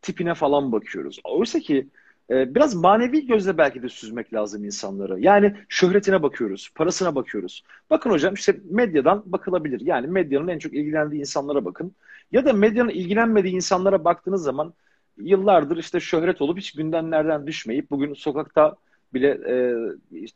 tipine 0.02 0.34
falan 0.34 0.72
bakıyoruz. 0.72 1.20
Oysa 1.24 1.60
ki 1.60 1.88
e, 2.30 2.56
biraz 2.56 2.76
manevi 2.76 3.28
gözle 3.28 3.58
belki 3.58 3.84
de 3.84 3.90
süzmek 3.90 4.34
lazım 4.34 4.66
insanları. 4.66 5.20
Yani 5.20 5.56
şöhretine 5.70 6.24
bakıyoruz, 6.24 6.70
parasına 6.76 7.16
bakıyoruz. 7.16 7.64
Bakın 7.90 8.10
hocam 8.10 8.34
işte 8.34 8.60
medyadan 8.70 9.24
bakılabilir. 9.26 9.82
Yani 9.82 10.08
medyanın 10.08 10.48
en 10.48 10.60
çok 10.60 10.74
ilgilendiği 10.74 11.22
insanlara 11.22 11.66
bakın. 11.66 11.96
Ya 12.32 12.46
da 12.46 12.54
medyanın 12.54 12.90
ilgilenmediği 12.90 13.56
insanlara 13.56 14.06
baktığınız 14.06 14.44
zaman 14.44 14.74
yıllardır 15.18 15.78
işte 15.78 16.00
şöhret 16.00 16.42
olup 16.42 16.58
hiç 16.58 16.72
gündemlerden 16.72 17.48
düşmeyip 17.48 17.92
bugün 17.92 18.14
sokakta 18.14 18.76
bile 19.14 19.28
e, 19.30 19.76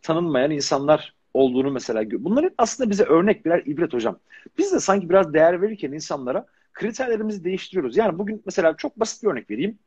tanınmayan 0.02 0.52
insanlar 0.52 1.14
olduğunu 1.34 1.72
mesela. 1.72 2.04
Bunlar 2.12 2.50
aslında 2.58 2.89
bize 2.89 3.04
örnek 3.04 3.46
birer 3.46 3.64
ibret 3.66 3.94
hocam. 3.94 4.20
Biz 4.58 4.74
de 4.74 4.80
sanki 4.80 5.10
biraz 5.10 5.34
değer 5.34 5.62
verirken 5.62 5.91
insanlara 5.91 6.46
kriterlerimizi 6.74 7.44
değiştiriyoruz. 7.44 7.98
Yani 7.98 8.20
bugün 8.20 8.41
mesela 8.46 8.78
çok 8.78 9.00
basit 9.00 9.24
bir 9.24 9.28
örnek 9.28 9.50
vereyim. 9.50 9.80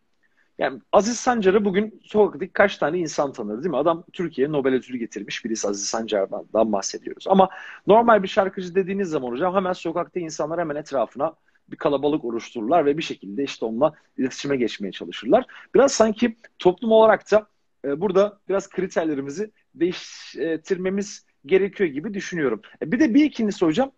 Yani 0.59 0.81
Aziz 0.93 1.19
Sancar'ı 1.19 1.65
bugün 1.65 2.01
sokaktaki 2.05 2.53
kaç 2.53 2.79
tane 2.79 2.99
insan 2.99 3.33
tanır 3.33 3.57
değil 3.57 3.71
mi? 3.71 3.77
Adam 3.77 4.05
Türkiye'ye 4.13 4.53
Nobel 4.53 4.75
ödülü 4.75 4.99
getirmiş 4.99 5.45
birisi 5.45 5.69
Aziz 5.69 5.87
Sancar'dan 5.87 6.73
bahsediyoruz. 6.73 7.25
Ama 7.29 7.49
normal 7.87 8.23
bir 8.23 8.29
şarkıcı 8.29 8.75
dediğiniz 8.75 9.09
zaman 9.09 9.31
hocam 9.31 9.55
hemen 9.55 9.73
sokakta 9.73 10.21
insanlar 10.21 10.61
hemen 10.61 10.77
etrafına 10.77 11.35
bir 11.69 11.77
kalabalık 11.77 12.25
oluştururlar 12.25 12.87
ve 12.87 12.99
bir 12.99 13.03
şekilde 13.03 13.45
işte 13.45 13.65
onunla 13.65 13.95
iletişime 14.19 14.57
geçmeye 14.57 14.93
çalışırlar. 14.93 15.45
Biraz 15.75 15.93
sanki 15.93 16.37
toplum 16.59 16.93
olarak 16.93 17.33
da 17.33 17.47
e, 17.85 18.01
burada 18.01 18.39
biraz 18.49 18.69
kriterlerimizi 18.69 19.51
değiştirmemiz 19.75 21.27
gerekiyor 21.47 21.91
gibi 21.91 22.15
düşünüyorum. 22.15 22.63
E, 22.83 22.93
bir 22.93 23.01
de 23.01 23.15
bir 23.15 23.25
ikincisi 23.25 23.65
hocam 23.65 23.93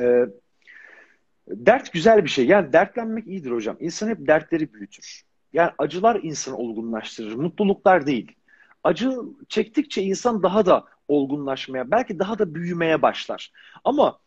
e, 0.00 0.26
dert 1.48 1.92
güzel 1.92 2.24
bir 2.24 2.30
şey. 2.30 2.46
Yani 2.46 2.72
dertlenmek 2.72 3.26
iyidir 3.26 3.50
hocam. 3.50 3.76
İnsan 3.80 4.08
hep 4.08 4.26
dertleri 4.26 4.74
büyütür. 4.74 5.25
Yani 5.52 5.70
acılar 5.78 6.20
insanı 6.22 6.56
olgunlaştırır. 6.56 7.34
Mutluluklar 7.34 8.06
değil. 8.06 8.32
Acı 8.84 9.12
çektikçe 9.48 10.02
insan 10.02 10.42
daha 10.42 10.66
da 10.66 10.84
olgunlaşmaya, 11.08 11.90
belki 11.90 12.18
daha 12.18 12.38
da 12.38 12.54
büyümeye 12.54 13.02
başlar. 13.02 13.52
Ama 13.84 14.18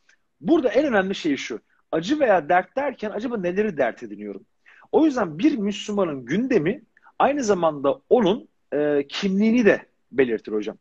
burada 0.41 0.69
en 0.69 0.85
önemli 0.85 1.15
şey 1.15 1.37
şu. 1.37 1.59
Acı 1.91 2.19
veya 2.19 2.49
dert 2.49 2.75
derken 2.75 3.11
acaba 3.11 3.37
neleri 3.37 3.77
dert 3.77 4.03
ediniyorum? 4.03 4.45
O 4.91 5.05
yüzden 5.05 5.39
bir 5.39 5.57
Müslümanın 5.57 6.25
gündemi 6.25 6.81
aynı 7.19 7.43
zamanda 7.43 8.01
onun 8.09 8.47
e, 8.73 9.07
kimliğini 9.07 9.65
de 9.65 9.85
belirtir 10.11 10.51
hocam. 10.51 10.77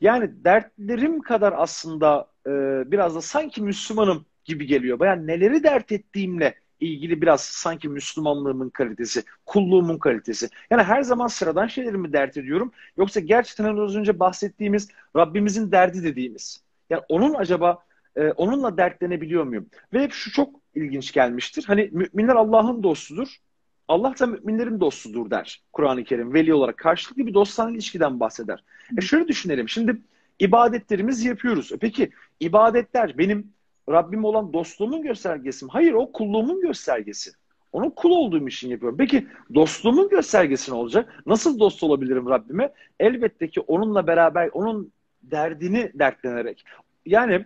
Yani 0.00 0.44
dertlerim 0.44 1.20
kadar 1.20 1.54
aslında 1.56 2.28
e, 2.46 2.50
biraz 2.90 3.14
da 3.14 3.20
sanki 3.20 3.62
Müslümanım 3.62 4.26
gibi 4.44 4.66
geliyor. 4.66 5.00
Yani 5.04 5.26
neleri 5.26 5.62
dert 5.62 5.92
ettiğimle 5.92 6.54
ilgili 6.82 7.22
biraz 7.22 7.40
sanki 7.40 7.88
Müslümanlığımın 7.88 8.70
kalitesi, 8.70 9.22
kulluğumun 9.46 9.98
kalitesi. 9.98 10.48
Yani 10.70 10.82
her 10.82 11.02
zaman 11.02 11.26
sıradan 11.26 11.66
şeylerimi 11.66 12.12
dert 12.12 12.36
ediyorum. 12.36 12.72
Yoksa 12.96 13.20
gerçekten 13.20 13.76
az 13.76 13.96
önce 13.96 14.20
bahsettiğimiz 14.20 14.88
Rabbimizin 15.16 15.72
derdi 15.72 16.04
dediğimiz. 16.04 16.62
Yani 16.90 17.02
onun 17.08 17.34
acaba 17.34 17.84
e, 18.16 18.30
onunla 18.30 18.76
dertlenebiliyor 18.76 19.44
muyum? 19.44 19.66
Ve 19.92 20.02
hep 20.02 20.12
şu 20.12 20.32
çok 20.32 20.60
ilginç 20.74 21.12
gelmiştir. 21.12 21.64
Hani 21.66 21.90
müminler 21.92 22.36
Allah'ın 22.36 22.82
dostudur. 22.82 23.36
Allah 23.88 24.14
da 24.20 24.26
müminlerin 24.26 24.80
dostudur 24.80 25.30
der 25.30 25.62
Kur'an-ı 25.72 26.04
Kerim. 26.04 26.34
Veli 26.34 26.54
olarak 26.54 26.78
karşılıklı 26.78 27.26
bir 27.26 27.34
dostane 27.34 27.72
ilişkiden 27.72 28.20
bahseder. 28.20 28.64
E 28.98 29.00
şöyle 29.00 29.28
düşünelim. 29.28 29.68
Şimdi 29.68 29.96
ibadetlerimizi 30.38 31.28
yapıyoruz. 31.28 31.72
E 31.72 31.76
peki 31.76 32.10
ibadetler 32.40 33.18
benim 33.18 33.52
Rabbim 33.88 34.24
olan 34.24 34.52
dostluğumun 34.52 35.02
göstergesi 35.02 35.64
mi? 35.64 35.70
Hayır 35.74 35.92
o 35.92 36.12
kulluğumun 36.12 36.60
göstergesi. 36.60 37.30
Onun 37.72 37.90
kul 37.90 38.10
olduğum 38.10 38.48
için 38.48 38.70
yapıyorum. 38.70 38.98
Peki 38.98 39.26
dostluğumun 39.54 40.08
göstergesi 40.08 40.70
ne 40.70 40.76
olacak? 40.76 41.22
Nasıl 41.26 41.58
dost 41.58 41.82
olabilirim 41.82 42.28
Rabbime? 42.28 42.72
Elbette 43.00 43.48
ki 43.48 43.60
onunla 43.60 44.06
beraber 44.06 44.50
onun 44.52 44.92
derdini 45.22 45.90
dertlenerek. 45.94 46.64
Yani 47.06 47.44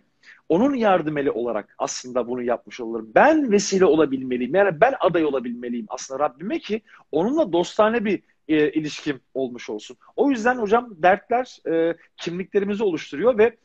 onun 0.49 0.75
yardım 0.75 1.19
eli 1.19 1.31
olarak 1.31 1.75
aslında 1.79 2.29
bunu 2.29 2.43
yapmış 2.43 2.81
olurum. 2.81 3.11
Ben 3.15 3.53
vesile 3.53 3.85
olabilmeliyim. 3.85 4.55
Yani 4.55 4.81
ben 4.81 4.95
aday 5.01 5.25
olabilmeliyim 5.25 5.87
aslında 5.89 6.21
Rabbime 6.25 6.59
ki 6.59 6.83
onunla 7.13 7.53
dostane 7.53 8.05
bir 8.05 8.23
e, 8.49 8.73
ilişkim 8.73 9.21
olmuş 9.35 9.71
olsun. 9.71 9.97
O 10.17 10.31
yüzden 10.31 10.59
hocam 10.59 10.91
dertler 10.97 11.59
e, 11.71 11.97
kimliklerimizi 12.17 12.83
oluşturuyor 12.83 13.39
ve 13.39 13.57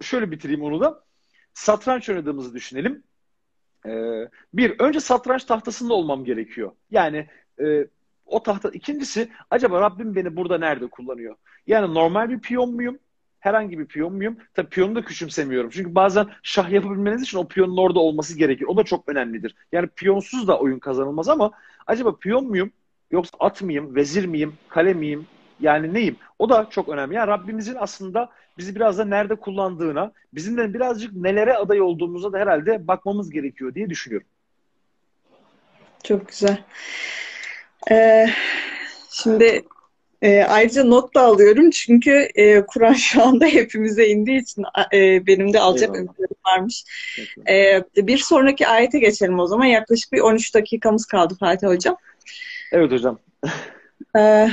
şöyle 0.00 0.30
bitireyim 0.30 0.62
onu 0.62 0.80
da. 0.80 1.02
Satranç 1.58 2.08
oynadığımızı 2.08 2.54
düşünelim. 2.54 3.02
E, 3.86 3.90
bir, 4.54 4.80
önce 4.80 5.00
satranç 5.00 5.44
tahtasında 5.44 5.94
olmam 5.94 6.24
gerekiyor. 6.24 6.72
Yani 6.90 7.26
e, 7.60 7.86
o 8.26 8.42
tahta. 8.42 8.68
İkincisi, 8.68 9.28
acaba 9.50 9.80
Rabbim 9.80 10.14
beni 10.14 10.36
burada 10.36 10.58
nerede 10.58 10.86
kullanıyor? 10.86 11.36
Yani 11.66 11.94
normal 11.94 12.30
bir 12.30 12.40
piyon 12.40 12.74
muyum? 12.74 12.98
herhangi 13.40 13.78
bir 13.78 13.86
piyon 13.86 14.12
muyum? 14.12 14.36
Tabii 14.54 14.68
piyonu 14.68 14.94
da 14.94 15.04
küçümsemiyorum. 15.04 15.70
Çünkü 15.70 15.94
bazen 15.94 16.26
şah 16.42 16.70
yapabilmeniz 16.70 17.22
için 17.22 17.38
o 17.38 17.48
piyonun 17.48 17.76
orada 17.76 18.00
olması 18.00 18.38
gerekir. 18.38 18.64
O 18.68 18.76
da 18.76 18.84
çok 18.84 19.08
önemlidir. 19.08 19.54
Yani 19.72 19.88
piyonsuz 19.96 20.48
da 20.48 20.58
oyun 20.58 20.78
kazanılmaz 20.78 21.28
ama 21.28 21.50
acaba 21.86 22.16
piyon 22.16 22.46
muyum? 22.46 22.72
Yoksa 23.10 23.36
at 23.40 23.62
mıyım? 23.62 23.94
Vezir 23.94 24.24
miyim? 24.24 24.54
Kale 24.68 24.94
miyim? 24.94 25.26
Yani 25.60 25.94
neyim? 25.94 26.16
O 26.38 26.48
da 26.48 26.66
çok 26.70 26.88
önemli. 26.88 27.14
Yani 27.14 27.28
Rabbimizin 27.28 27.76
aslında 27.78 28.30
bizi 28.58 28.74
biraz 28.74 28.98
da 28.98 29.04
nerede 29.04 29.34
kullandığına, 29.34 30.12
bizim 30.34 30.56
de 30.56 30.74
birazcık 30.74 31.16
nelere 31.16 31.54
aday 31.54 31.80
olduğumuza 31.80 32.32
da 32.32 32.38
herhalde 32.38 32.88
bakmamız 32.88 33.30
gerekiyor 33.30 33.74
diye 33.74 33.90
düşünüyorum. 33.90 34.28
Çok 36.04 36.28
güzel. 36.28 36.64
Ee, 37.90 38.26
şimdi 39.10 39.64
e, 40.22 40.42
ayrıca 40.42 40.84
not 40.84 41.14
da 41.14 41.22
alıyorum 41.22 41.70
çünkü 41.70 42.28
e, 42.34 42.66
Kur'an 42.66 42.92
şu 42.92 43.22
anda 43.22 43.46
hepimize 43.46 44.06
indiği 44.06 44.42
için 44.42 44.64
e, 44.92 45.26
benim 45.26 45.52
de 45.52 45.60
alacak 45.60 45.90
ömrüm 45.90 46.28
varmış. 46.46 46.84
E, 47.48 47.84
bir 47.96 48.18
sonraki 48.18 48.68
ayete 48.68 48.98
geçelim 48.98 49.38
o 49.38 49.46
zaman. 49.46 49.64
Yaklaşık 49.64 50.12
bir 50.12 50.20
13 50.20 50.54
dakikamız 50.54 51.06
kaldı 51.06 51.36
Fatih 51.40 51.66
Hocam. 51.66 51.96
Evet 52.72 52.92
hocam. 52.92 53.18
e, 54.16 54.48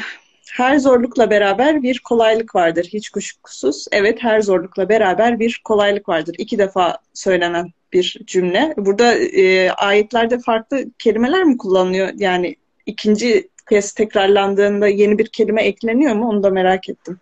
her 0.52 0.80
zorlukla 0.80 1.30
beraber 1.30 1.84
bir 1.84 2.00
kolaylık 2.00 2.56
vardır 2.56 2.86
hiç 2.93 3.10
kuşkusuz. 3.10 3.86
Evet 3.91 4.24
her 4.24 4.41
zorlukla 4.41 4.89
beraber 4.89 5.39
bir 5.39 5.62
kolaylık 5.64 6.10
vardır. 6.10 6.36
İki 6.38 6.58
defa 6.58 6.98
söylenen 7.14 7.72
bir 7.93 8.18
cümle. 8.28 8.74
Burada 8.78 9.14
e, 9.14 9.72
ayetlerde 9.72 10.39
farklı 10.39 10.86
kelimeler 11.00 11.43
mi 11.43 11.58
kullanılıyor? 11.58 12.10
Yani 12.16 12.56
ikinci 12.86 13.50
kez 13.70 13.93
tekrarlandığında 13.93 14.88
yeni 14.88 15.18
bir 15.18 15.28
kelime 15.28 15.64
ekleniyor 15.64 16.16
mu? 16.16 16.30
Onu 16.30 16.43
da 16.43 16.50
merak 16.50 16.89
ettim. 16.89 17.20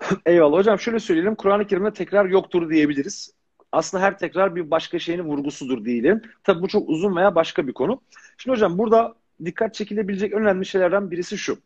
Eyvallah 0.26 0.56
hocam 0.58 0.78
şöyle 0.78 0.98
söyleyelim. 0.98 1.34
Kur'an-ı 1.34 1.66
Kerim'de 1.66 1.92
tekrar 1.92 2.26
yoktur 2.26 2.70
diyebiliriz. 2.70 3.32
Aslında 3.72 4.02
her 4.02 4.18
tekrar 4.18 4.56
bir 4.56 4.70
başka 4.70 4.98
şeyin 4.98 5.20
vurgusudur 5.20 5.84
diyelim. 5.84 6.22
Tabi 6.44 6.62
bu 6.62 6.68
çok 6.68 6.88
uzun 6.88 7.16
veya 7.16 7.34
başka 7.34 7.66
bir 7.66 7.72
konu. 7.72 8.00
Şimdi 8.38 8.54
hocam 8.54 8.78
burada 8.78 9.14
dikkat 9.44 9.74
çekilebilecek 9.74 10.32
önemli 10.32 10.66
şeylerden 10.66 11.10
birisi 11.10 11.38
şu. 11.38 11.58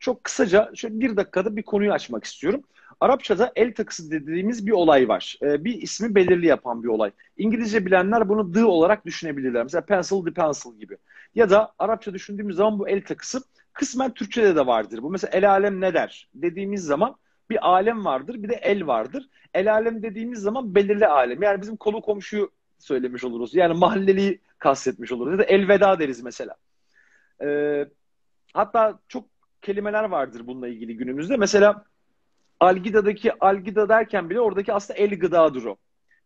Çok 0.00 0.24
kısaca 0.24 0.70
şöyle 0.74 1.00
bir 1.00 1.16
dakikada 1.16 1.56
bir 1.56 1.62
konuyu 1.62 1.92
açmak 1.92 2.24
istiyorum. 2.24 2.62
Arapçada 3.00 3.52
el 3.56 3.74
takısı 3.74 4.10
dediğimiz 4.10 4.66
bir 4.66 4.72
olay 4.72 5.08
var. 5.08 5.38
Ee, 5.42 5.64
bir 5.64 5.82
ismi 5.82 6.14
belirli 6.14 6.46
yapan 6.46 6.82
bir 6.82 6.88
olay. 6.88 7.10
İngilizce 7.36 7.86
bilenler 7.86 8.28
bunu 8.28 8.52
the 8.52 8.64
olarak 8.64 9.06
düşünebilirler. 9.06 9.62
Mesela 9.62 9.84
pencil 9.84 10.24
the 10.24 10.32
pencil 10.32 10.78
gibi. 10.78 10.96
Ya 11.34 11.50
da 11.50 11.72
Arapça 11.78 12.14
düşündüğümüz 12.14 12.56
zaman 12.56 12.78
bu 12.78 12.88
el 12.88 13.04
takısı 13.04 13.42
kısmen 13.72 14.14
Türkçede 14.14 14.56
de 14.56 14.66
vardır. 14.66 15.02
Bu 15.02 15.10
mesela 15.10 15.30
el 15.30 15.50
alem 15.50 15.80
ne 15.80 15.94
der 15.94 16.28
dediğimiz 16.34 16.84
zaman 16.84 17.16
bir 17.50 17.68
alem 17.68 18.04
vardır 18.04 18.42
bir 18.42 18.48
de 18.48 18.54
el 18.54 18.86
vardır. 18.86 19.28
El 19.54 19.72
alem 19.72 20.02
dediğimiz 20.02 20.40
zaman 20.40 20.74
belirli 20.74 21.06
alem. 21.06 21.42
Yani 21.42 21.62
bizim 21.62 21.76
kolu 21.76 22.00
komşuyu 22.00 22.50
söylemiş 22.78 23.24
oluruz. 23.24 23.54
Yani 23.54 23.78
mahalleliyi 23.78 24.40
kastetmiş 24.58 25.12
oluruz. 25.12 25.32
Ya 25.32 25.38
da 25.38 25.44
elveda 25.44 25.98
deriz 25.98 26.22
mesela. 26.22 26.54
Ee, 27.42 27.88
hatta 28.54 28.98
çok 29.08 29.24
kelimeler 29.62 30.04
vardır 30.04 30.46
bununla 30.46 30.68
ilgili 30.68 30.96
günümüzde. 30.96 31.36
Mesela 31.36 31.84
Algida'daki 32.60 33.32
Algida 33.40 33.88
derken 33.88 34.30
bile 34.30 34.40
oradaki 34.40 34.72
aslında 34.72 34.98
el 34.98 35.18
gıdadır 35.18 35.64
o. 35.64 35.76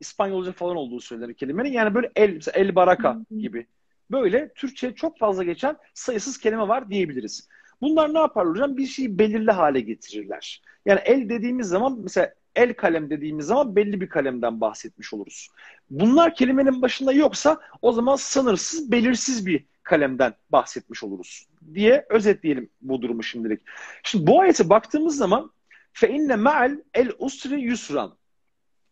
İspanyolca 0.00 0.52
falan 0.52 0.76
olduğu 0.76 1.00
söylenir 1.00 1.34
kelimenin. 1.34 1.72
Yani 1.72 1.94
böyle 1.94 2.10
el, 2.16 2.34
mesela 2.34 2.58
el 2.58 2.74
baraka 2.74 3.18
gibi. 3.38 3.66
Böyle 4.10 4.52
Türkçe 4.54 4.94
çok 4.94 5.18
fazla 5.18 5.44
geçen 5.44 5.76
sayısız 5.94 6.38
kelime 6.38 6.68
var 6.68 6.90
diyebiliriz. 6.90 7.48
Bunlar 7.80 8.14
ne 8.14 8.18
yaparlar 8.18 8.54
hocam? 8.54 8.76
Bir 8.76 8.86
şeyi 8.86 9.18
belirli 9.18 9.50
hale 9.50 9.80
getirirler. 9.80 10.62
Yani 10.86 11.00
el 11.04 11.28
dediğimiz 11.28 11.66
zaman 11.68 11.98
mesela 12.02 12.34
el 12.56 12.74
kalem 12.74 13.10
dediğimiz 13.10 13.46
zaman 13.46 13.76
belli 13.76 14.00
bir 14.00 14.08
kalemden 14.08 14.60
bahsetmiş 14.60 15.14
oluruz. 15.14 15.48
Bunlar 15.90 16.34
kelimenin 16.34 16.82
başında 16.82 17.12
yoksa 17.12 17.60
o 17.82 17.92
zaman 17.92 18.16
sınırsız, 18.16 18.92
belirsiz 18.92 19.46
bir 19.46 19.64
kalemden 19.82 20.34
bahsetmiş 20.50 21.02
oluruz 21.02 21.46
diye 21.74 22.06
özetleyelim 22.10 22.70
bu 22.80 23.02
durumu 23.02 23.22
şimdilik. 23.22 23.60
Şimdi 24.02 24.26
bu 24.26 24.40
ayete 24.40 24.68
baktığımız 24.68 25.16
zaman 25.16 25.52
fe 25.92 26.08
inne 26.08 26.36
ma'al 26.36 26.76
el 26.94 27.12
usri 27.18 27.60
yusran. 27.60 28.16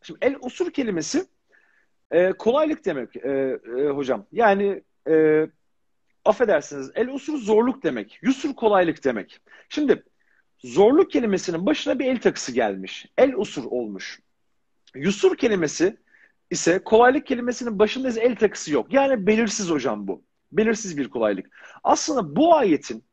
Şimdi 0.02 0.18
el 0.22 0.36
usur 0.40 0.70
kelimesi 0.70 1.26
e, 2.10 2.32
kolaylık 2.32 2.84
demek 2.84 3.16
e, 3.16 3.30
e, 3.78 3.88
hocam. 3.88 4.26
Yani 4.32 4.82
e, 5.08 5.46
affedersiniz 6.24 6.90
el 6.94 7.08
usur 7.08 7.38
zorluk 7.38 7.82
demek. 7.82 8.18
Yusur 8.22 8.54
kolaylık 8.54 9.04
demek. 9.04 9.40
Şimdi 9.68 10.04
zorluk 10.58 11.10
kelimesinin 11.10 11.66
başına 11.66 11.98
bir 11.98 12.06
el 12.06 12.20
takısı 12.20 12.52
gelmiş. 12.52 13.06
El 13.18 13.34
usur 13.34 13.64
olmuş. 13.64 14.20
Yusur 14.94 15.36
kelimesi 15.36 15.96
ise 16.50 16.84
kolaylık 16.84 17.26
kelimesinin 17.26 17.78
başında 17.78 18.20
el 18.20 18.36
takısı 18.36 18.72
yok. 18.72 18.92
Yani 18.92 19.26
belirsiz 19.26 19.70
hocam 19.70 20.08
bu. 20.08 20.22
Belirsiz 20.52 20.98
bir 20.98 21.10
kolaylık. 21.10 21.46
Aslında 21.84 22.36
bu 22.36 22.54
ayetin 22.54 23.04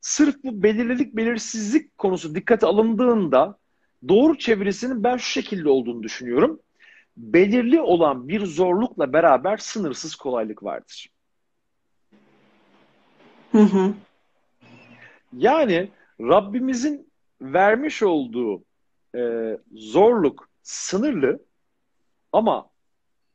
sırf 0.00 0.44
bu 0.44 0.62
belirlilik 0.62 1.16
belirsizlik 1.16 1.98
konusu 1.98 2.34
dikkate 2.34 2.66
alındığında 2.66 3.58
doğru 4.08 4.38
çevirisinin 4.38 5.04
ben 5.04 5.16
şu 5.16 5.30
şekilde 5.30 5.68
olduğunu 5.68 6.02
düşünüyorum. 6.02 6.60
Belirli 7.16 7.80
olan 7.80 8.28
bir 8.28 8.46
zorlukla 8.46 9.12
beraber 9.12 9.56
sınırsız 9.56 10.14
kolaylık 10.14 10.62
vardır. 10.62 11.08
Hı 13.52 13.58
hı. 13.58 13.94
Yani 15.36 15.88
Rabbimizin 16.20 17.10
vermiş 17.40 18.02
olduğu 18.02 18.62
e, 19.16 19.56
zorluk 19.72 20.48
sınırlı 20.62 21.42
ama 22.32 22.69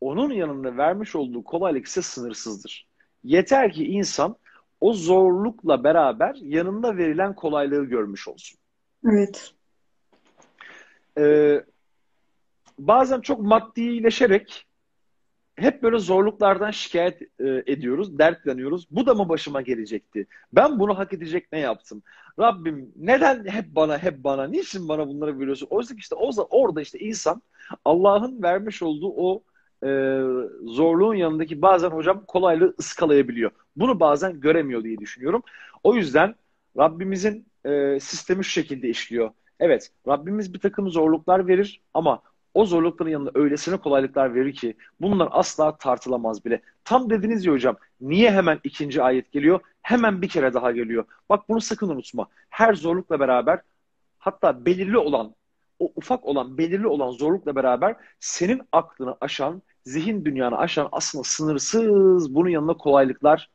onun 0.09 0.31
yanında 0.31 0.77
vermiş 0.77 1.15
olduğu 1.15 1.43
kolaylık 1.43 1.85
ise 1.85 2.01
sınırsızdır. 2.01 2.87
Yeter 3.23 3.71
ki 3.71 3.85
insan 3.85 4.35
o 4.81 4.93
zorlukla 4.93 5.83
beraber 5.83 6.35
yanında 6.35 6.97
verilen 6.97 7.35
kolaylığı 7.35 7.85
görmüş 7.85 8.27
olsun. 8.27 8.59
Evet. 9.05 9.53
Ee, 11.17 11.63
bazen 12.79 13.21
çok 13.21 13.41
maddileşerek 13.41 14.65
hep 15.55 15.83
böyle 15.83 15.99
zorluklardan 15.99 16.71
şikayet 16.71 17.21
e, 17.21 17.63
ediyoruz, 17.67 18.19
dertleniyoruz. 18.19 18.87
Bu 18.91 19.05
da 19.05 19.13
mı 19.13 19.29
başıma 19.29 19.61
gelecekti? 19.61 20.27
Ben 20.53 20.79
bunu 20.79 20.97
hak 20.97 21.13
edecek 21.13 21.51
ne 21.51 21.59
yaptım? 21.59 22.03
Rabbim 22.39 22.93
neden 22.95 23.45
hep 23.45 23.75
bana, 23.75 23.97
hep 23.97 24.23
bana, 24.23 24.47
niçin 24.47 24.87
bana 24.87 25.07
bunları 25.07 25.39
veriyorsun? 25.39 25.67
Oysa 25.69 25.93
ki 25.93 25.99
işte 25.99 26.15
o, 26.15 26.31
orada 26.49 26.81
işte 26.81 26.99
insan 26.99 27.41
Allah'ın 27.85 28.43
vermiş 28.43 28.83
olduğu 28.83 29.13
o 29.15 29.43
e, 29.83 29.87
zorluğun 30.65 31.15
yanındaki 31.15 31.61
bazen 31.61 31.89
hocam 31.89 32.23
kolaylığı 32.27 32.75
ıskalayabiliyor. 32.79 33.51
Bunu 33.75 33.99
bazen 33.99 34.39
göremiyor 34.39 34.83
diye 34.83 34.97
düşünüyorum. 34.97 35.43
O 35.83 35.95
yüzden 35.95 36.35
Rabbimizin 36.77 37.45
e, 37.65 37.99
sistemi 37.99 38.43
şu 38.43 38.51
şekilde 38.51 38.89
işliyor. 38.89 39.29
Evet, 39.59 39.91
Rabbimiz 40.07 40.53
bir 40.53 40.59
takım 40.59 40.89
zorluklar 40.89 41.47
verir 41.47 41.81
ama 41.93 42.21
o 42.53 42.65
zorlukların 42.65 43.09
yanında 43.09 43.31
öylesine 43.33 43.77
kolaylıklar 43.77 44.35
verir 44.35 44.53
ki 44.53 44.73
bunlar 45.01 45.29
asla 45.31 45.77
tartılamaz 45.77 46.45
bile. 46.45 46.61
Tam 46.83 47.09
dediniz 47.09 47.45
ya 47.45 47.53
hocam, 47.53 47.77
niye 48.01 48.31
hemen 48.31 48.59
ikinci 48.63 49.03
ayet 49.03 49.31
geliyor? 49.31 49.59
Hemen 49.81 50.21
bir 50.21 50.29
kere 50.29 50.53
daha 50.53 50.71
geliyor. 50.71 51.05
Bak 51.29 51.49
bunu 51.49 51.61
sakın 51.61 51.89
unutma. 51.89 52.27
Her 52.49 52.73
zorlukla 52.73 53.19
beraber 53.19 53.61
hatta 54.17 54.65
belirli 54.65 54.97
olan, 54.97 55.35
o 55.79 55.91
ufak 55.95 56.25
olan, 56.25 56.57
belirli 56.57 56.87
olan 56.87 57.11
zorlukla 57.11 57.55
beraber 57.55 57.95
senin 58.19 58.61
aklını 58.71 59.17
aşan, 59.21 59.61
zihin 59.83 60.25
dünyanı 60.25 60.57
aşan 60.57 60.89
aslında 60.91 61.23
sınırsız 61.23 62.35
bunun 62.35 62.49
yanında 62.49 62.73
kolaylıklar 62.73 63.49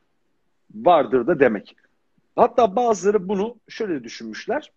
vardır 0.75 1.27
da 1.27 1.41
demek. 1.41 1.77
Hatta 2.37 2.77
bazıları 2.77 3.29
bunu 3.29 3.57
şöyle 3.69 4.05
düşünmüşler. 4.05 4.73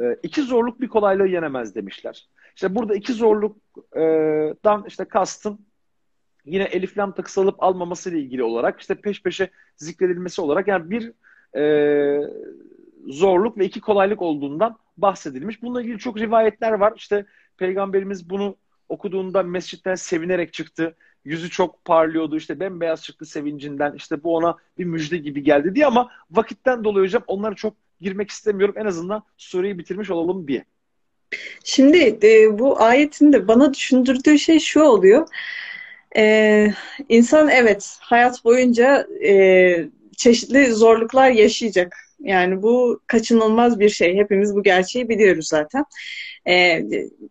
E, 0.00 0.16
iki 0.22 0.42
zorluk 0.42 0.80
bir 0.80 0.88
kolaylığı 0.88 1.28
yenemez 1.28 1.74
demişler. 1.74 2.28
İşte 2.54 2.74
burada 2.74 2.94
iki 2.94 3.12
zorluktan 3.12 4.84
işte 4.88 5.04
kastım 5.04 5.58
yine 6.44 6.64
elif 6.64 6.98
lam 6.98 7.12
takısı 7.12 7.40
alıp 7.40 7.62
almaması 7.62 8.10
ile 8.10 8.20
ilgili 8.20 8.42
olarak 8.42 8.80
işte 8.80 8.94
peş 8.94 9.22
peşe 9.22 9.50
zikredilmesi 9.76 10.40
olarak 10.40 10.68
yani 10.68 10.90
bir 10.90 11.12
e, 11.58 12.32
zorluk 13.06 13.58
ve 13.58 13.64
iki 13.64 13.80
kolaylık 13.80 14.22
olduğundan 14.22 14.78
bahsedilmiş. 15.02 15.62
Bununla 15.62 15.82
ilgili 15.82 15.98
çok 15.98 16.18
rivayetler 16.18 16.72
var. 16.72 16.92
İşte 16.96 17.26
Peygamberimiz 17.56 18.30
bunu 18.30 18.56
okuduğunda 18.88 19.42
mescitten 19.42 19.94
sevinerek 19.94 20.52
çıktı. 20.52 20.96
Yüzü 21.24 21.50
çok 21.50 21.84
parlıyordu 21.84 22.36
işte 22.36 22.60
bembeyaz 22.60 23.02
çıktı 23.02 23.26
sevincinden. 23.26 23.92
İşte 23.92 24.24
bu 24.24 24.36
ona 24.36 24.56
bir 24.78 24.84
müjde 24.84 25.16
gibi 25.16 25.42
geldi 25.42 25.74
diye 25.74 25.86
ama 25.86 26.10
vakitten 26.30 26.84
dolayı 26.84 27.06
hocam 27.06 27.22
onları 27.26 27.54
çok 27.54 27.74
girmek 28.00 28.30
istemiyorum. 28.30 28.74
En 28.78 28.86
azından 28.86 29.22
sureyi 29.36 29.78
bitirmiş 29.78 30.10
olalım 30.10 30.48
diye. 30.48 30.64
Şimdi 31.64 32.18
e, 32.22 32.58
bu 32.58 32.82
ayetin 32.82 33.32
de 33.32 33.48
bana 33.48 33.74
düşündürdüğü 33.74 34.38
şey 34.38 34.58
şu 34.58 34.82
oluyor. 34.82 35.28
Ee, 36.16 36.72
insan 37.08 37.48
evet 37.48 37.96
hayat 38.00 38.44
boyunca 38.44 39.06
e, 39.26 39.88
çeşitli 40.16 40.72
zorluklar 40.72 41.30
yaşayacak. 41.30 42.07
Yani 42.20 42.62
bu 42.62 43.00
kaçınılmaz 43.06 43.80
bir 43.80 43.88
şey. 43.88 44.16
Hepimiz 44.16 44.56
bu 44.56 44.62
gerçeği 44.62 45.08
biliyoruz 45.08 45.48
zaten. 45.48 45.84
Ee, 46.48 46.82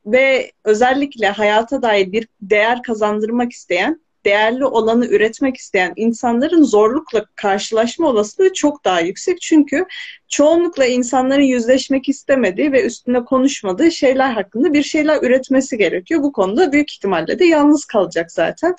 ve 0.05 0.51
özellikle 0.63 1.27
hayata 1.27 1.81
dair 1.81 2.11
bir 2.11 2.27
değer 2.41 2.83
kazandırmak 2.83 3.51
isteyen 3.51 4.01
değerli 4.27 4.65
olanı 4.65 5.05
üretmek 5.05 5.57
isteyen 5.57 5.93
insanların 5.95 6.63
zorlukla 6.63 7.25
karşılaşma 7.35 8.07
olasılığı 8.07 8.53
çok 8.53 8.85
daha 8.85 9.01
yüksek. 9.01 9.41
Çünkü 9.41 9.85
çoğunlukla 10.27 10.85
insanların 10.85 11.43
yüzleşmek 11.43 12.09
istemediği 12.09 12.71
ve 12.71 12.85
üstünde 12.85 13.25
konuşmadığı 13.25 13.91
şeyler 13.91 14.31
hakkında 14.31 14.73
bir 14.73 14.83
şeyler 14.83 15.23
üretmesi 15.23 15.77
gerekiyor. 15.77 16.23
Bu 16.23 16.31
konuda 16.31 16.71
büyük 16.71 16.91
ihtimalle 16.91 17.39
de 17.39 17.45
yalnız 17.45 17.85
kalacak 17.85 18.31
zaten. 18.31 18.75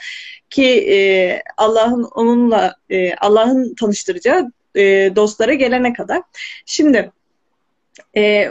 Ki 0.51 0.67
e, 0.67 0.97
Allah'ın 1.57 2.03
onunla 2.03 2.75
e, 2.91 3.15
Allah'ın 3.15 3.75
tanıştıracağı 3.75 4.53
e, 4.75 5.17
dostlara 5.17 5.55
gelene 5.55 5.93
kadar. 5.93 6.23
Şimdi 6.67 7.13
e, 8.17 8.51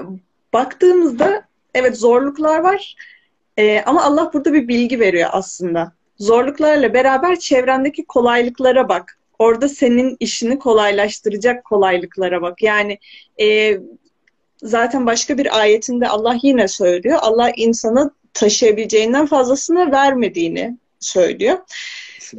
baktığımızda 0.54 1.44
evet 1.74 1.98
zorluklar 1.98 2.60
var. 2.60 2.96
E, 3.58 3.82
ama 3.82 4.04
Allah 4.04 4.32
burada 4.34 4.54
bir 4.54 4.68
bilgi 4.68 5.00
veriyor 5.00 5.30
aslında. 5.34 5.92
Zorluklarla 6.20 6.94
beraber 6.94 7.40
çevrendeki 7.40 8.06
kolaylıklara 8.06 8.90
bak. 8.90 9.18
Orada 9.40 9.70
senin 9.70 10.18
işini 10.20 10.60
kolaylaştıracak 10.60 11.66
kolaylıklara 11.66 12.42
bak. 12.42 12.64
Yani 12.64 13.00
e, 13.42 13.78
zaten 14.64 15.06
başka 15.06 15.38
bir 15.38 15.60
ayetinde 15.60 16.08
Allah 16.08 16.38
yine 16.44 16.68
söylüyor. 16.68 17.18
Allah 17.22 17.52
insana 17.56 18.12
taşıyabileceğinden 18.34 19.26
fazlasını 19.26 19.92
vermediğini 19.92 20.78
söylüyor. 21.00 21.58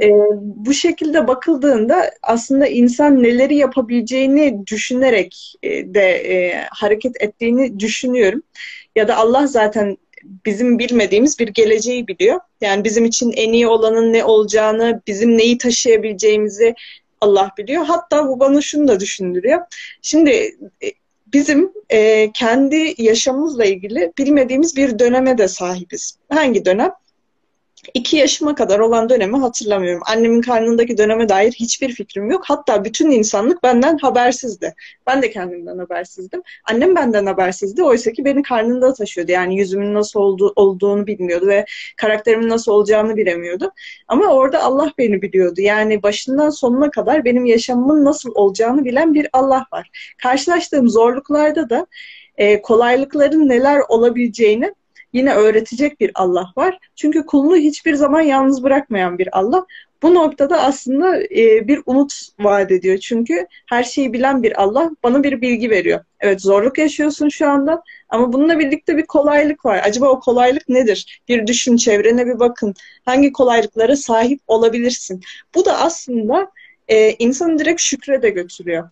E, 0.01 0.11
bu 0.41 0.75
şekilde 0.75 1.29
bakıldığında 1.29 2.11
aslında 2.23 2.67
insan 2.67 3.23
neleri 3.23 3.57
yapabileceğini 3.57 4.67
düşünerek 4.67 5.55
e, 5.63 5.95
de 5.95 6.11
e, 6.11 6.65
hareket 6.71 7.23
ettiğini 7.23 7.81
düşünüyorum. 7.81 8.43
Ya 8.97 9.09
da 9.09 9.17
Allah 9.17 9.47
zaten 9.47 9.97
bizim 10.47 10.79
bilmediğimiz 10.79 11.39
bir 11.39 11.49
geleceği 11.49 12.09
biliyor. 12.09 12.41
Yani 12.61 12.85
bizim 12.85 13.05
için 13.05 13.33
en 13.33 13.53
iyi 13.53 13.67
olanın 13.67 14.13
ne 14.13 14.25
olacağını, 14.25 15.03
bizim 15.07 15.39
neyi 15.39 15.59
taşıyabileceğimizi 15.59 16.75
Allah 17.21 17.51
biliyor. 17.59 17.85
Hatta 17.85 18.29
bu 18.29 18.41
bana 18.41 18.61
şunu 18.61 18.89
da 18.89 19.01
düşündürüyor. 19.01 19.61
Şimdi 20.03 20.31
e, 20.83 20.93
bizim 21.33 21.73
e, 21.91 22.31
kendi 22.33 22.95
yaşamımızla 22.99 23.65
ilgili 23.65 24.13
bilmediğimiz 24.19 24.77
bir 24.77 24.99
döneme 24.99 25.39
de 25.39 25.49
sahibiz. 25.49 26.19
Hangi 26.29 26.65
dönem? 26.65 26.91
İki 27.95 28.17
yaşıma 28.17 28.55
kadar 28.55 28.79
olan 28.79 29.09
dönemi 29.09 29.37
hatırlamıyorum. 29.37 30.03
Annemin 30.07 30.41
karnındaki 30.41 30.99
döneme 30.99 31.29
dair 31.29 31.53
hiçbir 31.53 31.93
fikrim 31.93 32.31
yok. 32.31 32.43
Hatta 32.47 32.85
bütün 32.85 33.11
insanlık 33.11 33.63
benden 33.63 33.99
habersizdi. 33.99 34.75
Ben 35.07 35.23
de 35.23 35.31
kendimden 35.31 35.79
habersizdim. 35.79 36.43
Annem 36.71 36.97
benden 36.97 37.27
habersizdi. 37.27 37.83
Oysa 37.83 38.13
ki 38.13 38.25
beni 38.25 38.43
karnında 38.43 38.95
taşıyordu. 38.95 39.33
Yani 39.33 39.59
yüzümün 39.59 39.95
nasıl 39.95 40.21
oldu, 40.21 40.53
olduğunu 40.57 41.07
bilmiyordu 41.07 41.47
ve 41.47 41.65
karakterimin 41.97 42.49
nasıl 42.49 42.73
olacağını 42.73 43.17
bilemiyordu. 43.17 43.73
Ama 44.09 44.27
orada 44.27 44.63
Allah 44.63 44.93
beni 44.99 45.23
biliyordu. 45.23 45.61
Yani 45.61 46.03
başından 46.03 46.51
sonuna 46.51 46.91
kadar 46.91 47.25
benim 47.25 47.47
yaşamımın 47.47 48.05
nasıl 48.05 48.33
olacağını 48.35 48.85
bilen 48.85 49.15
bir 49.15 49.29
Allah 49.33 49.67
var. 49.73 49.91
Karşılaştığım 50.23 50.89
zorluklarda 50.89 51.71
da 51.71 51.87
e, 52.37 52.63
kolaylıkların 52.63 53.49
neler 53.49 53.81
olabileceğini 53.89 54.75
yine 55.13 55.35
öğretecek 55.35 56.01
bir 56.01 56.11
Allah 56.15 56.53
var. 56.57 56.79
Çünkü 56.97 57.27
kulunu 57.27 57.57
hiçbir 57.57 57.95
zaman 57.95 58.21
yalnız 58.21 58.63
bırakmayan 58.63 59.19
bir 59.19 59.39
Allah. 59.39 59.67
Bu 60.03 60.15
noktada 60.15 60.63
aslında 60.63 61.23
e, 61.23 61.69
bir 61.69 61.83
umut 61.87 62.13
vaat 62.39 62.71
ediyor. 62.71 62.99
Çünkü 62.99 63.47
her 63.67 63.85
şeyi 63.85 64.13
bilen 64.13 64.43
bir 64.43 64.63
Allah 64.63 64.91
bana 65.03 65.23
bir 65.23 65.41
bilgi 65.41 65.71
veriyor. 65.71 66.01
Evet 66.21 66.41
zorluk 66.41 66.79
yaşıyorsun 66.79 67.29
şu 67.29 67.49
anda 67.49 67.83
Ama 68.09 68.33
bununla 68.33 68.59
birlikte 68.59 68.97
bir 68.97 69.07
kolaylık 69.07 69.65
var. 69.65 69.81
Acaba 69.85 70.09
o 70.09 70.21
kolaylık 70.21 70.69
nedir? 70.69 71.23
Bir 71.29 71.47
düşün, 71.47 71.77
çevrene 71.77 72.27
bir 72.27 72.39
bakın. 72.39 72.75
Hangi 73.05 73.33
kolaylıklara 73.33 73.97
sahip 73.97 74.41
olabilirsin? 74.47 75.21
Bu 75.55 75.65
da 75.65 75.79
aslında 75.79 76.51
e, 76.89 77.13
insanı 77.13 77.59
direkt 77.59 77.81
şükre 77.81 78.23
de 78.23 78.31
götürüyor. 78.31 78.91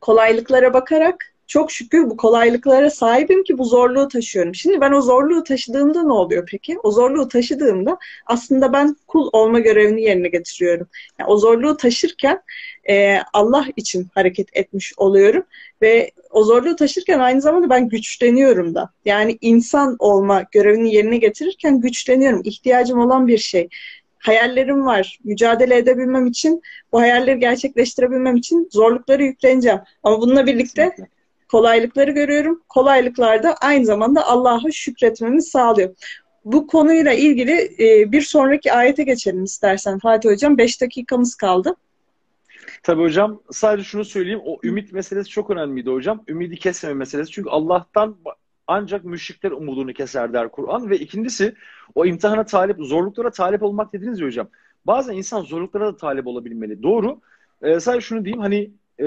Kolaylıklara 0.00 0.74
bakarak 0.74 1.31
çok 1.46 1.72
şükür 1.72 2.10
bu 2.10 2.16
kolaylıklara 2.16 2.90
sahibim 2.90 3.44
ki 3.44 3.58
bu 3.58 3.64
zorluğu 3.64 4.08
taşıyorum. 4.08 4.54
Şimdi 4.54 4.80
ben 4.80 4.92
o 4.92 5.02
zorluğu 5.02 5.44
taşıdığımda 5.44 6.02
ne 6.02 6.12
oluyor 6.12 6.48
peki? 6.50 6.78
O 6.82 6.90
zorluğu 6.90 7.28
taşıdığımda 7.28 7.98
aslında 8.26 8.72
ben 8.72 8.96
kul 9.06 9.28
olma 9.32 9.58
görevini 9.58 10.02
yerine 10.02 10.28
getiriyorum. 10.28 10.86
Yani 11.18 11.30
o 11.30 11.36
zorluğu 11.36 11.76
taşırken 11.76 12.42
e, 12.88 13.18
Allah 13.32 13.66
için 13.76 14.08
hareket 14.14 14.48
etmiş 14.56 14.92
oluyorum 14.96 15.44
ve 15.82 16.10
o 16.30 16.44
zorluğu 16.44 16.76
taşırken 16.76 17.18
aynı 17.18 17.40
zamanda 17.40 17.70
ben 17.70 17.88
güçleniyorum 17.88 18.74
da. 18.74 18.90
Yani 19.04 19.38
insan 19.40 19.96
olma 19.98 20.44
görevini 20.52 20.94
yerine 20.94 21.16
getirirken 21.16 21.80
güçleniyorum. 21.80 22.40
İhtiyacım 22.44 22.98
olan 22.98 23.26
bir 23.26 23.38
şey 23.38 23.68
hayallerim 24.18 24.86
var. 24.86 25.18
Mücadele 25.24 25.76
edebilmem 25.76 26.26
için, 26.26 26.62
bu 26.92 27.00
hayalleri 27.00 27.38
gerçekleştirebilmem 27.38 28.36
için 28.36 28.68
zorlukları 28.72 29.22
yükleneceğim. 29.22 29.78
Ama 30.02 30.20
bununla 30.20 30.46
birlikte 30.46 30.82
Kesinlikle 30.82 31.21
kolaylıkları 31.52 32.10
görüyorum. 32.10 32.62
Kolaylıklar 32.68 33.42
da 33.42 33.54
aynı 33.54 33.84
zamanda 33.84 34.26
Allah'a 34.26 34.70
şükretmemi 34.70 35.42
sağlıyor. 35.42 35.94
Bu 36.44 36.66
konuyla 36.66 37.12
ilgili 37.12 37.70
e, 37.78 38.12
bir 38.12 38.20
sonraki 38.22 38.72
ayete 38.72 39.02
geçelim 39.02 39.44
istersen 39.44 39.98
Fatih 39.98 40.30
Hocam. 40.30 40.58
Beş 40.58 40.80
dakikamız 40.80 41.34
kaldı. 41.34 41.74
Tabii 42.82 43.02
hocam 43.02 43.42
sadece 43.50 43.84
şunu 43.84 44.04
söyleyeyim. 44.04 44.40
O 44.44 44.58
ümit 44.62 44.92
meselesi 44.92 45.30
çok 45.30 45.50
önemliydi 45.50 45.90
hocam. 45.90 46.24
Ümidi 46.28 46.56
kesmeme 46.56 46.94
meselesi. 46.94 47.30
Çünkü 47.30 47.50
Allah'tan 47.50 48.16
ancak 48.66 49.04
müşrikler 49.04 49.50
umudunu 49.50 49.92
keser 49.92 50.32
der 50.32 50.48
Kur'an. 50.48 50.90
Ve 50.90 50.98
ikincisi 50.98 51.54
o 51.94 52.06
imtihana 52.06 52.44
talip, 52.44 52.76
zorluklara 52.80 53.30
talip 53.30 53.62
olmak 53.62 53.92
dediniz 53.92 54.20
ya 54.20 54.26
hocam. 54.26 54.48
Bazen 54.86 55.16
insan 55.16 55.42
zorluklara 55.42 55.86
da 55.86 55.96
talip 55.96 56.26
olabilmeli. 56.26 56.82
Doğru. 56.82 57.20
Ee, 57.62 57.80
sadece 57.80 58.06
şunu 58.06 58.24
diyeyim 58.24 58.40
hani 58.40 58.70
e, 59.00 59.06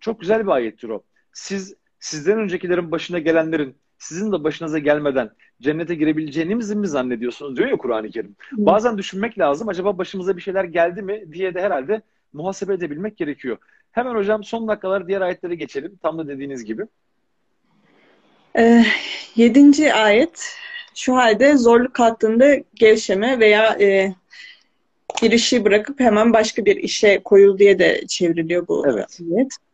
çok 0.00 0.20
güzel 0.20 0.46
bir 0.46 0.50
ayettir 0.50 0.88
o 0.88 1.02
siz 1.36 1.74
sizden 2.00 2.38
öncekilerin 2.38 2.90
başına 2.90 3.18
gelenlerin 3.18 3.76
sizin 3.98 4.32
de 4.32 4.44
başınıza 4.44 4.78
gelmeden 4.78 5.30
cennete 5.62 5.94
girebileceğinizi 5.94 6.76
mi 6.76 6.88
zannediyorsunuz 6.88 7.56
diyor 7.56 7.68
ya 7.68 7.76
Kur'an-ı 7.76 8.10
Kerim. 8.10 8.36
Hı. 8.50 8.56
Bazen 8.58 8.98
düşünmek 8.98 9.38
lazım. 9.38 9.68
Acaba 9.68 9.98
başımıza 9.98 10.36
bir 10.36 10.42
şeyler 10.42 10.64
geldi 10.64 11.02
mi 11.02 11.24
diye 11.32 11.54
de 11.54 11.60
herhalde 11.60 12.02
muhasebe 12.32 12.74
edebilmek 12.74 13.16
gerekiyor. 13.16 13.58
Hemen 13.92 14.14
hocam 14.14 14.44
son 14.44 14.68
dakikalar 14.68 15.08
diğer 15.08 15.20
ayetlere 15.20 15.54
geçelim. 15.54 15.98
Tam 16.02 16.18
da 16.18 16.28
dediğiniz 16.28 16.64
gibi. 16.64 16.86
Ee, 18.58 18.84
yedinci 19.34 19.94
ayet 19.94 20.56
şu 20.94 21.16
halde 21.16 21.56
zorluk 21.56 21.98
hattında 21.98 22.56
gevşeme 22.74 23.40
veya 23.40 23.76
e, 23.80 24.14
bir 25.22 25.30
işi 25.30 25.64
bırakıp 25.64 26.00
hemen 26.00 26.32
başka 26.32 26.64
bir 26.64 26.76
işe 26.76 27.22
koyul 27.24 27.58
diye 27.58 27.78
de 27.78 28.06
çevriliyor 28.08 28.68
bu 28.68 28.84
evet. 28.88 29.20
ayet. 29.32 29.65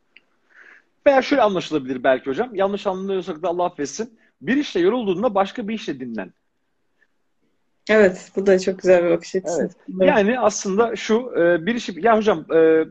Veya 1.07 1.23
şöyle 1.23 1.43
anlaşılabilir 1.43 2.05
belki 2.05 2.31
hocam. 2.31 2.55
Yanlış 2.55 2.87
anlıyorsak 2.87 3.43
da 3.43 3.49
Allah 3.49 3.65
affetsin. 3.65 4.19
Bir 4.41 4.57
işle 4.57 4.81
yorulduğunda 4.81 5.35
başka 5.35 5.69
bir 5.69 5.75
işle 5.75 6.01
dinlen. 6.01 6.33
Evet, 7.89 8.33
bu 8.37 8.47
da 8.47 8.59
çok 8.59 8.79
güzel 8.79 9.05
bir 9.05 9.11
bakış 9.11 9.35
açısı. 9.37 9.63
Evet. 9.63 9.77
Yani 10.09 10.41
aslında 10.41 10.97
şu 10.97 11.33
e, 11.39 11.67
bir 11.67 11.75
işi, 11.75 11.95
ya 12.01 12.17
hocam 12.17 12.53
e, 12.55 12.85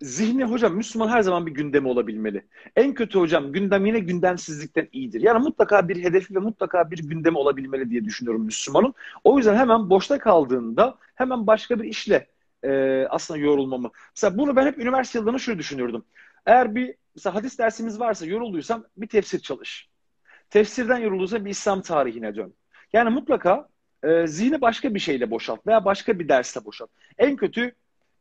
zihni 0.00 0.44
hocam 0.44 0.74
Müslüman 0.74 1.08
her 1.08 1.22
zaman 1.22 1.46
bir 1.46 1.54
gündemi 1.54 1.88
olabilmeli. 1.88 2.44
En 2.76 2.94
kötü 2.94 3.18
hocam 3.18 3.52
gündem 3.52 3.86
yine 3.86 3.98
gündemsizlikten 3.98 4.88
iyidir. 4.92 5.20
Yani 5.20 5.42
mutlaka 5.42 5.88
bir 5.88 6.04
hedefi 6.04 6.34
ve 6.34 6.38
mutlaka 6.38 6.90
bir 6.90 6.98
gündemi 6.98 7.38
olabilmeli 7.38 7.90
diye 7.90 8.04
düşünüyorum 8.04 8.44
Müslümanın. 8.44 8.94
O 9.24 9.38
yüzden 9.38 9.56
hemen 9.56 9.90
boşta 9.90 10.18
kaldığında 10.18 10.98
hemen 11.14 11.46
başka 11.46 11.80
bir 11.80 11.84
işle 11.84 12.26
e, 12.64 13.04
aslında 13.10 13.40
yorulmamı. 13.40 13.90
Mesela 14.16 14.38
bunu 14.38 14.56
ben 14.56 14.66
hep 14.66 14.78
üniversite 14.78 15.18
yıllarında 15.18 15.38
şöyle 15.38 15.58
düşünürdüm. 15.58 16.04
Eğer 16.46 16.74
bir 16.74 16.94
mesela 17.14 17.34
hadis 17.34 17.58
dersimiz 17.58 18.00
varsa 18.00 18.26
yorulduysam 18.26 18.84
bir 18.96 19.06
tefsir 19.06 19.40
çalış. 19.40 19.88
Tefsirden 20.50 20.98
yorulduysa 20.98 21.44
bir 21.44 21.50
İslam 21.50 21.82
tarihine 21.82 22.36
dön. 22.36 22.54
Yani 22.92 23.10
mutlaka 23.10 23.68
e, 24.02 24.26
zihni 24.26 24.60
başka 24.60 24.94
bir 24.94 25.00
şeyle 25.00 25.30
boşalt 25.30 25.66
veya 25.66 25.84
başka 25.84 26.18
bir 26.18 26.28
dersle 26.28 26.64
boşalt. 26.64 26.90
En 27.18 27.36
kötü 27.36 27.72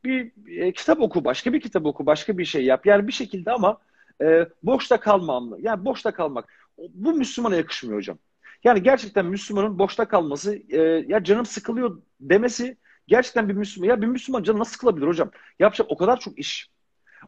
bir 0.03 0.31
e, 0.47 0.71
kitap 0.71 1.01
oku, 1.01 1.25
başka 1.25 1.53
bir 1.53 1.61
kitap 1.61 1.85
oku, 1.85 2.05
başka 2.05 2.37
bir 2.37 2.45
şey 2.45 2.65
yap. 2.65 2.85
Yani 2.85 3.07
bir 3.07 3.11
şekilde 3.11 3.51
ama 3.51 3.77
e, 4.21 4.47
boşta 4.63 4.99
kalmamlı. 4.99 5.57
Yani 5.61 5.85
boşta 5.85 6.11
kalmak. 6.13 6.49
Bu 6.77 7.13
Müslümana 7.13 7.55
yakışmıyor 7.55 7.97
hocam. 7.97 8.17
Yani 8.63 8.83
gerçekten 8.83 9.25
Müslümanın 9.25 9.79
boşta 9.79 10.07
kalması, 10.07 10.55
e, 10.69 10.77
ya 11.07 11.23
canım 11.23 11.45
sıkılıyor 11.45 12.01
demesi 12.19 12.77
gerçekten 13.07 13.49
bir 13.49 13.53
Müslüman. 13.53 13.87
Ya 13.89 14.01
bir 14.01 14.07
Müslüman 14.07 14.43
canı 14.43 14.59
nasıl 14.59 14.71
sıkılabilir 14.71 15.07
hocam? 15.07 15.31
Yapacak 15.59 15.87
o 15.89 15.97
kadar 15.97 16.19
çok 16.19 16.39
iş 16.39 16.72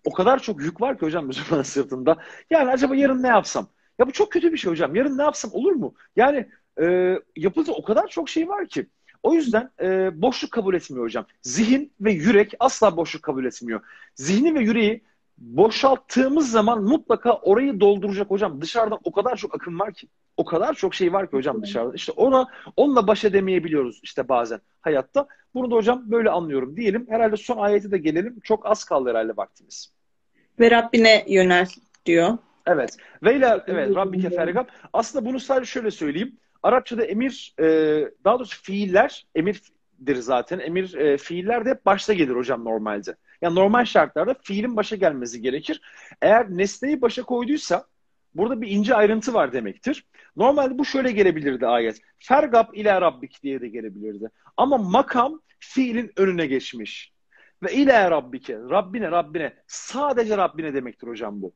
o 0.04 0.14
kadar 0.14 0.39
çok 0.39 0.62
yük 0.62 0.82
var 0.82 1.00
ki 1.00 1.06
hocam 1.06 1.26
Müslümanın 1.28 1.64
sırtında. 1.64 2.18
Yani 2.50 2.72
acaba 2.72 2.96
yarın 2.96 3.24
ne 3.24 3.28
yapsam? 3.28 3.68
Ya 4.00 4.08
bu 4.08 4.12
çok 4.12 4.32
kötü 4.32 4.54
bir 4.54 4.58
şey 4.58 4.72
hocam. 4.72 4.96
Yarın 4.96 5.18
ne 5.18 5.24
yapsam 5.24 5.52
olur 5.54 5.72
mu? 5.72 5.96
Yani 6.16 6.50
e, 6.82 7.16
yapılacak 7.36 7.76
o 7.78 7.84
kadar 7.84 8.08
çok 8.08 8.30
şey 8.30 8.50
var 8.50 8.68
ki. 8.68 8.88
O 9.24 9.34
yüzden 9.34 9.72
e, 9.82 10.22
boşluk 10.22 10.52
kabul 10.52 10.74
etmiyor 10.76 11.06
hocam. 11.06 11.26
Zihin 11.41 11.93
ve 12.02 12.12
yürek 12.12 12.54
asla 12.60 12.98
boşluk 12.98 13.24
kabul 13.24 13.46
etmiyor. 13.46 13.82
Zihni 14.16 14.56
ve 14.56 14.60
yüreği 14.60 15.04
boşalttığımız 15.38 16.52
zaman 16.52 16.84
mutlaka 16.84 17.34
orayı 17.34 17.80
dolduracak 17.80 18.32
hocam. 18.32 18.62
Dışarıdan 18.62 19.00
o 19.04 19.12
kadar 19.12 19.36
çok 19.36 19.56
akım 19.56 19.80
var 19.80 19.94
ki. 19.94 20.08
O 20.38 20.46
kadar 20.46 20.74
çok 20.74 20.96
şey 20.96 21.14
var 21.14 21.30
ki 21.30 21.38
hocam 21.38 21.62
dışarıda. 21.62 21.96
İşte 21.96 22.12
ona 22.12 22.48
onunla 22.76 23.08
baş 23.08 23.26
edemeyebiliyoruz 23.26 24.00
işte 24.04 24.30
bazen 24.30 24.60
hayatta. 24.82 25.28
Bunu 25.54 25.72
da 25.72 25.76
hocam 25.76 26.04
böyle 26.12 26.30
anlıyorum 26.30 26.78
diyelim. 26.78 27.06
Herhalde 27.10 27.38
son 27.38 27.58
ayete 27.58 27.92
de 27.92 27.98
gelelim. 27.98 28.40
Çok 28.44 28.66
az 28.66 28.84
kaldı 28.84 29.10
herhalde 29.10 29.38
vaktimiz. 29.38 29.94
Ve 30.60 30.72
Rabbine 30.72 31.26
yönel 31.28 31.68
diyor. 32.06 32.38
Evet. 32.68 32.98
Ve 33.24 33.36
ile 33.36 33.64
evet 33.68 33.96
Rabbike 33.96 34.30
fergab. 34.30 34.66
Aslında 34.94 35.26
bunu 35.26 35.40
sadece 35.40 35.72
şöyle 35.72 35.92
söyleyeyim. 35.92 36.36
Arapçada 36.64 37.06
emir 37.06 37.54
e, 37.60 37.66
daha 38.24 38.40
doğrusu 38.40 38.64
fiiller 38.64 39.26
emirdir 39.36 40.16
zaten. 40.16 40.60
Emir 40.60 40.94
e, 40.94 41.18
fiiller 41.18 41.66
de 41.66 41.70
hep 41.70 41.86
başta 41.86 42.14
gelir 42.14 42.36
hocam 42.36 42.66
normalde. 42.66 43.16
Yani 43.42 43.56
normal 43.56 43.86
şartlarda 43.86 44.36
fiilin 44.44 44.76
başa 44.76 44.96
gelmesi 44.96 45.42
gerekir. 45.42 45.82
Eğer 46.22 46.50
nesneyi 46.50 47.02
başa 47.02 47.24
koyduysa 47.24 47.86
burada 48.36 48.62
bir 48.62 48.68
ince 48.68 48.96
ayrıntı 48.96 49.34
var 49.34 49.54
demektir. 49.54 50.06
Normalde 50.36 50.78
bu 50.78 50.86
şöyle 50.86 51.12
gelebilirdi 51.12 51.68
ayet. 51.68 52.02
Fergab 52.20 52.74
ile 52.74 53.02
Rabbik 53.02 53.44
diye 53.44 53.62
de 53.62 53.68
gelebilirdi. 53.68 54.30
Ama 54.58 54.78
makam 54.78 55.42
fiilin 55.60 56.12
önüne 56.18 56.46
geçmiş. 56.46 57.14
Ve 57.64 57.74
ile 57.74 58.12
Rabbike, 58.12 58.58
Rabbine, 58.58 59.12
Rabbine, 59.12 59.54
sadece 59.68 60.38
Rabbine 60.38 60.74
demektir 60.74 61.08
hocam 61.08 61.42
bu. 61.42 61.54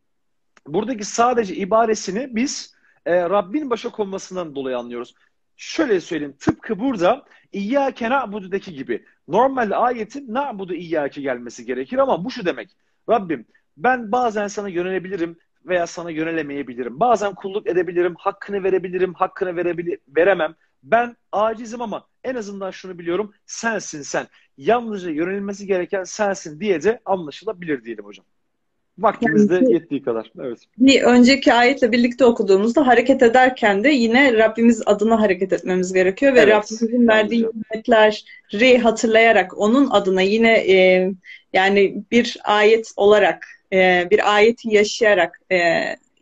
Buradaki 0.67 1.05
sadece 1.05 1.55
ibaresini 1.55 2.35
biz 2.35 2.75
e, 3.05 3.21
Rabbin 3.21 3.69
başa 3.69 3.89
konmasından 3.89 4.55
dolayı 4.55 4.77
anlıyoruz. 4.77 5.13
Şöyle 5.59 6.01
söyleyeyim, 6.01 6.35
tıpkı 6.39 6.79
burada 6.79 7.25
İyyâke 7.51 8.09
na'budu'daki 8.09 8.73
gibi. 8.73 9.05
Normalde 9.27 9.75
ayetin 9.75 10.33
na'budu 10.33 10.73
iyyâke 10.73 11.21
gelmesi 11.21 11.65
gerekir 11.65 11.97
ama 11.97 12.25
bu 12.25 12.31
şu 12.31 12.45
demek. 12.45 12.69
Rabbim 13.09 13.45
ben 13.77 14.11
bazen 14.11 14.47
sana 14.47 14.69
yönelebilirim 14.69 15.37
veya 15.65 15.87
sana 15.87 16.11
yönelemeyebilirim. 16.11 16.99
Bazen 16.99 17.35
kulluk 17.35 17.67
edebilirim, 17.67 18.15
hakkını 18.15 18.63
verebilirim, 18.63 19.13
hakkını 19.13 19.55
verebilir, 19.55 19.99
veremem. 20.07 20.55
Ben 20.83 21.17
acizim 21.31 21.81
ama 21.81 22.07
en 22.23 22.35
azından 22.35 22.71
şunu 22.71 22.99
biliyorum. 22.99 23.33
Sensin 23.45 24.01
sen. 24.01 24.27
Yalnızca 24.57 25.09
yönelilmesi 25.11 25.67
gereken 25.67 26.03
sensin 26.03 26.59
diye 26.59 26.83
de 26.83 27.01
anlaşılabilir 27.05 27.83
diyelim 27.83 28.05
hocam. 28.05 28.25
Vaktimizde 29.01 29.55
yani, 29.55 29.73
yettiği 29.73 30.03
kadar. 30.03 30.31
Evet. 30.39 30.59
Bir 30.77 31.01
önceki 31.01 31.53
ayetle 31.53 31.91
birlikte 31.91 32.25
okuduğumuzda 32.25 32.87
hareket 32.87 33.23
ederken 33.23 33.83
de 33.83 33.89
yine 33.89 34.33
Rabbimiz 34.33 34.81
adına 34.85 35.21
hareket 35.21 35.53
etmemiz 35.53 35.93
gerekiyor 35.93 36.33
ve 36.33 36.39
evet. 36.39 36.53
Rabbimizin 36.53 37.07
verdiği 37.07 37.47
hizmetleri 37.47 38.77
hatırlayarak 38.77 39.57
onun 39.57 39.89
adına 39.89 40.21
yine 40.21 40.51
e, 40.51 41.09
yani 41.53 42.03
bir 42.11 42.37
ayet 42.43 42.91
olarak 42.95 43.47
e, 43.73 44.07
bir 44.11 44.35
ayeti 44.35 44.73
yaşayarak 44.73 45.41
e, 45.51 45.57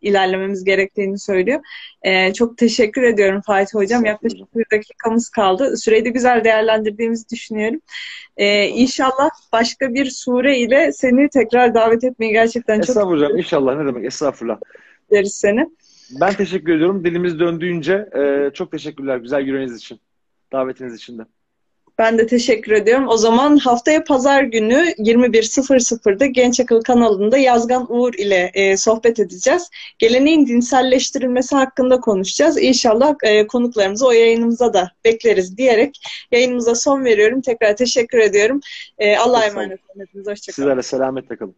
ilerlememiz 0.08 0.64
gerektiğini 0.64 1.20
söylüyor. 1.20 1.60
E, 2.02 2.34
çok 2.34 2.58
teşekkür 2.58 3.04
ediyorum 3.04 3.42
Fatih 3.46 3.74
Hocam. 3.74 4.06
Yaklaşık 4.06 4.58
bir 4.58 4.66
dakikamız 4.72 5.30
kaldı. 5.30 5.78
Süreyi 5.78 6.06
de 6.06 6.10
güzel 6.10 6.44
değerlendirdiğimizi 6.44 7.30
düşünüyorum. 7.30 7.80
E, 8.38 8.68
inşallah 8.68 9.30
başka 9.54 9.94
bir 9.94 10.10
sure 10.10 10.58
ile 10.58 10.92
seni 10.92 11.30
tekrar 11.30 11.74
davet 11.74 12.04
etmeyi 12.04 12.32
gerçekten 12.32 12.76
çok... 12.76 12.90
Estağfurullah 12.90 13.26
hocam. 13.26 13.38
İnşallah. 13.38 13.78
Ne 13.78 13.86
demek? 13.86 14.06
Estağfurullah. 14.06 14.58
Deriz 15.12 15.36
seni. 15.36 15.70
Ben 16.22 16.34
teşekkür 16.34 16.76
ediyorum. 16.76 17.06
Dilimiz 17.06 17.40
döndüğünce 17.40 18.10
e, 18.18 18.52
çok 18.54 18.72
teşekkürler 18.72 19.18
güzel 19.18 19.42
yüreğiniz 19.42 19.78
için. 19.78 20.00
Davetiniz 20.52 20.96
için 20.96 21.18
de. 21.18 21.24
Ben 21.98 22.18
de 22.18 22.28
teşekkür 22.28 22.72
ediyorum. 22.72 23.08
O 23.08 23.18
zaman 23.18 23.58
haftaya 23.58 24.04
pazar 24.04 24.44
günü 24.44 24.94
21.00'da 24.98 26.26
Genç 26.26 26.60
Akıl 26.60 26.82
kanalında 26.82 27.38
Yazgan 27.38 27.94
Uğur 27.94 28.14
ile 28.14 28.52
e, 28.54 28.78
sohbet 28.78 29.20
edeceğiz. 29.20 29.70
Geleneğin 30.00 30.48
dinselleştirilmesi 30.48 31.56
hakkında 31.56 32.00
konuşacağız. 32.00 32.62
İnşallah 32.62 33.16
e, 33.24 33.48
konuklarımızı 33.48 34.08
o 34.08 34.12
yayınımıza 34.12 34.74
da 34.74 34.92
bekleriz 35.06 35.58
diyerek 35.58 36.02
yayınımıza 36.32 36.76
son 36.76 37.06
veriyorum. 37.06 37.42
Tekrar 37.42 37.76
teşekkür 37.76 38.18
ediyorum. 38.18 38.60
E, 38.98 39.18
Allah'a 39.18 39.46
emanet 39.46 39.80
olun. 39.96 40.06
Hoşçakalın. 40.16 40.36
Sizlerle 40.36 40.84
selametle 40.84 41.36
kalın. 41.36 41.56